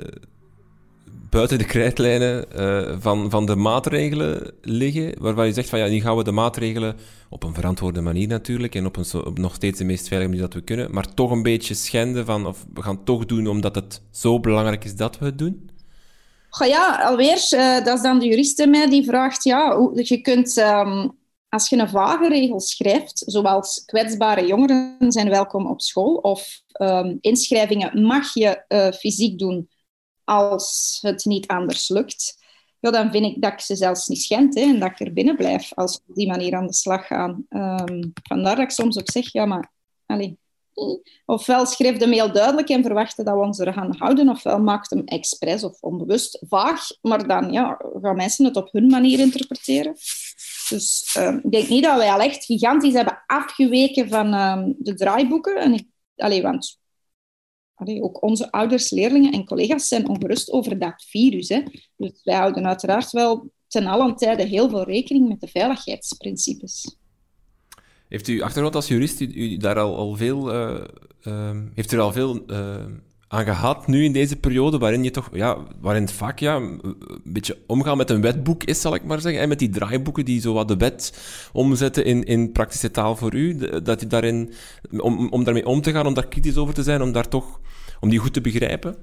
buiten 1.30 1.58
de 1.58 1.66
krijtlijnen 1.66 2.46
uh, 2.56 2.96
van, 3.00 3.30
van 3.30 3.46
de 3.46 3.56
maatregelen 3.56 4.54
liggen, 4.62 5.16
waarvan 5.20 5.46
je 5.46 5.54
zegt 5.54 5.70
van 5.70 5.80
ja, 5.80 5.88
nu 5.88 6.00
gaan 6.00 6.18
we 6.18 6.24
de 6.24 6.32
maatregelen 6.32 6.96
op 7.30 7.44
een 7.44 7.54
verantwoorde 7.54 8.02
manier 8.02 8.28
natuurlijk 8.28 8.76
en 8.76 8.86
op, 8.86 8.98
een, 8.98 9.34
nog 9.34 9.56
steeds 9.56 9.78
de 9.78 9.84
meest 9.84 10.08
veilige 10.08 10.32
manier 10.32 10.46
dat 10.46 10.54
we 10.54 10.62
kunnen, 10.62 10.92
maar 10.92 11.14
toch 11.14 11.32
een 11.32 11.44
beetje 11.44 11.74
schenden 11.74 12.26
van, 12.26 12.48
of 12.48 12.66
we 12.74 12.82
gaan 12.82 12.96
het 12.96 13.06
toch 13.06 13.26
doen 13.26 13.48
omdat 13.48 13.76
het 13.76 14.02
zo 14.12 14.40
belangrijk 14.40 14.84
is 14.84 14.96
dat 14.96 15.20
we 15.20 15.26
het 15.26 15.38
doen? 15.38 15.70
Ja, 16.60 17.04
alweer, 17.04 17.48
uh, 17.52 17.84
dat 17.84 17.98
is 17.98 18.02
dan 18.04 18.20
de 18.20 18.26
jurist 18.26 18.66
mij 18.66 18.90
die 18.90 19.06
vraagt, 19.06 19.44
ja, 19.44 19.78
hoe, 19.78 20.08
je 20.08 20.22
kunt... 20.22 20.58
Um, 20.58 21.22
als 21.50 21.70
je 21.70 21.78
een 21.78 21.90
vage 21.90 22.28
regel 22.28 22.60
schrijft, 22.60 23.24
zoals 23.26 23.84
kwetsbare 23.86 24.46
jongeren 24.46 25.12
zijn 25.12 25.30
welkom 25.30 25.68
op 25.68 25.82
school 25.82 26.16
of 26.16 26.62
um, 26.82 27.18
inschrijvingen 27.22 28.02
mag 28.02 28.34
je 28.34 28.66
uh, 28.68 28.92
fysiek 28.92 29.40
doen 29.40 29.70
als 30.24 30.98
het 31.02 31.26
niet 31.26 31.48
anders 31.48 31.90
lukt, 31.90 32.38
ja, 32.80 32.92
dan 32.92 33.12
vind 33.12 33.26
ik 33.26 33.42
dat 33.42 33.52
ik 33.52 33.60
ze 33.60 33.76
zelfs 33.76 34.08
niet 34.08 34.22
schend 34.22 34.56
hè, 34.56 34.62
en 34.62 34.80
dat 34.80 34.90
ik 34.90 35.00
er 35.00 35.14
binnen 35.14 35.36
blijf 35.36 35.74
als 35.74 35.96
we 35.96 36.02
op 36.10 36.16
die 36.16 36.28
manier 36.28 36.56
aan 36.56 36.68
de 36.68 36.74
slag 36.74 37.08
gaan. 37.08 37.46
Um, 37.50 38.12
vandaar 38.24 38.56
dat 38.56 38.66
ik 38.66 38.72
soms 38.72 39.00
ook 39.00 39.12
zeg, 39.12 39.32
ja, 39.32 39.46
maar 39.46 39.72
allez, 40.06 40.32
ofwel 41.26 41.66
schreef 41.66 41.98
de 41.98 42.08
mail 42.08 42.32
duidelijk 42.32 42.70
en 42.70 42.84
verwachten 42.84 43.26
dat 43.26 43.34
we 43.34 43.42
ons 43.42 43.60
er 43.60 43.74
gaan 43.74 43.96
houden, 43.98 44.30
ofwel 44.30 44.60
maakt 44.60 44.90
hem 44.90 45.04
expres 45.06 45.64
of 45.64 45.82
onbewust 45.82 46.44
vaag, 46.48 46.88
maar 47.02 47.28
dan 47.28 47.52
ja, 47.52 47.82
gaan 48.02 48.16
mensen 48.16 48.46
het 48.46 48.56
op 48.56 48.72
hun 48.72 48.88
manier 48.88 49.20
interpreteren. 49.20 49.96
Dus 50.70 51.16
um, 51.20 51.42
ik 51.44 51.52
denk 51.52 51.68
niet 51.68 51.84
dat 51.84 51.98
wij 51.98 52.12
al 52.12 52.20
echt 52.20 52.46
gigantisch 52.46 52.94
hebben 52.94 53.24
afgeweken 53.26 54.10
van 54.10 54.34
um, 54.34 54.76
de 54.78 54.94
draaiboeken. 54.94 55.56
En 55.56 56.42
want 56.42 56.82
ook 58.02 58.24
onze 58.24 58.52
ouders, 58.52 58.90
leerlingen 58.90 59.32
en 59.32 59.46
collega's 59.46 59.88
zijn 59.88 60.10
ongerust 60.10 60.52
over 60.52 60.80
dat 60.80 61.04
virus. 61.08 61.50
Hè. 61.50 61.62
Dus 61.96 62.22
wij 62.24 62.36
houden 62.36 62.68
uiteraard 62.68 63.12
wel 63.12 63.52
ten 63.68 63.88
allen 63.88 64.16
tijde 64.16 64.44
heel 64.44 64.70
veel 64.70 64.84
rekening 64.84 65.28
met 65.28 65.40
de 65.40 65.48
veiligheidsprincipes. 65.48 66.98
Heeft 68.14 68.28
u 68.28 68.42
achtergrond 68.42 68.76
als 68.76 68.88
jurist 68.88 69.22
u, 69.22 69.32
u 69.34 69.58
daar 69.58 69.80
al, 69.80 69.98
al 69.98 70.16
veel, 70.16 70.54
uh, 70.54 70.80
uh, 71.24 71.50
heeft 71.74 71.92
u 71.92 71.96
er 71.96 72.04
al 72.04 72.12
veel 72.12 72.44
uh, 72.48 72.76
aan 73.28 73.44
gehad 73.44 73.88
nu 73.88 74.04
in 74.04 74.12
deze 74.12 74.36
periode, 74.36 74.78
waarin 74.78 75.04
je 75.04 75.12
toch, 75.12 75.30
ja, 75.32 75.58
waarin 75.82 76.02
het 76.02 76.12
vaak 76.12 76.40
ja, 76.40 76.56
een 76.56 76.98
beetje 77.24 77.58
omgaan 77.68 77.98
met 77.98 78.10
een 78.10 78.22
wetboek 78.22 78.64
is, 78.64 78.82
zal 78.82 78.96
ik 78.96 79.04
maar 79.04 79.22
zeggen, 79.22 79.42
en 79.42 79.50
met 79.50 79.60
die 79.60 79.70
draaiboeken 79.70 80.26
die 80.26 80.42
zo 80.42 80.54
wat 80.54 80.68
de 80.68 80.78
wet 80.78 81.20
omzetten 81.54 82.06
in, 82.06 82.24
in 82.24 82.52
praktische 82.52 82.92
taal 82.92 83.16
voor 83.16 83.34
u, 83.34 83.58
dat 83.84 84.00
je 84.00 84.08
daarin, 84.08 84.54
om, 84.98 85.30
om 85.30 85.44
daarmee 85.44 85.66
om 85.66 85.82
te 85.82 85.92
gaan, 85.92 86.06
om 86.06 86.14
daar 86.14 86.28
kritisch 86.28 86.58
over 86.58 86.74
te 86.74 86.84
zijn, 86.84 87.02
om 87.02 87.12
daar 87.12 87.28
toch, 87.28 87.60
om 88.00 88.10
die 88.10 88.20
goed 88.20 88.34
te 88.34 88.42
begrijpen? 88.42 88.96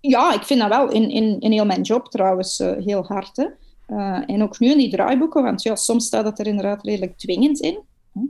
Ja, 0.00 0.34
ik 0.34 0.42
vind 0.42 0.60
dat 0.60 0.68
wel 0.68 0.90
in, 0.90 1.10
in, 1.10 1.40
in 1.40 1.52
heel 1.52 1.66
mijn 1.66 1.82
job 1.82 2.08
trouwens 2.08 2.60
uh, 2.60 2.72
heel 2.84 3.04
hard. 3.04 3.36
Hè. 3.36 3.46
Uh, 3.88 4.22
en 4.26 4.42
ook 4.42 4.58
nu 4.58 4.70
in 4.70 4.78
die 4.78 4.90
draaiboeken, 4.90 5.42
want 5.42 5.62
ja, 5.62 5.76
soms 5.76 6.06
staat 6.06 6.24
het 6.24 6.38
er 6.38 6.46
inderdaad 6.46 6.84
redelijk 6.84 7.18
dwingend 7.18 7.60
in. 7.60 7.78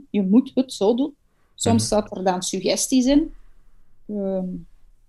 Je 0.09 0.21
moet 0.21 0.51
het 0.53 0.73
zo 0.73 0.95
doen. 0.95 1.15
Soms 1.55 1.89
-hmm. 1.89 1.99
staat 1.99 2.17
er 2.17 2.23
dan 2.23 2.41
suggesties 2.41 3.05
in. 3.05 3.33
Um, 4.07 4.67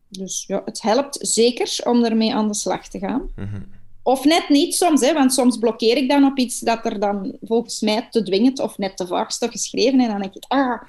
dus 0.09 0.45
ja, 0.47 0.63
het 0.65 0.83
helpt 0.83 1.19
zeker 1.21 1.79
om 1.85 2.05
ermee 2.05 2.35
aan 2.35 2.49
de 2.49 2.55
slag 2.55 2.89
te 2.89 2.99
gaan. 2.99 3.29
-hmm. 3.35 3.65
Of 4.03 4.25
net 4.25 4.49
niet 4.49 4.75
soms, 4.75 5.01
hè, 5.01 5.13
want 5.13 5.33
soms 5.33 5.59
blokkeer 5.59 5.97
ik 5.97 6.09
dan 6.09 6.25
op 6.25 6.39
iets 6.39 6.61
dat 6.61 6.85
er 6.85 7.01
dan 7.01 7.37
volgens 7.43 7.81
mij 7.81 8.09
te 8.11 8.23
dwingend 8.23 8.61
of 8.61 8.79
net 8.79 8.97
te 8.97 9.07
vaag 9.07 9.33
staat 9.33 9.51
geschreven. 9.51 10.01
En 10.01 10.09
dan 10.09 10.21
denk 10.21 10.35
ik, 10.35 10.45
ah, 10.49 10.83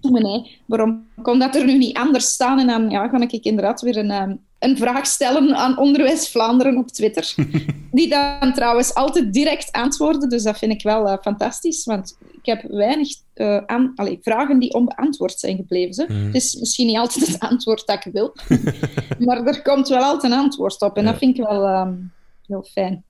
nee, 0.22 0.58
waarom 0.66 1.06
kon 1.22 1.38
dat 1.38 1.54
er 1.54 1.64
nu 1.64 1.78
niet 1.78 1.96
anders 1.96 2.32
staan? 2.32 2.58
En 2.58 2.66
dan 2.66 2.90
ja, 2.90 3.08
ga 3.08 3.20
ik 3.20 3.44
inderdaad 3.44 3.80
weer 3.80 3.96
een, 3.96 4.10
um, 4.10 4.40
een 4.62 4.76
vraag 4.76 5.06
stellen 5.06 5.54
aan 5.54 5.78
Onderwijs 5.78 6.30
Vlaanderen 6.30 6.76
op 6.76 6.88
Twitter. 6.88 7.34
Die 7.92 8.08
dan 8.08 8.52
trouwens 8.54 8.94
altijd 8.94 9.32
direct 9.32 9.72
antwoorden. 9.72 10.28
Dus 10.28 10.42
dat 10.42 10.58
vind 10.58 10.72
ik 10.72 10.82
wel 10.82 11.08
uh, 11.08 11.16
fantastisch. 11.22 11.84
Want 11.84 12.18
ik 12.32 12.46
heb 12.46 12.62
weinig 12.62 13.08
uh, 13.34 13.56
aan, 13.66 13.92
allez, 13.94 14.16
vragen 14.22 14.58
die 14.58 14.74
onbeantwoord 14.74 15.38
zijn 15.38 15.56
gebleven. 15.56 16.06
Mm. 16.08 16.24
Het 16.26 16.34
is 16.34 16.56
misschien 16.56 16.86
niet 16.86 16.96
altijd 16.96 17.26
het 17.26 17.40
antwoord 17.40 17.86
dat 17.86 18.04
ik 18.04 18.12
wil. 18.12 18.34
maar 19.26 19.46
er 19.46 19.62
komt 19.62 19.88
wel 19.88 20.02
altijd 20.02 20.32
een 20.32 20.38
antwoord 20.38 20.82
op. 20.82 20.96
En 20.96 21.04
ja. 21.04 21.10
dat 21.10 21.18
vind 21.18 21.38
ik 21.38 21.44
wel 21.44 21.80
um, 21.80 22.12
heel 22.46 22.66
fijn. 22.72 23.04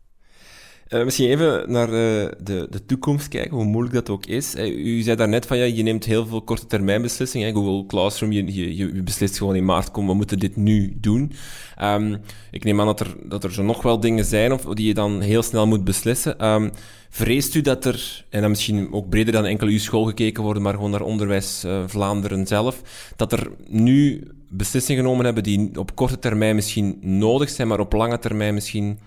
Uh, 0.95 1.05
misschien 1.05 1.29
even 1.29 1.73
naar 1.73 1.89
uh, 1.89 1.95
de, 2.43 2.67
de 2.71 2.87
toekomst 2.87 3.29
kijken, 3.29 3.57
hoe 3.57 3.65
moeilijk 3.65 3.95
dat 3.95 4.11
ook 4.11 4.27
is. 4.27 4.55
Uh, 4.55 4.87
u 4.87 5.01
zei 5.01 5.17
daarnet 5.17 5.47
van, 5.47 5.57
ja, 5.57 5.65
je 5.65 5.83
neemt 5.83 6.05
heel 6.05 6.27
veel 6.27 6.43
korte 6.43 6.67
termijn 6.67 7.03
beslissingen. 7.03 7.55
Google 7.55 7.87
Classroom, 7.87 8.33
je, 8.33 8.77
je, 8.77 9.03
beslist 9.03 9.39
gewoon 9.39 9.57
in 9.57 9.65
maart, 9.65 9.91
kom, 9.91 10.07
we 10.07 10.15
moeten 10.15 10.39
dit 10.39 10.57
nu 10.57 10.97
doen. 11.01 11.33
Um, 11.83 12.21
ik 12.51 12.65
neem 12.65 12.81
aan 12.81 12.87
dat 12.87 13.01
er, 13.01 13.17
dat 13.25 13.45
er 13.45 13.53
zo 13.53 13.63
nog 13.63 13.83
wel 13.83 14.01
dingen 14.01 14.25
zijn 14.25 14.53
of, 14.53 14.65
die 14.65 14.87
je 14.87 14.95
dan 14.95 15.21
heel 15.21 15.43
snel 15.43 15.67
moet 15.67 15.85
beslissen. 15.85 16.47
Um, 16.47 16.71
vreest 17.11 17.55
u 17.55 17.61
dat 17.61 17.85
er, 17.85 18.25
en 18.31 18.41
dan 18.41 18.51
misschien 18.51 18.93
ook 18.93 19.09
breder 19.09 19.33
dan 19.33 19.45
enkel 19.45 19.67
uw 19.67 19.79
school 19.79 20.05
gekeken 20.05 20.43
worden, 20.43 20.63
maar 20.63 20.75
gewoon 20.75 20.91
naar 20.91 21.03
Onderwijs 21.03 21.65
Vlaanderen 21.87 22.47
zelf, 22.47 22.83
dat 23.17 23.33
er 23.33 23.51
nu 23.69 24.27
beslissingen 24.49 25.03
genomen 25.03 25.25
hebben 25.25 25.43
die 25.43 25.79
op 25.79 25.97
korte 25.97 26.19
termijn 26.19 26.55
misschien 26.55 26.99
nodig 27.01 27.51
zijn, 27.51 27.69
maar 27.69 27.81
op 27.81 27.93
lange 27.93 28.19
termijn 28.19 28.55
misschien 28.55 28.99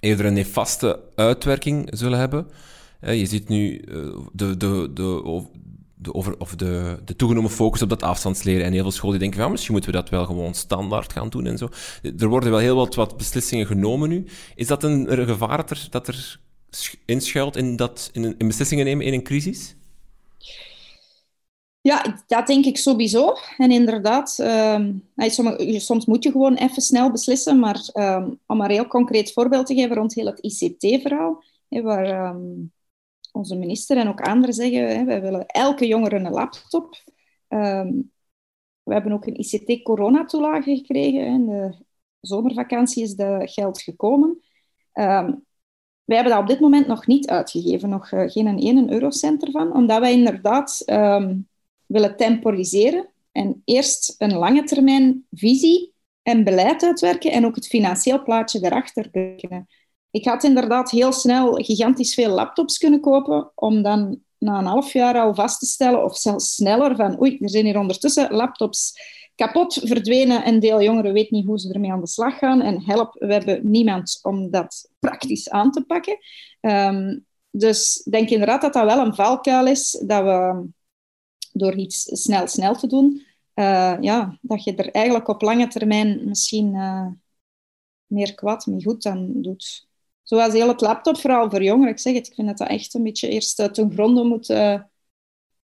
eerder 0.00 0.26
een 0.26 0.32
nefaste 0.32 1.00
uitwerking 1.14 1.88
zullen 1.90 2.18
hebben. 2.18 2.46
Je 3.00 3.26
ziet 3.26 3.48
nu 3.48 3.84
de, 4.32 4.56
de, 4.56 4.90
de, 4.92 5.24
de, 5.98 6.12
over, 6.12 6.38
of 6.38 6.54
de, 6.54 6.98
de 7.04 7.16
toegenomen 7.16 7.50
focus 7.50 7.82
op 7.82 7.88
dat 7.88 8.02
afstandsleren. 8.02 8.64
En 8.64 8.72
heel 8.72 8.82
veel 8.82 8.90
scholen 8.90 9.18
die 9.18 9.28
denken, 9.28 9.44
ja, 9.44 9.50
misschien 9.50 9.72
moeten 9.72 9.90
we 9.90 9.96
dat 9.96 10.08
wel 10.08 10.24
gewoon 10.24 10.54
standaard 10.54 11.12
gaan 11.12 11.28
doen 11.28 11.46
en 11.46 11.58
zo. 11.58 11.68
Er 12.18 12.28
worden 12.28 12.50
wel 12.50 12.58
heel 12.58 12.76
wat, 12.76 12.94
wat 12.94 13.16
beslissingen 13.16 13.66
genomen 13.66 14.08
nu. 14.08 14.24
Is 14.54 14.66
dat 14.66 14.82
een, 14.82 15.26
gevaar 15.26 15.56
dat 15.56 15.70
er, 15.70 15.86
dat 15.90 16.08
er 16.08 16.40
inschuilt 17.04 17.56
in, 17.56 17.76
dat, 17.76 18.10
in, 18.12 18.34
in 18.38 18.46
beslissingen 18.46 18.84
nemen 18.84 19.06
in 19.06 19.12
een 19.12 19.22
crisis? 19.22 19.76
Ja, 21.80 22.22
dat 22.26 22.46
denk 22.46 22.64
ik 22.64 22.76
sowieso. 22.76 23.36
En 23.56 23.70
inderdaad, 23.70 24.38
um, 24.40 25.08
soms, 25.76 26.06
moet 26.06 26.22
je 26.22 26.30
gewoon 26.30 26.54
even 26.54 26.82
snel 26.82 27.10
beslissen. 27.10 27.58
Maar 27.58 27.90
um, 27.94 28.40
om 28.46 28.60
een 28.60 28.70
heel 28.70 28.86
concreet 28.86 29.32
voorbeeld 29.32 29.66
te 29.66 29.74
geven 29.74 29.96
rond 29.96 30.14
heel 30.14 30.26
het 30.26 30.40
ICT-verhaal, 30.40 31.42
waar 31.68 32.28
um, 32.30 32.72
onze 33.32 33.56
minister 33.56 33.96
en 33.96 34.08
ook 34.08 34.20
anderen 34.20 34.54
zeggen, 34.54 34.96
hè, 34.96 35.04
wij 35.04 35.20
willen 35.20 35.46
elke 35.46 35.86
jongere 35.86 36.16
een 36.16 36.30
laptop. 36.30 37.02
we 38.82 38.94
hebben 38.94 39.12
ook 39.12 39.26
een 39.26 39.40
ICT-coronatoelage 39.40 40.76
gekregen. 40.76 41.26
In 41.26 41.46
de 41.46 41.74
zomervakantie 42.20 43.02
is 43.02 43.14
dat 43.14 43.50
geld 43.50 43.82
gekomen. 43.82 44.42
wij 44.92 46.16
hebben 46.16 46.32
dat 46.32 46.42
op 46.42 46.48
dit 46.48 46.60
moment 46.60 46.86
nog 46.86 47.06
niet 47.06 47.28
uitgegeven, 47.28 47.88
nog 47.88 48.12
uh, 48.12 48.30
geen 48.30 48.58
ene 48.58 48.92
eurocent 48.92 49.44
ervan, 49.44 49.74
omdat 49.74 50.00
wij 50.00 50.12
inderdaad 50.12 50.82
willen 51.88 52.16
temporiseren 52.16 53.08
en 53.32 53.62
eerst 53.64 54.14
een 54.18 54.34
lange 54.34 54.64
termijn 54.64 55.26
visie 55.30 55.92
en 56.22 56.44
beleid 56.44 56.82
uitwerken 56.82 57.32
en 57.32 57.46
ook 57.46 57.54
het 57.54 57.66
financieel 57.66 58.22
plaatje 58.22 58.60
daarachter 58.60 59.08
berekenen. 59.10 59.66
Ik 60.10 60.24
had 60.24 60.44
inderdaad 60.44 60.90
heel 60.90 61.12
snel 61.12 61.54
gigantisch 61.54 62.14
veel 62.14 62.30
laptops 62.30 62.78
kunnen 62.78 63.00
kopen 63.00 63.50
om 63.54 63.82
dan 63.82 64.20
na 64.38 64.58
een 64.58 64.64
half 64.64 64.92
jaar 64.92 65.18
al 65.18 65.34
vast 65.34 65.58
te 65.58 65.66
stellen, 65.66 66.04
of 66.04 66.16
zelfs 66.16 66.54
sneller, 66.54 66.96
van 66.96 67.20
oei, 67.20 67.38
er 67.40 67.50
zijn 67.50 67.64
hier 67.64 67.78
ondertussen 67.78 68.32
laptops 68.32 68.92
kapot 69.34 69.80
verdwenen 69.84 70.44
en 70.44 70.60
deel 70.60 70.82
jongeren 70.82 71.12
weet 71.12 71.30
niet 71.30 71.46
hoe 71.46 71.58
ze 71.58 71.72
ermee 71.72 71.92
aan 71.92 72.00
de 72.00 72.06
slag 72.06 72.38
gaan. 72.38 72.60
En 72.60 72.82
help, 72.84 73.14
we 73.18 73.32
hebben 73.32 73.70
niemand 73.70 74.18
om 74.22 74.50
dat 74.50 74.90
praktisch 74.98 75.50
aan 75.50 75.70
te 75.70 75.84
pakken. 75.84 76.18
Um, 76.60 77.26
dus 77.50 78.02
ik 78.04 78.12
denk 78.12 78.28
inderdaad 78.28 78.60
dat 78.60 78.72
dat 78.72 78.84
wel 78.84 79.06
een 79.06 79.14
valkuil 79.14 79.66
is, 79.66 80.02
dat 80.06 80.22
we 80.22 80.66
door 81.58 81.74
iets 81.74 82.02
snel, 82.22 82.46
snel 82.46 82.74
te 82.74 82.86
doen, 82.86 83.26
uh, 83.54 83.96
ja, 84.00 84.38
dat 84.40 84.64
je 84.64 84.74
er 84.74 84.90
eigenlijk 84.90 85.28
op 85.28 85.42
lange 85.42 85.68
termijn 85.68 86.28
misschien 86.28 86.74
uh, 86.74 87.06
meer 88.06 88.34
kwaad 88.34 88.66
mee 88.66 88.82
goed 88.82 89.02
dan 89.02 89.32
doet. 89.42 89.86
Zoals 90.22 90.52
heel 90.52 90.68
het 90.68 90.80
laptopverhaal 90.80 91.50
voor 91.50 91.62
jongeren. 91.62 91.92
Ik 91.92 91.98
zeg 91.98 92.14
het, 92.14 92.26
ik 92.26 92.34
vind 92.34 92.48
dat 92.48 92.58
dat 92.58 92.68
echt 92.68 92.94
een 92.94 93.02
beetje 93.02 93.28
eerst 93.28 93.56
ten 93.56 93.92
gronde 93.92 94.24
moet 94.24 94.48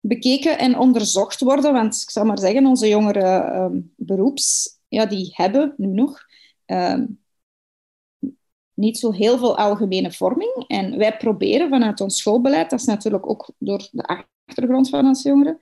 bekeken 0.07 0.59
en 0.59 0.79
onderzocht 0.79 1.41
worden. 1.41 1.73
Want 1.73 2.01
ik 2.03 2.11
zal 2.11 2.25
maar 2.25 2.39
zeggen, 2.39 2.67
onze 2.67 2.89
jongeren 2.89 3.53
ehm, 3.53 3.81
beroeps, 3.97 4.79
ja, 4.89 5.07
die 5.07 5.31
hebben 5.33 5.75
nu 5.77 5.87
nog 5.87 6.21
ehm, 6.65 7.07
niet 8.75 8.99
zo 8.99 9.13
heel 9.13 9.39
veel 9.39 9.57
algemene 9.59 10.13
vorming. 10.13 10.65
En 10.67 10.99
wij 10.99 11.17
proberen 11.17 11.69
vanuit 11.69 12.01
ons 12.01 12.17
schoolbeleid, 12.17 12.71
dat 12.71 12.81
is 12.81 12.87
natuurlijk 12.87 13.29
ook 13.29 13.51
door 13.59 13.89
de 13.91 14.25
achtergrond 14.47 14.89
van 14.89 15.07
onze 15.07 15.29
jongeren, 15.29 15.61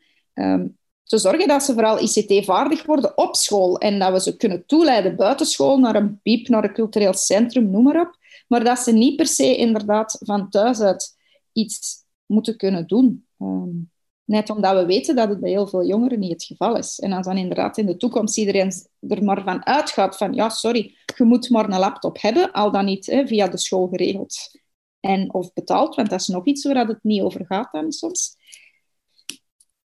te 1.03 1.19
zorgen 1.19 1.49
dat 1.49 1.63
ze 1.63 1.73
vooral 1.73 2.01
ICT-vaardig 2.01 2.85
worden 2.85 3.19
op 3.19 3.37
school 3.37 3.79
en 3.79 3.99
dat 3.99 4.13
we 4.13 4.21
ze 4.21 4.37
kunnen 4.37 4.67
toeleiden 4.67 5.17
buiten 5.17 5.47
school 5.47 5.79
naar 5.79 5.95
een 5.95 6.21
piep, 6.23 6.49
naar 6.49 6.65
een 6.65 6.73
cultureel 6.73 7.15
centrum, 7.15 7.71
noem 7.71 7.83
maar 7.83 8.01
op. 8.01 8.17
Maar 8.49 8.65
dat 8.65 8.79
ze 8.79 8.93
niet 8.93 9.17
per 9.17 9.27
se 9.27 9.57
inderdaad 9.57 10.17
van 10.21 10.49
thuis 10.51 10.81
uit 10.81 11.17
iets 11.53 12.05
moeten 12.27 12.57
kunnen 12.57 12.87
doen. 12.87 13.27
Um, 13.39 13.91
net 14.25 14.51
omdat 14.51 14.75
we 14.75 14.87
weten 14.87 15.17
dat 15.17 15.29
het 15.29 15.41
bij 15.41 15.51
heel 15.51 15.67
veel 15.67 15.87
jongeren 15.87 16.19
niet 16.19 16.31
het 16.31 16.45
geval 16.45 16.77
is. 16.77 16.99
En 16.99 17.13
als 17.13 17.27
dan 17.27 17.37
inderdaad 17.37 17.79
in 17.79 17.87
de 17.87 17.97
toekomst 17.97 18.39
iedereen 18.39 18.73
er 19.09 19.25
maar 19.25 19.43
van 19.43 19.67
uitgaat 19.67 20.17
van 20.17 20.35
ja, 20.35 20.49
sorry, 20.49 20.97
je 21.17 21.25
moet 21.25 21.51
maar 21.51 21.69
een 21.69 21.79
laptop 21.79 22.21
hebben, 22.21 22.53
al 22.53 22.71
dan 22.71 22.85
niet 22.85 23.07
hè, 23.07 23.27
via 23.27 23.49
de 23.49 23.59
school 23.59 23.89
geregeld 23.89 24.61
en 25.01 25.35
of 25.35 25.53
betaald, 25.53 25.95
want 25.95 26.11
dat 26.11 26.21
is 26.21 26.27
nog 26.27 26.47
iets 26.47 26.65
waar 26.65 26.87
het 26.87 27.03
niet 27.03 27.23
over 27.23 27.47
gaat 27.47 27.73
dan 27.73 27.93
soms 27.93 28.37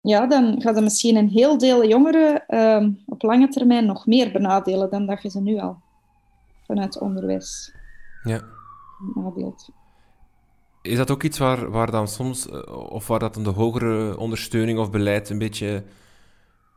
ja, 0.07 0.27
dan 0.27 0.61
gaat 0.61 0.75
het 0.75 0.85
misschien 0.85 1.17
een 1.17 1.29
heel 1.29 1.59
deel 1.59 1.87
jongeren 1.87 2.45
uh, 2.49 2.87
op 3.07 3.23
lange 3.23 3.49
termijn 3.49 3.87
nog 3.87 4.07
meer 4.07 4.33
benadelen 4.33 4.91
dan 4.91 5.07
dat 5.07 5.23
je 5.23 5.31
ze 5.31 5.41
nu 5.41 5.59
al 5.59 5.77
vanuit 6.67 6.99
onderwijs 6.99 7.75
ja. 8.27 8.41
Is 10.83 10.97
dat 10.97 11.11
ook 11.11 11.23
iets 11.23 11.39
waar, 11.39 11.71
waar 11.71 11.91
dan 11.91 12.09
soms, 12.09 12.49
eh, 12.49 12.91
of 12.91 13.07
waar 13.07 13.19
dat 13.19 13.35
dan 13.35 13.45
de 13.45 13.51
hogere 13.51 14.19
ondersteuning 14.19 14.79
of 14.79 14.91
beleid 14.91 15.31
een 15.31 15.39
beetje 15.39 15.85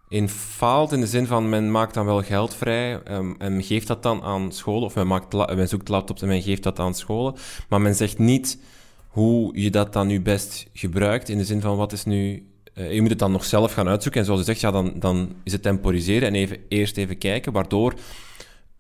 in 0.08 0.30
faalt 0.30 0.92
in 0.92 1.00
de 1.00 1.08
zin 1.08 1.28
van 1.28 1.50
men 1.50 1.72
maakt 1.72 1.94
dan 1.94 2.06
wel 2.06 2.22
geld 2.22 2.56
vrij 2.56 2.94
um, 2.94 3.36
en 3.38 3.54
men 3.54 3.64
geeft 3.64 3.88
dat 3.88 4.04
dan 4.04 4.24
aan 4.24 4.52
scholen, 4.52 4.84
of 4.84 4.96
men, 4.96 5.08
maakt 5.08 5.34
men 5.34 5.68
zoekt 5.68 5.90
laptops 5.90 6.22
en 6.22 6.28
men 6.28 6.42
geeft 6.42 6.64
dat 6.64 6.80
aan 6.80 6.94
scholen, 6.94 7.36
maar 7.70 7.82
men 7.82 7.96
zegt 7.96 8.18
niet 8.18 8.60
hoe 9.08 9.62
je 9.62 9.70
dat 9.70 9.94
dan 9.94 10.08
nu 10.08 10.22
best 10.22 10.70
gebruikt, 10.74 11.30
in 11.30 11.38
de 11.38 11.46
zin 11.46 11.62
van 11.62 11.78
wat 11.78 11.92
is 11.92 12.06
nu... 12.06 12.49
Uh, 12.80 12.94
je 12.94 13.02
moet 13.02 13.10
het 13.10 13.20
dan 13.20 13.32
nog 13.32 13.46
zelf 13.46 13.74
gaan 13.74 13.88
uitzoeken 13.88 14.20
en 14.20 14.26
zoals 14.26 14.40
je 14.40 14.46
zegt, 14.46 14.60
ja, 14.60 14.72
dan, 14.72 14.94
dan 14.96 15.36
is 15.44 15.52
het 15.52 15.62
temporiseren 15.62 16.28
en 16.28 16.36
even, 16.36 16.58
eerst 16.68 16.98
even 16.98 17.18
kijken, 17.18 17.52
waardoor 17.52 17.94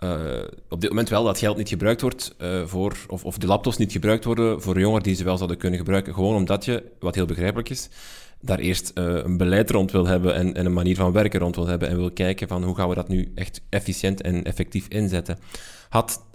uh, 0.03 0.19
op 0.69 0.81
dit 0.81 0.89
moment 0.89 1.09
wel 1.09 1.23
dat 1.23 1.37
geld 1.37 1.57
niet 1.57 1.69
gebruikt 1.69 2.01
wordt 2.01 2.35
uh, 2.41 2.65
voor, 2.65 2.97
of, 3.07 3.25
of 3.25 3.37
de 3.37 3.47
laptops 3.47 3.77
niet 3.77 3.91
gebruikt 3.91 4.25
worden 4.25 4.61
voor 4.61 4.79
jongeren 4.79 5.03
die 5.03 5.15
ze 5.15 5.23
wel 5.23 5.37
zouden 5.37 5.57
kunnen 5.57 5.79
gebruiken. 5.79 6.13
Gewoon 6.13 6.35
omdat 6.35 6.65
je, 6.65 6.83
wat 6.99 7.15
heel 7.15 7.25
begrijpelijk 7.25 7.69
is, 7.69 7.89
daar 8.41 8.59
eerst 8.59 8.91
een 8.93 9.37
beleid 9.37 9.69
rond 9.69 9.91
wil 9.91 10.05
hebben 10.05 10.35
en, 10.35 10.53
en, 10.53 10.65
een 10.65 10.73
manier 10.73 10.95
van 10.95 11.11
werken 11.11 11.39
rond 11.39 11.55
wil 11.55 11.67
hebben 11.67 11.89
en 11.89 11.97
wil 11.97 12.11
kijken 12.11 12.47
van 12.47 12.63
hoe 12.63 12.75
gaan 12.75 12.89
we 12.89 12.95
dat 12.95 13.07
nu 13.07 13.31
echt 13.35 13.61
efficiënt 13.69 14.21
en 14.21 14.43
effectief 14.43 14.87
inzetten. 14.87 15.39
Had, 15.89 16.25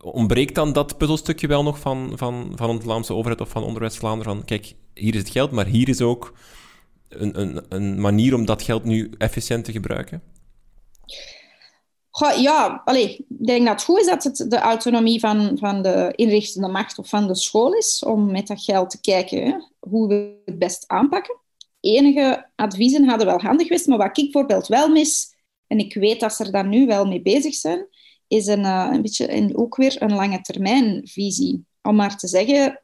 ontbreekt 0.00 0.54
dan 0.54 0.72
dat 0.72 0.98
puzzelstukje 0.98 1.46
wel 1.46 1.62
nog 1.62 1.78
van, 1.78 2.12
van, 2.14 2.52
van 2.54 2.76
de 2.76 2.82
Vlaamse 2.82 3.14
overheid 3.14 3.40
of 3.40 3.48
van 3.48 3.62
Onderwijs 3.62 3.96
Vlaanderen 3.96 4.34
van 4.34 4.44
kijk, 4.44 4.74
hier 4.94 5.14
is 5.14 5.20
het 5.20 5.30
geld, 5.30 5.50
maar 5.50 5.66
hier 5.66 5.88
is 5.88 6.00
ook 6.00 6.32
een, 7.08 7.40
een, 7.40 7.64
een 7.68 8.00
manier 8.00 8.34
om 8.34 8.46
dat 8.46 8.62
geld 8.62 8.84
nu 8.84 9.10
efficiënt 9.18 9.64
te 9.64 9.72
gebruiken? 9.72 10.22
ja, 12.36 12.82
allez, 12.84 13.16
ik 13.18 13.46
denk 13.46 13.66
dat 13.66 13.74
het 13.74 13.84
goed 13.84 13.98
is 13.98 14.06
dat 14.06 14.24
het 14.24 14.50
de 14.50 14.58
autonomie 14.58 15.20
van, 15.20 15.58
van 15.58 15.82
de 15.82 16.12
inrichtende 16.16 16.68
macht 16.68 16.98
of 16.98 17.08
van 17.08 17.26
de 17.26 17.34
school 17.34 17.72
is 17.72 18.02
om 18.06 18.30
met 18.30 18.46
dat 18.46 18.62
geld 18.62 18.90
te 18.90 19.00
kijken 19.00 19.72
hoe 19.78 20.08
we 20.08 20.40
het 20.44 20.58
best 20.58 20.84
aanpakken. 20.86 21.36
Enige 21.80 22.50
adviezen 22.56 23.08
hadden 23.08 23.26
wel 23.26 23.40
handig 23.40 23.66
geweest, 23.66 23.86
maar 23.86 23.98
wat 23.98 24.18
ik 24.18 24.24
bijvoorbeeld 24.24 24.66
wel 24.66 24.88
mis, 24.88 25.34
en 25.66 25.78
ik 25.78 25.94
weet 25.94 26.20
dat 26.20 26.34
ze 26.34 26.44
er 26.44 26.52
dan 26.52 26.68
nu 26.68 26.86
wel 26.86 27.06
mee 27.06 27.22
bezig 27.22 27.54
zijn, 27.54 27.86
is 28.26 28.46
een, 28.46 28.64
uh, 28.64 28.88
een 28.92 29.02
beetje 29.02 29.26
en 29.26 29.56
ook 29.56 29.76
weer 29.76 30.02
een 30.02 30.14
lange 30.14 30.40
termijn 30.40 31.00
visie. 31.04 31.66
Om 31.82 31.96
maar 31.96 32.16
te 32.16 32.28
zeggen, 32.28 32.80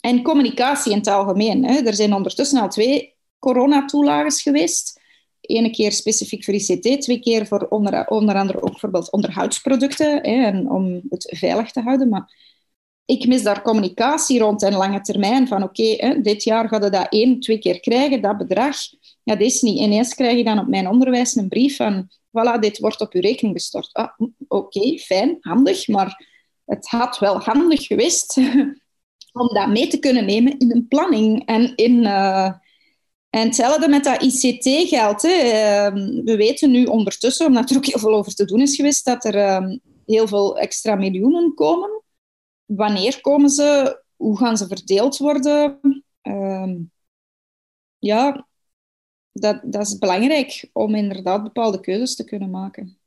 en 0.00 0.22
communicatie 0.22 0.92
in 0.92 0.98
het 0.98 1.06
algemeen. 1.06 1.64
Hè. 1.64 1.80
Er 1.80 1.94
zijn 1.94 2.14
ondertussen 2.14 2.60
al 2.60 2.68
twee 2.68 3.15
coronatoelages 3.38 4.42
geweest 4.42 5.04
ene 5.46 5.70
keer 5.70 5.92
specifiek 5.92 6.44
voor 6.44 6.54
ICT, 6.54 7.00
twee 7.00 7.20
keer 7.20 7.46
voor 7.46 7.66
onder, 7.68 8.06
onder 8.08 8.34
andere 8.34 8.62
ook 8.62 8.70
bijvoorbeeld 8.70 9.12
onderhoudsproducten, 9.12 10.12
hè, 10.12 10.44
en 10.44 10.70
om 10.70 11.00
het 11.08 11.34
veilig 11.38 11.70
te 11.70 11.80
houden. 11.80 12.08
Maar 12.08 12.34
ik 13.04 13.26
mis 13.26 13.42
daar 13.42 13.62
communicatie 13.62 14.38
rond 14.38 14.62
en 14.62 14.74
lange 14.74 15.00
termijn. 15.00 15.48
Van 15.48 15.62
oké, 15.62 16.20
dit 16.22 16.42
jaar 16.44 16.68
gaat 16.68 16.84
je 16.84 16.90
dat 16.90 17.06
één, 17.08 17.40
twee 17.40 17.58
keer 17.58 17.80
krijgen, 17.80 18.22
dat 18.22 18.36
bedrag. 18.36 18.76
Ja, 19.22 19.36
dit 19.36 19.52
is 19.52 19.60
niet. 19.60 19.78
Ineens 19.78 20.14
krijg 20.14 20.36
je 20.36 20.44
dan 20.44 20.58
op 20.58 20.66
mijn 20.66 20.88
onderwijs 20.88 21.34
een 21.34 21.48
brief 21.48 21.76
van 21.76 22.08
voilà, 22.10 22.60
dit 22.60 22.78
wordt 22.78 23.00
op 23.00 23.12
uw 23.12 23.20
rekening 23.20 23.56
gestort. 23.56 23.88
Ah, 23.92 24.18
oké, 24.48 24.98
fijn, 24.98 25.36
handig, 25.40 25.88
maar 25.88 26.26
het 26.64 26.88
had 26.88 27.18
wel 27.18 27.40
handig 27.40 27.86
geweest 27.86 28.36
om 29.40 29.48
dat 29.54 29.68
mee 29.68 29.86
te 29.86 29.98
kunnen 29.98 30.24
nemen 30.24 30.58
in 30.58 30.72
een 30.72 30.88
planning 30.88 31.46
en 31.46 31.74
in... 31.74 32.02
Uh, 32.02 32.52
en 33.30 33.46
hetzelfde 33.46 33.88
met 33.88 34.04
dat 34.04 34.22
ICT-geld. 34.22 35.24
Ehm, 35.24 36.24
we 36.24 36.36
weten 36.36 36.70
nu 36.70 36.84
ondertussen, 36.84 37.46
omdat 37.46 37.70
er 37.70 37.76
ook 37.76 37.86
heel 37.86 37.98
veel 37.98 38.14
over 38.14 38.34
te 38.34 38.44
doen 38.44 38.60
is 38.60 38.76
geweest, 38.76 39.04
dat 39.04 39.24
er 39.24 39.34
ehm, 39.34 39.78
heel 40.06 40.28
veel 40.28 40.58
extra 40.58 40.94
miljoenen 40.94 41.54
komen. 41.54 42.02
Wanneer 42.64 43.20
komen 43.20 43.50
ze? 43.50 44.00
Hoe 44.16 44.38
gaan 44.38 44.56
ze 44.56 44.66
verdeeld 44.66 45.16
worden? 45.16 45.80
Ehm, 46.22 46.76
ja, 47.98 48.46
dat, 49.32 49.60
dat 49.64 49.86
is 49.86 49.98
belangrijk 49.98 50.68
om 50.72 50.94
inderdaad 50.94 51.42
bepaalde 51.42 51.80
keuzes 51.80 52.16
te 52.16 52.24
kunnen 52.24 52.50
maken. 52.50 52.98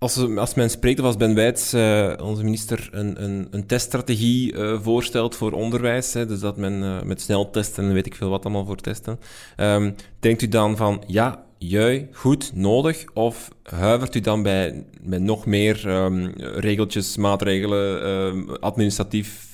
Als, 0.00 0.36
als 0.36 0.54
men 0.54 0.70
spreekt, 0.70 0.98
of 1.00 1.04
als 1.04 1.16
Ben 1.16 1.34
Wijts, 1.34 1.74
uh, 1.74 2.12
onze 2.22 2.44
minister, 2.44 2.88
een, 2.92 3.22
een, 3.22 3.48
een 3.50 3.66
teststrategie 3.66 4.52
uh, 4.52 4.80
voorstelt 4.80 5.36
voor 5.36 5.52
onderwijs, 5.52 6.12
hè, 6.12 6.26
dus 6.26 6.40
dat 6.40 6.56
men 6.56 6.82
uh, 6.82 7.02
met 7.02 7.20
sneltesten 7.20 7.84
en 7.84 7.92
weet 7.92 8.06
ik 8.06 8.14
veel 8.14 8.28
wat 8.28 8.44
allemaal 8.44 8.64
voor 8.64 8.76
testen, 8.76 9.18
um, 9.56 9.94
denkt 10.20 10.42
u 10.42 10.48
dan 10.48 10.76
van, 10.76 11.02
ja, 11.06 11.44
jui, 11.58 12.08
goed, 12.12 12.50
nodig, 12.54 13.04
of 13.14 13.48
huivert 13.62 14.14
u 14.14 14.20
dan 14.20 14.42
bij, 14.42 14.84
nog 15.02 15.46
meer 15.46 15.88
um, 15.88 16.32
regeltjes, 16.36 17.16
maatregelen, 17.16 18.08
um, 18.08 18.50
administratief, 18.50 19.52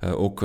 ook 0.00 0.40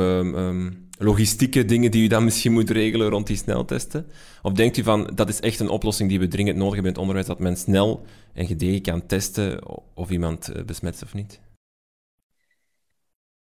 logistieke 1.00 1.66
dingen 1.66 1.91
die 1.91 2.04
u 2.04 2.08
dan 2.08 2.24
misschien 2.24 2.52
moet 2.52 2.70
regelen 2.70 3.10
rond 3.10 3.28
die 3.28 3.38
sneltesten? 3.38 4.08
Of 4.41 4.54
denkt 4.54 4.78
u 4.78 4.84
van, 4.84 5.12
dat 5.16 5.30
is 5.30 5.39
echt 5.39 5.60
een 5.60 5.70
oplossing 5.70 6.10
die 6.10 6.20
we 6.20 6.28
dringend 6.28 6.58
nodig 6.58 6.74
hebben 6.74 6.91
in 6.91 6.97
het 6.97 7.08
onderwijs, 7.08 7.28
dat 7.28 7.39
men 7.39 7.58
snel 7.58 8.06
en 8.34 8.45
gedegen 8.45 8.82
kan 8.82 9.06
testen 9.06 9.62
of 9.93 10.10
iemand 10.10 10.47
eh, 10.47 10.64
besmet 10.64 10.95
is 10.95 11.04
of 11.04 11.14
niet? 11.14 11.39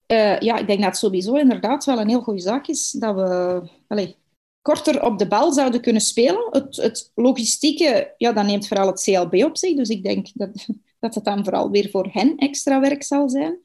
Uh, 0.08 0.39
ja, 0.39 0.58
ik 0.58 0.68
denk 0.68 0.80
dat 0.80 0.89
het 0.89 0.97
sowieso 0.97 1.36
inderdaad 1.36 1.86
wel 1.86 1.99
een 1.99 2.10
heel 2.10 2.22
goede 2.22 2.41
zaak 2.41 2.68
is 2.68 2.91
dat 2.91 3.16
we 3.16 3.62
allez, 3.88 4.14
korter 4.62 5.04
op 5.04 5.20
de 5.20 5.28
bal 5.28 5.54
zouden 5.54 5.82
kunnen 5.82 6.02
spelen. 6.02 6.47
Het, 6.52 6.76
het 6.76 7.12
logistieke, 7.16 8.14
ja, 8.18 8.34
dat 8.34 8.45
neemt 8.45 8.68
vooral 8.68 8.88
het 8.88 9.04
CLB 9.04 9.43
op 9.43 9.58
zich. 9.58 9.76
Dus 9.76 9.89
ik 9.89 10.04
denk 10.04 10.28
dat, 10.34 10.68
dat 10.99 11.16
het 11.16 11.24
dan 11.24 11.43
vooral 11.43 11.70
weer 11.70 11.89
voor 11.89 12.10
hen 12.12 12.36
extra 12.36 12.80
werk 12.80 13.04
zal 13.04 13.30
zijn. 13.30 13.60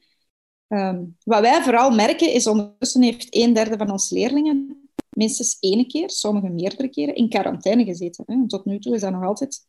Um, 0.69 1.15
wat 1.23 1.41
wij 1.41 1.63
vooral 1.63 1.91
merken 1.91 2.33
is, 2.33 2.47
ondertussen 2.47 3.01
heeft 3.01 3.27
een 3.29 3.53
derde 3.53 3.77
van 3.77 3.91
onze 3.91 4.13
leerlingen 4.13 4.89
minstens 5.09 5.57
één 5.59 5.87
keer, 5.87 6.09
sommigen 6.09 6.55
meerdere 6.55 6.87
keren, 6.87 7.15
in 7.15 7.29
quarantaine 7.29 7.83
gezeten. 7.83 8.23
Hè. 8.27 8.47
Tot 8.47 8.65
nu 8.65 8.79
toe 8.79 8.95
is 8.95 9.01
dat 9.01 9.11
nog 9.11 9.23
altijd 9.23 9.67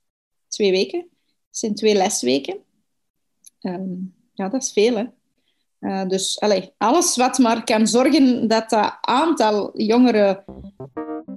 twee 0.49 0.71
weken. 0.71 0.99
Het 0.99 1.59
zijn 1.59 1.75
twee 1.75 1.95
lesweken. 1.95 2.57
Um, 3.61 4.15
ja, 4.35 4.49
dat 4.49 4.63
is 4.63 4.73
veel, 4.73 4.97
hè. 4.97 5.05
Uh, 5.81 6.09
dus 6.09 6.41
allez, 6.41 6.69
alles 6.77 7.17
wat 7.17 7.39
maar 7.39 7.65
kan 7.65 7.87
zorgen 7.87 8.49
dat 8.49 8.71
dat 8.71 8.99
aantal 9.01 9.83
jongeren 9.83 10.45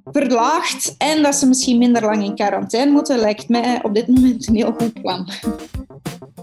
verlaagt 0.04 0.96
en 0.98 1.24
dat 1.24 1.36
ze 1.36 1.48
misschien 1.48 1.78
minder 1.78 2.02
lang 2.02 2.24
in 2.24 2.36
quarantaine 2.36 2.92
moeten, 2.92 3.20
lijkt 3.20 3.50
mij 3.50 3.84
op 3.84 3.96
dit 3.96 4.08
moment 4.08 4.48
een 4.48 4.56
heel 4.56 4.74
goed 4.74 5.02
plan. 5.02 5.30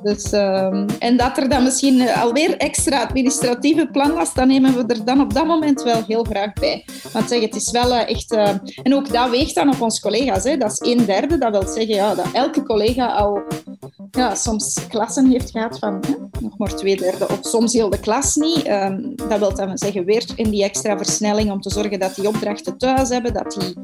Dus, 0.03 0.33
uh, 0.33 0.85
en 0.99 1.17
dat 1.17 1.39
er 1.39 1.49
dan 1.49 1.63
misschien 1.63 2.01
eh, 2.01 2.23
alweer 2.23 2.57
extra 2.57 3.03
administratieve 3.03 3.89
plan 3.93 4.13
was, 4.13 4.35
dan 4.35 4.49
nemen 4.49 4.75
we 4.75 4.95
er 4.95 5.05
dan 5.05 5.21
op 5.21 5.35
dat 5.35 5.47
moment 5.47 5.83
wel 5.83 6.03
heel 6.07 6.25
graag 6.25 6.53
bij. 6.53 6.85
Want 7.13 7.29
zeg, 7.29 7.41
het 7.41 7.55
is 7.55 7.71
wel 7.71 7.91
uh, 7.91 8.09
echt... 8.09 8.33
Uh, 8.33 8.49
en 8.83 8.95
ook 8.95 9.13
dat 9.13 9.31
weegt 9.31 9.55
dan 9.55 9.69
op 9.69 9.81
onze 9.81 10.01
collega's. 10.01 10.45
Hè. 10.45 10.57
Dat 10.57 10.73
is 10.73 10.93
een 10.93 11.05
derde. 11.05 11.39
Dat 11.39 11.51
wil 11.51 11.73
zeggen 11.75 11.95
ja, 11.95 12.15
dat 12.15 12.27
elke 12.33 12.63
collega 12.63 13.07
al 13.07 13.41
ja, 14.11 14.35
soms 14.35 14.87
klassen 14.89 15.31
heeft 15.31 15.51
gehad 15.51 15.79
van 15.79 16.01
nog 16.41 16.59
maar 16.59 16.75
twee 16.75 16.97
derde. 16.97 17.29
Of 17.29 17.39
soms 17.41 17.73
heel 17.73 17.91
de 17.91 18.01
klas 18.01 18.35
niet. 18.35 18.69
Um, 18.69 19.15
dat 19.29 19.39
wil 19.39 19.55
dan 19.55 19.79
zeggen 19.79 20.05
weer 20.05 20.25
in 20.35 20.51
die 20.51 20.65
extra 20.65 20.97
versnelling 20.97 21.51
om 21.51 21.61
te 21.61 21.71
zorgen 21.71 21.99
dat 21.99 22.15
die 22.15 22.29
opdrachten 22.29 22.79
thuis 22.79 23.09
hebben, 23.09 23.33
dat 23.33 23.57
die 23.59 23.75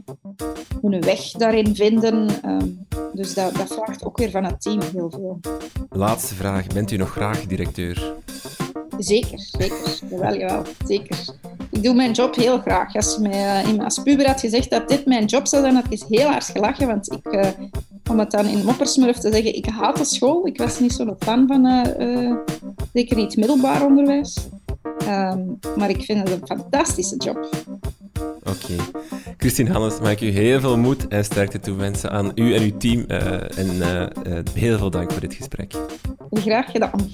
hun 0.91 1.01
weg 1.01 1.31
daarin 1.31 1.75
vinden. 1.75 2.29
Um, 2.45 2.87
dus 3.13 3.35
dat, 3.35 3.55
dat 3.55 3.75
vraagt 3.75 4.05
ook 4.05 4.19
weer 4.19 4.31
van 4.31 4.45
het 4.45 4.63
team 4.63 4.81
heel 4.93 5.11
veel. 5.11 5.41
Laatste 6.15 6.35
vraag. 6.35 6.67
Bent 6.67 6.91
u 6.91 6.97
nog 6.97 7.11
graag 7.11 7.47
directeur? 7.47 8.15
Zeker, 8.99 9.39
zeker. 9.39 10.01
Jawel, 10.11 10.37
jawel. 10.37 10.63
Zeker. 10.87 11.19
Ik 11.71 11.83
doe 11.83 11.95
mijn 11.95 12.13
job 12.13 12.35
heel 12.35 12.59
graag. 12.59 12.95
Als 12.95 13.19
mij 13.19 13.65
uh, 13.65 13.85
als 13.85 14.03
puber 14.03 14.27
had 14.27 14.41
gezegd 14.41 14.71
dat 14.71 14.89
dit 14.89 15.07
mijn 15.07 15.25
job 15.25 15.47
zou 15.47 15.63
zijn, 15.63 15.75
had 15.75 15.85
ik 15.89 16.03
heel 16.09 16.29
hard 16.29 16.45
gelachen. 16.45 16.87
Want 16.87 17.13
ik, 17.13 17.33
uh, 17.33 17.47
om 18.11 18.19
het 18.19 18.31
dan 18.31 18.47
in 18.47 18.65
moppersmurf 18.65 19.19
te 19.19 19.33
zeggen, 19.33 19.57
ik 19.57 19.67
haat 19.67 19.97
de 19.97 20.05
school. 20.05 20.47
Ik 20.47 20.59
was 20.59 20.81
niet 20.81 20.93
zo'n 20.93 21.17
fan 21.19 21.47
van, 21.47 21.67
uh, 21.67 22.37
zeker 22.93 23.17
niet 23.17 23.37
middelbaar 23.37 23.87
onderwijs. 23.87 24.37
Um, 25.09 25.59
maar 25.77 25.91
ik 25.91 26.05
vind 26.05 26.29
het 26.29 26.31
een 26.31 26.47
fantastische 26.59 27.17
job. 27.17 27.49
Oké. 28.45 28.75
Christine 29.37 29.73
Hannes, 29.73 30.01
mag 30.01 30.11
ik 30.11 30.21
u 30.21 30.29
heel 30.29 30.61
veel 30.61 30.79
moed 30.79 31.09
en 31.09 31.25
sterkte 31.25 31.61
toewensen 31.61 32.11
aan 32.11 32.33
u 32.35 32.55
en 32.55 32.63
uw 32.63 32.77
team. 32.77 33.05
Uh, 33.09 33.59
en 33.59 33.75
uh, 33.77 34.39
heel 34.53 34.79
veel 34.79 34.91
dank 34.91 35.13
voor 35.13 35.21
dit 35.21 35.35
gesprek. 35.35 35.75
Graag 36.31 36.71
gedaan. 36.71 37.11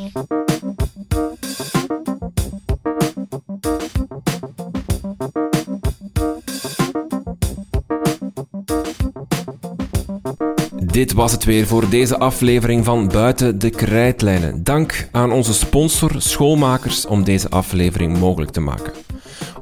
Dit 11.01 11.13
was 11.13 11.33
het 11.33 11.45
weer 11.45 11.67
voor 11.67 11.89
deze 11.89 12.19
aflevering 12.19 12.85
van 12.85 13.09
Buiten 13.09 13.59
de 13.59 13.71
Krijtlijnen. 13.71 14.65
Dank 14.65 15.09
aan 15.13 15.33
onze 15.33 15.55
sponsor 15.55 16.15
Schoolmakers 16.19 17.07
om 17.07 17.25
deze 17.25 17.49
aflevering 17.49 18.19
mogelijk 18.19 18.51
te 18.51 18.61
maken. 18.61 18.93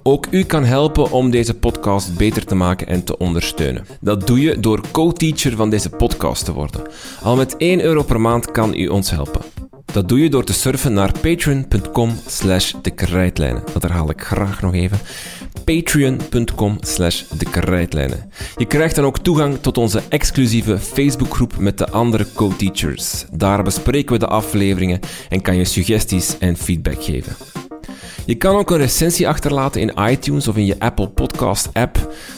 Ook 0.02 0.26
u 0.30 0.44
kan 0.44 0.64
helpen 0.64 1.10
om 1.10 1.30
deze 1.30 1.54
podcast 1.54 2.16
beter 2.16 2.44
te 2.44 2.54
maken 2.54 2.86
en 2.86 3.04
te 3.04 3.18
ondersteunen. 3.18 3.86
Dat 4.00 4.26
doe 4.26 4.40
je 4.40 4.60
door 4.60 4.80
co-teacher 4.92 5.56
van 5.56 5.70
deze 5.70 5.90
podcast 5.90 6.44
te 6.44 6.52
worden. 6.52 6.82
Al 7.22 7.36
met 7.36 7.56
1 7.56 7.80
euro 7.80 8.02
per 8.02 8.20
maand 8.20 8.50
kan 8.50 8.74
u 8.74 8.88
ons 8.88 9.10
helpen. 9.10 9.40
Dat 9.92 10.08
doe 10.08 10.22
je 10.22 10.30
door 10.30 10.44
te 10.44 10.52
surfen 10.52 10.92
naar 10.92 11.12
patreon.com 11.20 12.10
slash 12.26 12.72
de 12.82 12.90
krijtlijnen. 12.90 13.62
Dat 13.72 13.82
herhaal 13.82 14.10
ik 14.10 14.22
graag 14.22 14.62
nog 14.62 14.74
even 14.74 14.98
patreon.com 15.68 16.76
slash 16.80 17.22
de 17.38 17.44
krijtlijnen. 17.44 18.30
Je 18.56 18.66
krijgt 18.66 18.94
dan 18.94 19.04
ook 19.04 19.18
toegang 19.18 19.58
tot 19.60 19.78
onze 19.78 20.02
exclusieve 20.08 20.78
Facebookgroep 20.78 21.58
met 21.58 21.78
de 21.78 21.90
andere 21.90 22.26
co-teachers. 22.34 23.24
Daar 23.32 23.62
bespreken 23.62 24.12
we 24.12 24.18
de 24.18 24.26
afleveringen 24.26 25.00
en 25.28 25.42
kan 25.42 25.56
je 25.56 25.64
suggesties 25.64 26.38
en 26.38 26.56
feedback 26.56 27.02
geven. 27.02 27.36
Je 28.28 28.34
kan 28.34 28.56
ook 28.56 28.70
een 28.70 28.76
recensie 28.76 29.28
achterlaten 29.28 29.80
in 29.80 30.10
iTunes 30.10 30.48
of 30.48 30.56
in 30.56 30.66
je 30.66 30.78
Apple 30.78 31.08
Podcast 31.08 31.68
app. 31.72 31.94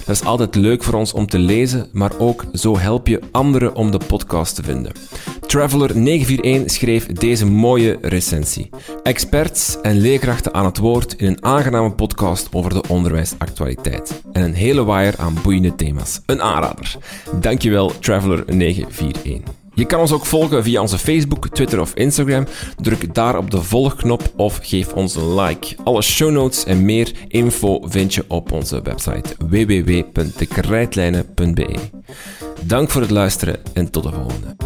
Dat 0.07 0.15
is 0.15 0.25
altijd 0.25 0.55
leuk 0.55 0.83
voor 0.83 0.95
ons 0.95 1.13
om 1.13 1.27
te 1.27 1.39
lezen, 1.39 1.89
maar 1.93 2.19
ook 2.19 2.45
zo 2.53 2.79
help 2.79 3.07
je 3.07 3.21
anderen 3.31 3.75
om 3.75 3.91
de 3.91 4.01
podcast 4.07 4.55
te 4.55 4.63
vinden. 4.63 4.93
Traveler941 5.47 6.65
schreef 6.65 7.07
deze 7.07 7.47
mooie 7.47 7.99
recensie. 8.01 8.71
Experts 9.03 9.81
en 9.81 10.01
leerkrachten 10.01 10.55
aan 10.55 10.65
het 10.65 10.79
woord 10.79 11.15
in 11.15 11.27
een 11.27 11.45
aangename 11.45 11.93
podcast 11.93 12.49
over 12.53 12.71
de 12.71 12.83
onderwijsactualiteit. 12.89 14.23
En 14.33 14.43
een 14.43 14.55
hele 14.55 14.85
waaier 14.85 15.15
aan 15.19 15.39
boeiende 15.43 15.75
thema's. 15.75 16.21
Een 16.27 16.43
aanrader. 16.43 16.97
Dankjewel, 17.41 17.93
Traveler941. 17.93 19.60
Je 19.81 19.87
kan 19.87 20.01
ons 20.01 20.13
ook 20.13 20.27
volgen 20.27 20.63
via 20.63 20.81
onze 20.81 20.99
Facebook, 20.99 21.49
Twitter 21.49 21.81
of 21.81 21.95
Instagram. 21.95 22.47
Druk 22.77 23.15
daar 23.15 23.39
op 23.39 23.51
de 23.51 23.63
volgknop 23.63 24.33
of 24.37 24.59
geef 24.63 24.93
ons 24.93 25.15
een 25.15 25.35
like. 25.35 25.77
Alle 25.85 26.03
show 26.03 26.31
notes 26.31 26.65
en 26.65 26.85
meer 26.85 27.13
info 27.29 27.81
vind 27.83 28.15
je 28.15 28.25
op 28.29 28.53
onze 28.53 28.83
website 28.83 29.35
www.dekrijtlijnen.be. 29.39 31.75
Dank 32.63 32.91
voor 32.91 33.01
het 33.01 33.11
luisteren 33.11 33.57
en 33.73 33.91
tot 33.91 34.03
de 34.03 34.13
volgende. 34.13 34.57